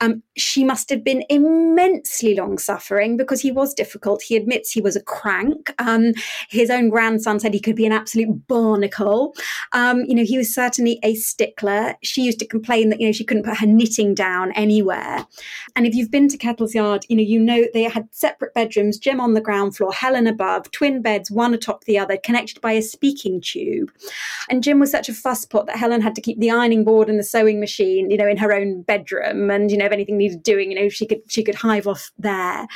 Um 0.02 0.24
she 0.36 0.64
must 0.64 0.90
have 0.90 1.04
been 1.04 1.24
immensely 1.30 2.36
long 2.36 2.58
suffering 2.58 3.18
because 3.18 3.42
he 3.42 3.52
was 3.52 3.74
difficult. 3.74 4.22
He 4.24 4.36
admits 4.36 4.72
he 4.72 4.82
was 4.82 4.96
a 4.96 5.02
crank. 5.02 5.74
Um 5.80 6.14
his 6.50 6.70
own 6.70 6.90
grandson 6.90 7.40
said 7.40 7.54
he 7.54 7.60
could 7.60 7.76
be 7.76 7.86
an 7.86 7.92
absolute 7.92 8.48
barnacle. 8.48 9.34
Um 9.72 10.02
you 10.02 10.16
know 10.16 10.24
he 10.24 10.38
was 10.38 10.54
certainly 10.54 11.00
a 11.04 11.16
stickler. 11.16 11.96
She 12.04 12.24
used 12.24 12.40
to 12.40 12.48
complain 12.48 12.90
that 12.90 13.00
you 13.00 13.08
know 13.08 13.14
she 13.14 13.26
couldn't 13.26 13.44
put 13.44 13.58
her 13.58 13.68
knitting 13.68 14.16
down 14.16 14.52
anywhere. 14.54 15.26
And 15.76 15.86
if 15.86 15.94
you've 15.96 16.12
been 16.12 16.28
to 16.30 16.38
kettle's 16.38 16.76
yard 16.76 17.06
you 17.10 17.16
know 17.16 17.24
you 17.24 17.33
know 17.40 17.66
they 17.74 17.84
had 17.84 18.08
separate 18.12 18.54
bedrooms, 18.54 18.98
Jim 18.98 19.20
on 19.20 19.34
the 19.34 19.42
ground 19.42 19.76
floor, 19.76 19.92
Helen 19.92 20.28
above, 20.28 20.70
twin 20.72 21.02
beds, 21.02 21.32
one 21.32 21.54
atop 21.54 21.84
the 21.86 21.98
other, 21.98 22.18
connected 22.18 22.62
by 22.62 22.74
a 22.74 22.82
speaking 22.82 23.42
tube. 23.42 23.92
And 24.50 24.64
Jim 24.64 24.80
was 24.80 24.92
such 24.92 25.10
a 25.10 25.14
fusspot 25.14 25.66
that 25.68 25.78
Helen 25.78 26.02
had 26.02 26.16
to 26.16 26.22
keep 26.22 26.40
the 26.40 26.52
ironing 26.52 26.84
board 26.84 27.10
and 27.10 27.20
the 27.20 27.24
sewing 27.24 27.60
machine, 27.60 28.10
you 28.10 28.18
know, 28.18 28.28
in 28.28 28.38
her 28.38 28.54
own 28.54 28.82
bedroom. 28.84 29.50
And, 29.50 29.72
you 29.72 29.78
know, 29.78 29.86
if 29.86 29.92
anything 29.92 30.18
needed 30.18 30.44
doing, 30.44 30.72
you 30.72 30.80
know, 30.80 30.90
she 30.90 31.06
could 31.06 31.22
she 31.30 31.44
could 31.44 31.56
hive 31.56 31.88
off 31.88 32.12
there. 32.18 32.68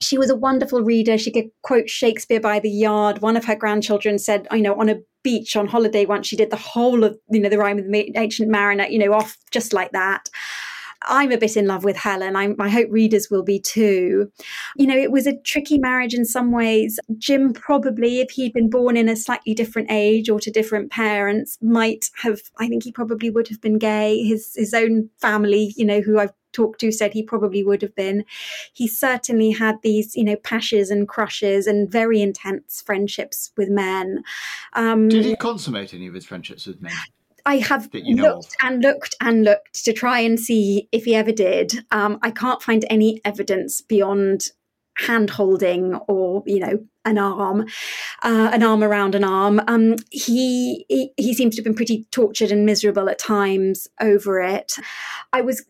She 0.00 0.16
was 0.16 0.30
a 0.30 0.36
wonderful 0.36 0.82
reader. 0.82 1.18
She 1.18 1.32
could 1.32 1.50
quote 1.62 1.90
Shakespeare 1.90 2.40
by 2.40 2.60
the 2.60 2.70
yard. 2.70 3.20
One 3.20 3.36
of 3.36 3.44
her 3.46 3.56
grandchildren 3.56 4.18
said, 4.18 4.46
you 4.52 4.62
know, 4.62 4.78
on 4.78 4.88
a 4.88 5.00
beach 5.24 5.56
on 5.56 5.66
holiday 5.66 6.06
once, 6.06 6.28
she 6.28 6.36
did 6.36 6.50
the 6.50 6.56
whole 6.56 7.02
of, 7.02 7.18
you 7.30 7.40
know, 7.40 7.48
the 7.48 7.58
rhyme 7.58 7.78
of 7.78 7.90
the 7.90 8.12
ancient 8.16 8.48
mariner, 8.48 8.84
you 8.84 8.98
know, 8.98 9.12
off 9.12 9.36
just 9.50 9.72
like 9.72 9.90
that. 9.92 10.28
I'm 11.06 11.32
a 11.32 11.38
bit 11.38 11.56
in 11.56 11.66
love 11.66 11.84
with 11.84 11.96
Helen. 11.96 12.36
I'm, 12.36 12.56
I 12.58 12.68
hope 12.68 12.88
readers 12.90 13.30
will 13.30 13.42
be 13.42 13.58
too. 13.58 14.30
You 14.76 14.86
know, 14.86 14.96
it 14.96 15.12
was 15.12 15.26
a 15.26 15.36
tricky 15.36 15.78
marriage 15.78 16.14
in 16.14 16.24
some 16.24 16.50
ways. 16.50 16.98
Jim 17.18 17.52
probably, 17.52 18.20
if 18.20 18.30
he'd 18.30 18.52
been 18.52 18.70
born 18.70 18.96
in 18.96 19.08
a 19.08 19.16
slightly 19.16 19.54
different 19.54 19.90
age 19.90 20.28
or 20.28 20.40
to 20.40 20.50
different 20.50 20.90
parents, 20.90 21.58
might 21.60 22.10
have. 22.22 22.40
I 22.58 22.68
think 22.68 22.84
he 22.84 22.92
probably 22.92 23.30
would 23.30 23.48
have 23.48 23.60
been 23.60 23.78
gay. 23.78 24.22
His 24.24 24.54
his 24.54 24.74
own 24.74 25.10
family, 25.20 25.72
you 25.76 25.84
know, 25.84 26.00
who 26.00 26.18
I've 26.18 26.32
talked 26.52 26.80
to 26.80 26.90
said 26.90 27.12
he 27.12 27.22
probably 27.22 27.62
would 27.62 27.82
have 27.82 27.94
been. 27.94 28.24
He 28.72 28.88
certainly 28.88 29.50
had 29.50 29.76
these, 29.82 30.16
you 30.16 30.24
know, 30.24 30.36
passions 30.36 30.90
and 30.90 31.06
crushes 31.06 31.66
and 31.66 31.90
very 31.90 32.20
intense 32.20 32.82
friendships 32.84 33.52
with 33.56 33.68
men. 33.68 34.22
Um, 34.72 35.08
Did 35.08 35.24
he 35.24 35.36
consummate 35.36 35.94
any 35.94 36.06
of 36.06 36.14
his 36.14 36.24
friendships 36.24 36.66
with 36.66 36.80
men? 36.80 36.92
I 37.48 37.60
have 37.60 37.88
looked 37.94 38.54
and 38.62 38.82
looked 38.82 39.14
and 39.22 39.42
looked 39.42 39.82
to 39.86 39.94
try 39.94 40.20
and 40.20 40.38
see 40.38 40.86
if 40.92 41.06
he 41.06 41.14
ever 41.14 41.32
did. 41.32 41.82
Um, 41.90 42.18
I 42.20 42.30
can't 42.30 42.60
find 42.60 42.84
any 42.90 43.22
evidence 43.24 43.80
beyond 43.80 44.48
hand 44.98 45.30
holding 45.30 45.94
or 46.08 46.42
you 46.44 46.58
know 46.58 46.78
an 47.08 47.18
arm 47.18 47.66
uh, 48.22 48.50
an 48.52 48.62
arm 48.62 48.82
around 48.82 49.14
an 49.14 49.24
arm. 49.24 49.60
Um, 49.66 49.96
he, 50.10 50.84
he 50.88 51.12
he 51.16 51.34
seems 51.34 51.54
to 51.54 51.60
have 51.60 51.64
been 51.64 51.74
pretty 51.74 52.04
tortured 52.10 52.50
and 52.50 52.66
miserable 52.66 53.08
at 53.08 53.18
times 53.18 53.88
over 54.00 54.40
it. 54.40 54.74
I 55.32 55.40
was 55.40 55.64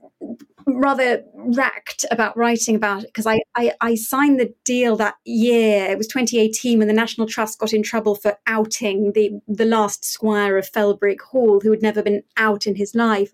rather 0.66 1.24
racked 1.34 2.04
about 2.10 2.36
writing 2.36 2.74
about 2.74 3.02
it 3.02 3.08
because 3.08 3.26
I, 3.26 3.40
I, 3.54 3.72
I 3.80 3.94
signed 3.94 4.38
the 4.38 4.52
deal 4.64 4.96
that 4.96 5.14
year. 5.24 5.86
It 5.90 5.96
was 5.96 6.06
2018 6.08 6.78
when 6.78 6.88
the 6.88 6.94
National 6.94 7.26
Trust 7.26 7.58
got 7.58 7.72
in 7.72 7.82
trouble 7.82 8.14
for 8.14 8.36
outing 8.46 9.12
the 9.12 9.40
the 9.46 9.64
last 9.64 10.04
squire 10.04 10.56
of 10.56 10.70
Felbrigg 10.70 11.20
Hall, 11.20 11.60
who 11.60 11.70
had 11.70 11.82
never 11.82 12.02
been 12.02 12.22
out 12.36 12.66
in 12.66 12.76
his 12.76 12.94
life, 12.94 13.32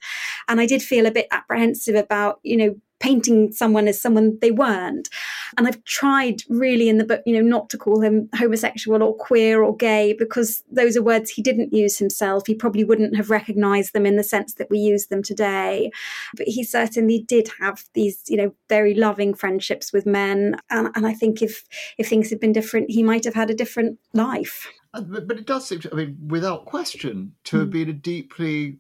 and 0.49 0.61
I 0.61 0.67
did 0.67 0.83
feel 0.83 1.07
a 1.07 1.11
bit 1.11 1.29
apprehensive 1.31 1.95
about 1.95 2.41
you 2.43 2.57
know 2.57 2.75
painting 3.05 3.53
someone 3.53 3.87
as 3.87 4.01
someone 4.01 4.39
they 4.41 4.51
weren't. 4.51 5.11
And 5.59 5.67
I've 5.67 5.85
tried 5.85 6.41
really 6.49 6.89
in 6.89 6.97
the 6.97 7.05
book, 7.05 7.21
you 7.27 7.35
know, 7.35 7.47
not 7.47 7.69
to 7.71 7.77
call 7.77 8.01
him 8.01 8.31
homosexual 8.35 9.03
or 9.03 9.15
queer 9.15 9.63
or 9.63 9.77
gay 9.77 10.15
because 10.19 10.63
those 10.73 10.97
are 10.97 11.03
words 11.03 11.29
he 11.29 11.43
didn't 11.43 11.75
use 11.75 11.99
himself. 11.99 12.47
He 12.47 12.55
probably 12.55 12.83
wouldn't 12.83 13.15
have 13.15 13.29
recognized 13.29 13.93
them 13.93 14.07
in 14.07 14.17
the 14.17 14.25
sense 14.25 14.55
that 14.55 14.71
we 14.71 14.79
use 14.79 15.09
them 15.09 15.23
today. 15.23 15.91
But 16.35 16.49
he 16.49 16.65
certainly 16.65 17.23
did 17.29 17.51
have 17.61 17.85
these, 17.93 18.23
you 18.27 18.39
know, 18.39 18.55
very 18.71 18.95
loving 18.95 19.35
friendships 19.35 19.93
with 19.93 20.07
men. 20.07 20.57
And, 20.71 20.89
and 20.95 21.07
I 21.07 21.13
think 21.13 21.43
if 21.43 21.63
if 21.99 22.09
things 22.09 22.31
had 22.31 22.41
been 22.41 22.53
different, 22.55 22.91
he 22.91 23.03
might 23.03 23.27
have 23.27 23.35
had 23.35 23.51
a 23.51 23.55
different 23.55 23.99
life. 24.15 24.67
but, 24.93 25.29
but 25.29 25.39
it 25.39 25.47
does 25.47 25.67
seem 25.67 25.81
to, 25.81 25.93
I 25.93 25.97
mean, 25.97 26.17
without 26.27 26.65
question, 26.65 27.33
to 27.45 27.59
have 27.59 27.67
hmm. 27.67 27.73
been 27.73 27.89
a 27.91 27.93
deeply, 27.93 28.79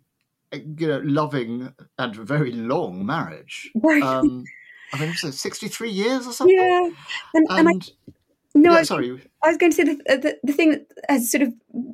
you 0.54 0.88
know, 0.88 1.00
loving 1.04 1.72
and 1.98 2.14
very 2.14 2.52
long 2.52 3.04
marriage. 3.04 3.70
Um, 4.02 4.44
I 4.92 4.98
think 4.98 5.14
it 5.14 5.22
was 5.24 5.40
63 5.40 5.90
years 5.90 6.26
or 6.26 6.32
something. 6.32 6.56
Yeah. 6.56 6.90
And, 7.34 7.46
and, 7.50 7.68
and 7.68 7.82
I, 7.82 8.12
no, 8.54 8.72
yeah, 8.72 8.82
sorry. 8.84 9.20
I 9.44 9.48
was 9.48 9.58
going 9.58 9.72
to 9.72 9.76
say 9.76 9.84
the, 9.84 9.96
the, 10.06 10.38
the 10.42 10.52
thing 10.52 10.70
that 10.70 10.86
has 11.08 11.30
sort 11.30 11.42
of 11.42 11.52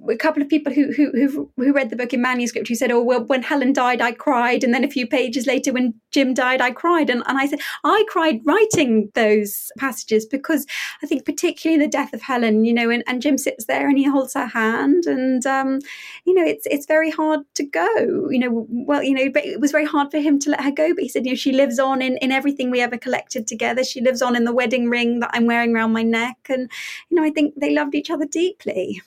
a 0.09 0.17
couple 0.17 0.43
of 0.43 0.49
people 0.49 0.73
who 0.73 0.93
who 0.93 1.51
who 1.57 1.73
read 1.73 1.91
the 1.91 1.97
book 1.97 2.13
in 2.13 2.21
manuscript 2.21 2.69
who 2.69 2.75
said, 2.75 2.93
"Oh 2.93 3.03
well, 3.03 3.25
when 3.25 3.43
Helen 3.43 3.73
died, 3.73 4.01
I 4.01 4.13
cried," 4.13 4.63
and 4.63 4.73
then 4.75 4.85
a 4.85 4.91
few 4.91 5.07
pages 5.07 5.47
later, 5.47 5.73
when 5.73 5.95
Jim 6.11 6.35
died, 6.35 6.61
I 6.61 6.71
cried, 6.71 7.11
and, 7.11 7.23
and 7.27 7.39
I 7.39 7.47
said 7.47 7.61
I 7.85 8.05
cried 8.09 8.41
writing 8.45 9.11
those 9.15 9.73
passages 9.79 10.27
because 10.27 10.67
I 11.03 11.07
think 11.07 11.25
particularly 11.25 11.83
the 11.83 11.91
death 11.91 12.13
of 12.13 12.23
Helen, 12.23 12.65
you 12.65 12.73
know, 12.73 12.91
and, 12.91 13.03
and 13.07 13.23
Jim 13.23 13.39
sits 13.39 13.65
there 13.67 13.89
and 13.89 13.99
he 13.99 14.05
holds 14.05 14.35
her 14.35 14.47
hand, 14.47 15.07
and 15.07 15.45
um, 15.47 15.81
you 16.25 16.35
know, 16.35 16.45
it's 16.45 16.67
it's 16.71 16.87
very 16.87 17.11
hard 17.11 17.41
to 17.55 17.65
go, 17.65 18.29
you 18.31 18.39
know, 18.39 18.67
well, 18.71 19.03
you 19.03 19.15
know, 19.15 19.31
but 19.33 19.45
it 19.45 19.61
was 19.61 19.73
very 19.73 19.87
hard 19.87 20.11
for 20.11 20.19
him 20.19 20.39
to 20.41 20.51
let 20.51 20.63
her 20.63 20.73
go, 20.73 20.95
but 20.95 21.03
he 21.03 21.09
said, 21.09 21.25
you 21.27 21.33
know, 21.33 21.37
she 21.37 21.53
lives 21.53 21.79
on 21.79 22.03
in 22.03 22.17
in 22.19 22.31
everything 22.31 22.71
we 22.71 22.81
ever 22.81 22.99
collected 22.99 23.47
together. 23.47 23.83
She 23.83 24.01
lives 24.01 24.23
on 24.23 24.37
in 24.37 24.45
the 24.45 24.55
wedding 24.55 24.89
ring 24.89 25.21
that 25.21 25.31
I'm 25.33 25.47
wearing 25.47 25.75
around 25.75 25.93
my 25.93 26.03
neck, 26.03 26.37
and 26.49 26.71
you 27.09 27.17
know, 27.17 27.25
I 27.25 27.31
think 27.31 27.40
they 27.57 27.73
loved 27.73 27.95
each 27.95 28.11
other 28.11 28.27
deeply. 28.27 29.03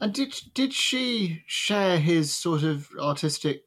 And 0.00 0.14
did 0.14 0.34
did 0.54 0.72
she 0.72 1.42
share 1.46 1.98
his 1.98 2.34
sort 2.34 2.62
of 2.62 2.88
artistic 2.98 3.64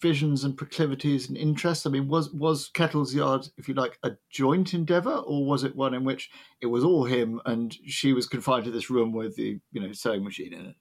visions 0.00 0.44
and 0.44 0.56
proclivities 0.56 1.28
and 1.28 1.36
interests? 1.36 1.86
I 1.86 1.90
mean, 1.90 2.08
was 2.08 2.32
was 2.32 2.68
Kettle's 2.68 3.14
Yard, 3.14 3.48
if 3.56 3.68
you 3.68 3.74
like, 3.74 3.98
a 4.02 4.12
joint 4.30 4.74
endeavour, 4.74 5.14
or 5.14 5.46
was 5.46 5.62
it 5.64 5.76
one 5.76 5.94
in 5.94 6.04
which 6.04 6.30
it 6.60 6.66
was 6.66 6.84
all 6.84 7.04
him 7.04 7.40
and 7.46 7.76
she 7.86 8.12
was 8.12 8.26
confined 8.26 8.64
to 8.64 8.70
this 8.70 8.90
room 8.90 9.12
with 9.12 9.36
the 9.36 9.60
you 9.72 9.80
know 9.80 9.92
sewing 9.92 10.24
machine 10.24 10.52
in 10.52 10.66
it? 10.66 10.76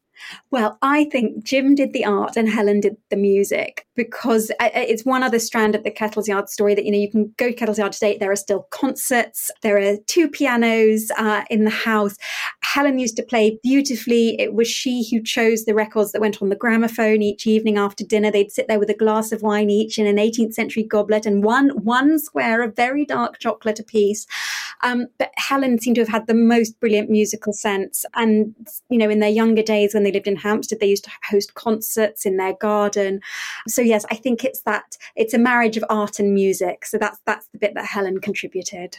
Well, 0.52 0.78
I 0.82 1.06
think 1.06 1.44
Jim 1.44 1.76
did 1.76 1.94
the 1.94 2.06
art 2.06 2.36
and 2.36 2.50
Helen 2.50 2.80
did 2.80 2.98
the 3.10 3.16
music 3.16 3.86
because 3.96 4.52
uh, 4.60 4.66
uh, 4.66 4.70
it's 4.74 5.06
one 5.06 5.24
other 5.24 5.40
strand 5.40 5.76
of 5.76 5.84
the 5.84 5.92
Kettle's 5.92 6.28
Yard 6.28 6.50
story 6.50 6.76
that, 6.76 6.86
you 6.86 6.92
know, 6.92 6.98
you 6.98 7.12
can 7.12 7.34
go 7.38 7.50
to 7.50 7.54
Kettle's 7.54 7.78
Yard 7.78 7.92
today. 7.92 8.18
There 8.18 8.32
are 8.32 8.36
still 8.36 8.68
concerts. 8.72 9.52
There 9.62 9.78
are 9.78 9.98
two 10.08 10.30
pianos 10.30 11.12
uh, 11.18 11.44
in 11.50 11.66
the 11.66 11.70
house. 11.70 12.16
Helen 12.62 13.00
used 13.00 13.18
to 13.18 13.24
play 13.24 13.60
beautifully. 13.64 14.40
It 14.40 14.54
was 14.54 14.68
she 14.68 15.08
who 15.10 15.22
chose 15.22 15.66
the 15.66 15.74
records 15.74 16.12
that 16.12 16.22
went 16.22 16.42
on 16.42 16.50
the 16.50 16.56
gramophone 16.56 17.22
each 17.22 17.46
evening 17.46 17.78
after 17.78 18.04
dinner. 18.04 18.32
They'd 18.32 18.52
sit 18.52 18.68
there 18.68 18.80
with 18.80 18.90
a 18.90 18.96
glass 18.96 19.32
of 19.32 19.42
wine 19.42 19.70
each 19.70 19.98
in 19.98 20.08
an 20.08 20.18
18th 20.18 20.54
century 20.54 20.84
goblet 20.84 21.26
and 21.26 21.44
one, 21.44 21.70
one 21.84 22.20
square 22.20 22.62
of 22.62 22.76
very 22.76 23.06
dark 23.06 23.40
chocolate 23.40 23.80
apiece. 23.80 24.26
Um, 24.82 25.08
but 25.18 25.32
Helen 25.36 25.80
seemed 25.80 25.96
to 25.96 26.02
have 26.02 26.10
had 26.10 26.28
the 26.28 26.34
most 26.34 26.80
brilliant 26.80 27.10
musical 27.10 27.54
sense. 27.54 28.06
And, 28.16 28.56
you 28.90 28.98
know, 28.98 29.10
in 29.10 29.20
their 29.20 29.30
younger 29.30 29.62
days 29.62 29.94
when 29.94 30.04
they 30.04 30.12
lived 30.12 30.28
in 30.28 30.38
Hampstead, 30.38 30.80
they 30.80 30.88
used 30.88 31.04
to 31.06 31.12
host 31.30 31.54
concerts 31.54 32.26
in 32.26 32.38
their 32.38 32.54
garden. 32.54 33.22
So 33.68 33.82
yes, 33.82 34.06
I 34.10 34.16
think 34.16 34.44
it's 34.44 34.62
that 34.62 34.98
it's 35.16 35.34
a 35.34 35.40
marriage 35.40 35.78
of 35.78 35.84
art 35.90 36.20
and 36.20 36.34
music. 36.34 36.86
So 36.86 36.98
that's 36.98 37.20
that's 37.26 37.48
the 37.48 37.58
bit 37.58 37.74
that 37.76 37.86
Helen 37.86 38.20
contributed. 38.20 38.98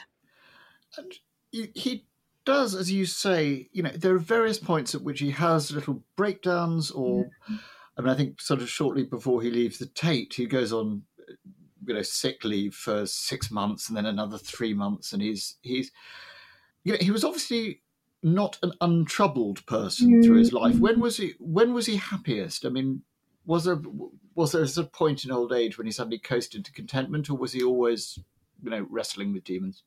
And 0.97 1.13
he 1.51 2.05
does, 2.45 2.75
as 2.75 2.91
you 2.91 3.07
say, 3.07 3.69
you 3.73 3.83
know, 3.83 3.91
there 3.91 4.15
are 4.15 4.19
various 4.19 4.59
points 4.59 4.95
at 4.95 5.03
which 5.03 5.21
he 5.21 5.31
has 5.31 5.73
little 5.73 6.03
breakdowns 6.17 6.91
or 6.91 7.25
mm-hmm. 7.25 7.57
I 7.97 8.03
mean, 8.03 8.11
I 8.13 8.17
think 8.17 8.41
sort 8.41 8.63
of 8.63 8.71
shortly 8.71 9.05
before 9.05 9.43
he 9.43 9.51
leaves 9.51 9.79
the 9.79 9.87
Tate, 9.87 10.33
he 10.35 10.47
goes 10.47 10.73
on 10.73 11.03
you 11.87 11.95
know 11.95 12.03
sick 12.03 12.45
leave 12.45 12.75
for 12.75 13.07
six 13.07 13.51
months 13.51 13.89
and 13.89 13.97
then 13.97 14.07
another 14.07 14.39
three 14.39 14.75
months, 14.75 15.13
and 15.13 15.23
he's 15.23 15.57
he's 15.63 15.91
you 16.85 16.93
know 16.93 16.99
he 17.01 17.11
was 17.11 17.25
obviously 17.25 17.83
not 18.23 18.59
an 18.63 18.73
untroubled 18.81 19.65
person 19.67 20.11
mm. 20.11 20.25
through 20.25 20.39
his 20.39 20.53
life. 20.53 20.79
When 20.79 21.01
was 21.01 21.17
he? 21.17 21.35
When 21.39 21.73
was 21.73 21.87
he 21.87 21.97
happiest? 21.97 22.67
I 22.67 22.69
mean, 22.69 23.03
was 23.47 23.65
there 23.65 23.81
was 24.35 24.53
there 24.53 24.85
a 24.85 24.87
point 24.87 25.25
in 25.25 25.31
old 25.31 25.53
age 25.53 25.79
when 25.79 25.87
he 25.87 25.93
suddenly 25.93 26.19
coasted 26.19 26.65
to 26.65 26.73
contentment, 26.73 27.31
or 27.31 27.37
was 27.37 27.53
he 27.53 27.63
always 27.63 28.19
you 28.63 28.71
know 28.71 28.87
wrestling 28.91 29.33
with 29.33 29.45
demons? 29.45 29.83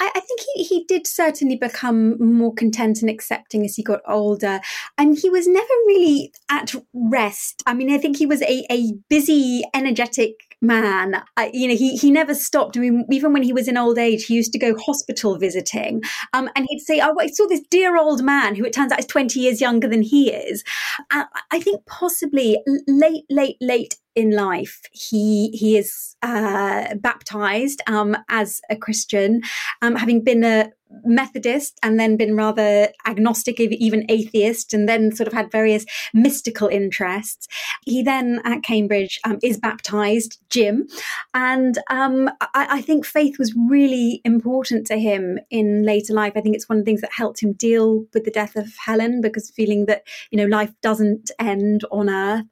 I, 0.00 0.10
I, 0.14 0.20
think 0.20 0.40
he, 0.54 0.64
he 0.64 0.84
did 0.84 1.06
certainly 1.06 1.56
become 1.56 2.16
more 2.18 2.52
content 2.54 3.00
and 3.00 3.10
accepting 3.10 3.64
as 3.64 3.76
he 3.76 3.82
got 3.82 4.00
older. 4.06 4.60
And 4.96 5.16
he 5.16 5.30
was 5.30 5.46
never 5.46 5.66
really 5.86 6.32
at 6.50 6.74
rest. 6.92 7.62
I 7.66 7.74
mean, 7.74 7.90
I 7.92 7.98
think 7.98 8.16
he 8.16 8.26
was 8.26 8.42
a, 8.42 8.66
a 8.70 8.92
busy, 9.08 9.62
energetic 9.74 10.56
man. 10.60 11.22
You 11.52 11.68
know, 11.68 11.76
he, 11.76 11.96
he 11.96 12.10
never 12.10 12.34
stopped. 12.34 12.76
I 12.76 12.80
mean, 12.80 13.06
even 13.10 13.32
when 13.32 13.42
he 13.42 13.52
was 13.52 13.68
in 13.68 13.76
old 13.76 13.98
age, 13.98 14.24
he 14.24 14.34
used 14.34 14.52
to 14.52 14.58
go 14.58 14.76
hospital 14.76 15.38
visiting. 15.38 16.02
Um, 16.32 16.50
and 16.56 16.66
he'd 16.68 16.80
say, 16.80 17.00
Oh, 17.00 17.14
I 17.18 17.28
saw 17.28 17.46
this 17.46 17.62
dear 17.70 17.96
old 17.96 18.22
man 18.22 18.54
who 18.54 18.64
it 18.64 18.72
turns 18.72 18.92
out 18.92 18.98
is 18.98 19.06
20 19.06 19.40
years 19.40 19.60
younger 19.60 19.88
than 19.88 20.02
he 20.02 20.32
is. 20.32 20.64
Uh, 21.10 21.24
I 21.50 21.60
think 21.60 21.86
possibly 21.86 22.58
late, 22.86 23.24
late, 23.30 23.56
late 23.60 23.96
in 24.18 24.32
life. 24.32 24.82
He 24.90 25.50
he 25.50 25.78
is 25.78 26.16
uh, 26.22 26.96
baptized 26.96 27.80
um, 27.86 28.16
as 28.28 28.60
a 28.68 28.74
Christian, 28.74 29.42
um, 29.80 29.94
having 29.94 30.24
been 30.24 30.42
a 30.42 30.72
Methodist 31.04 31.78
and 31.82 32.00
then 32.00 32.16
been 32.16 32.34
rather 32.34 32.88
agnostic, 33.06 33.60
even 33.60 34.06
atheist, 34.08 34.72
and 34.72 34.88
then 34.88 35.14
sort 35.14 35.26
of 35.26 35.32
had 35.32 35.52
various 35.52 35.84
mystical 36.14 36.68
interests. 36.68 37.46
He 37.84 38.02
then 38.02 38.40
at 38.44 38.62
Cambridge 38.62 39.20
um, 39.24 39.38
is 39.42 39.58
baptized, 39.58 40.40
Jim, 40.48 40.88
and 41.34 41.78
um, 41.90 42.30
I, 42.40 42.78
I, 42.78 42.80
think 42.80 43.04
faith 43.04 43.38
was 43.38 43.54
really 43.68 44.22
important 44.24 44.86
to 44.86 44.96
him 44.96 45.38
in 45.50 45.84
later 45.84 46.14
life. 46.14 46.32
I 46.34 46.40
think 46.40 46.56
it's 46.56 46.68
one 46.68 46.78
of 46.78 46.84
the 46.84 46.90
things 46.90 47.02
that 47.02 47.12
helped 47.12 47.42
him 47.42 47.52
deal 47.52 48.06
with 48.14 48.24
the 48.24 48.30
death 48.30 48.56
of 48.56 48.74
Helen 48.84 49.20
because 49.20 49.50
feeling 49.50 49.86
that 49.86 50.04
you 50.30 50.38
know 50.38 50.46
life 50.46 50.72
doesn't 50.82 51.30
end 51.38 51.84
on 51.90 52.08
earth. 52.08 52.46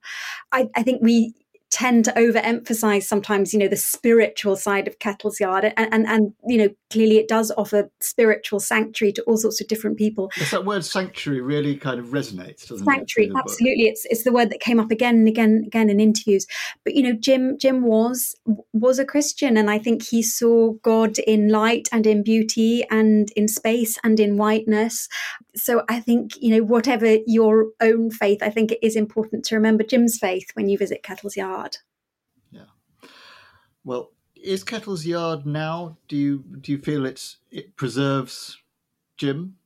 I, 0.52 0.68
I 0.76 0.82
think 0.82 1.02
we 1.02 1.34
tend 1.76 2.06
to 2.06 2.12
overemphasize 2.12 3.02
sometimes, 3.02 3.52
you 3.52 3.58
know, 3.58 3.68
the 3.68 3.76
spiritual 3.76 4.56
side 4.56 4.88
of 4.88 4.98
Kettle's 4.98 5.38
Yard, 5.38 5.74
and, 5.76 5.92
and 5.92 6.06
and 6.06 6.32
you 6.46 6.56
know, 6.56 6.70
clearly 6.90 7.18
it 7.18 7.28
does 7.28 7.52
offer 7.58 7.90
spiritual 8.00 8.60
sanctuary 8.60 9.12
to 9.12 9.22
all 9.24 9.36
sorts 9.36 9.60
of 9.60 9.68
different 9.68 9.98
people. 9.98 10.30
Yes, 10.38 10.52
that 10.52 10.64
word 10.64 10.86
sanctuary 10.86 11.42
really 11.42 11.76
kind 11.76 12.00
of 12.00 12.06
resonates, 12.06 12.66
doesn't 12.66 12.86
sanctuary, 12.86 13.26
it? 13.26 13.32
Sanctuary, 13.32 13.32
absolutely. 13.36 13.84
It's 13.88 14.06
it's 14.06 14.24
the 14.24 14.32
word 14.32 14.48
that 14.50 14.60
came 14.60 14.80
up 14.80 14.90
again 14.90 15.16
and 15.16 15.28
again 15.28 15.50
and 15.50 15.66
again 15.66 15.90
in 15.90 16.00
interviews. 16.00 16.46
But 16.82 16.94
you 16.94 17.02
know, 17.02 17.12
Jim 17.12 17.58
Jim 17.58 17.82
was 17.82 18.34
was 18.72 18.98
a 18.98 19.04
Christian, 19.04 19.58
and 19.58 19.70
I 19.70 19.78
think 19.78 20.02
he 20.02 20.22
saw 20.22 20.72
God 20.82 21.18
in 21.18 21.50
light 21.50 21.90
and 21.92 22.06
in 22.06 22.22
beauty 22.22 22.84
and 22.90 23.30
in 23.36 23.48
space 23.48 23.98
and 24.02 24.18
in 24.18 24.38
whiteness. 24.38 25.10
So 25.54 25.84
I 25.90 26.00
think 26.00 26.40
you 26.40 26.56
know, 26.56 26.64
whatever 26.64 27.18
your 27.26 27.66
own 27.82 28.10
faith, 28.10 28.42
I 28.42 28.48
think 28.48 28.72
it 28.72 28.78
is 28.82 28.96
important 28.96 29.44
to 29.44 29.56
remember 29.56 29.84
Jim's 29.84 30.16
faith 30.16 30.48
when 30.54 30.70
you 30.70 30.78
visit 30.78 31.02
Kettle's 31.02 31.36
Yard 31.36 31.65
yard. 31.66 31.76
Yeah. 33.02 33.08
Well, 33.84 34.12
is 34.34 34.64
Kettle's 34.64 35.06
Yard 35.06 35.46
now? 35.46 35.96
Do 36.08 36.16
you 36.16 36.44
do 36.60 36.72
you 36.72 36.78
feel 36.78 37.06
it's 37.06 37.38
it 37.50 37.76
preserves 37.76 38.58
Jim? 39.16 39.56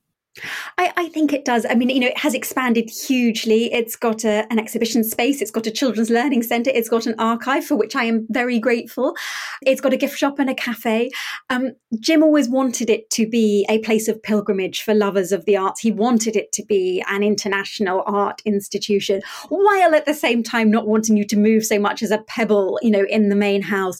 I, 0.77 0.93
I, 0.95 1.09
think 1.09 1.33
it 1.33 1.43
does. 1.43 1.65
I 1.69 1.75
mean, 1.75 1.89
you 1.89 1.99
know, 1.99 2.07
it 2.07 2.17
has 2.17 2.33
expanded 2.33 2.89
hugely. 2.89 3.71
It's 3.73 3.97
got 3.97 4.23
a, 4.23 4.47
an 4.49 4.59
exhibition 4.59 5.03
space. 5.03 5.41
It's 5.41 5.51
got 5.51 5.67
a 5.67 5.71
children's 5.71 6.09
learning 6.09 6.43
centre. 6.43 6.71
It's 6.73 6.87
got 6.87 7.05
an 7.05 7.15
archive 7.19 7.65
for 7.65 7.75
which 7.75 7.97
I 7.97 8.05
am 8.05 8.27
very 8.29 8.57
grateful. 8.57 9.13
It's 9.61 9.81
got 9.81 9.91
a 9.91 9.97
gift 9.97 10.17
shop 10.17 10.39
and 10.39 10.49
a 10.49 10.55
cafe. 10.55 11.11
Um, 11.49 11.71
Jim 11.99 12.23
always 12.23 12.47
wanted 12.47 12.89
it 12.89 13.09
to 13.11 13.27
be 13.27 13.65
a 13.67 13.79
place 13.79 14.07
of 14.07 14.23
pilgrimage 14.23 14.83
for 14.83 14.93
lovers 14.93 15.33
of 15.33 15.43
the 15.43 15.57
arts. 15.57 15.81
He 15.81 15.91
wanted 15.91 16.37
it 16.37 16.53
to 16.53 16.63
be 16.63 17.03
an 17.09 17.23
international 17.23 18.03
art 18.07 18.41
institution, 18.45 19.21
while 19.49 19.93
at 19.93 20.05
the 20.05 20.13
same 20.13 20.43
time 20.43 20.71
not 20.71 20.87
wanting 20.87 21.17
you 21.17 21.25
to 21.27 21.37
move 21.37 21.65
so 21.65 21.77
much 21.77 22.01
as 22.01 22.11
a 22.11 22.19
pebble, 22.19 22.79
you 22.81 22.91
know, 22.91 23.05
in 23.09 23.27
the 23.27 23.35
main 23.35 23.61
house. 23.61 23.99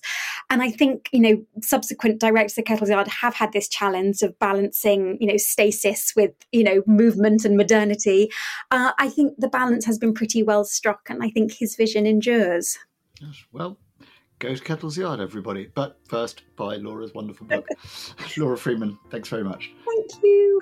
And 0.49 0.63
I 0.63 0.71
think, 0.71 1.09
you 1.11 1.19
know, 1.19 1.45
subsequent 1.61 2.21
directors 2.21 2.57
of 2.57 2.63
Kettle's 2.63 2.89
Yard 2.89 3.09
have 3.09 3.33
had 3.33 3.51
this 3.51 3.67
challenge 3.67 4.21
of 4.21 4.37
balancing, 4.39 5.17
you 5.19 5.27
know, 5.27 5.37
stasis 5.37 6.13
with 6.21 6.35
you 6.51 6.63
know 6.63 6.83
movement 6.85 7.45
and 7.45 7.57
modernity. 7.57 8.31
Uh, 8.71 8.91
I 8.97 9.09
think 9.09 9.33
the 9.37 9.49
balance 9.49 9.85
has 9.85 9.97
been 9.97 10.13
pretty 10.13 10.43
well 10.43 10.63
struck, 10.63 11.09
and 11.09 11.23
I 11.23 11.29
think 11.29 11.53
his 11.53 11.75
vision 11.75 12.05
endures. 12.05 12.77
Yes, 13.19 13.43
well, 13.51 13.77
go 14.39 14.53
to 14.55 14.63
Kettle's 14.63 14.97
Yard, 14.97 15.19
everybody. 15.19 15.69
But 15.73 15.99
first, 16.07 16.43
buy 16.55 16.77
Laura's 16.77 17.13
wonderful 17.13 17.47
book. 17.47 17.67
Laura 18.37 18.57
Freeman, 18.57 18.97
thanks 19.09 19.29
very 19.29 19.43
much. 19.43 19.71
Thank 19.85 20.23
you. 20.23 20.61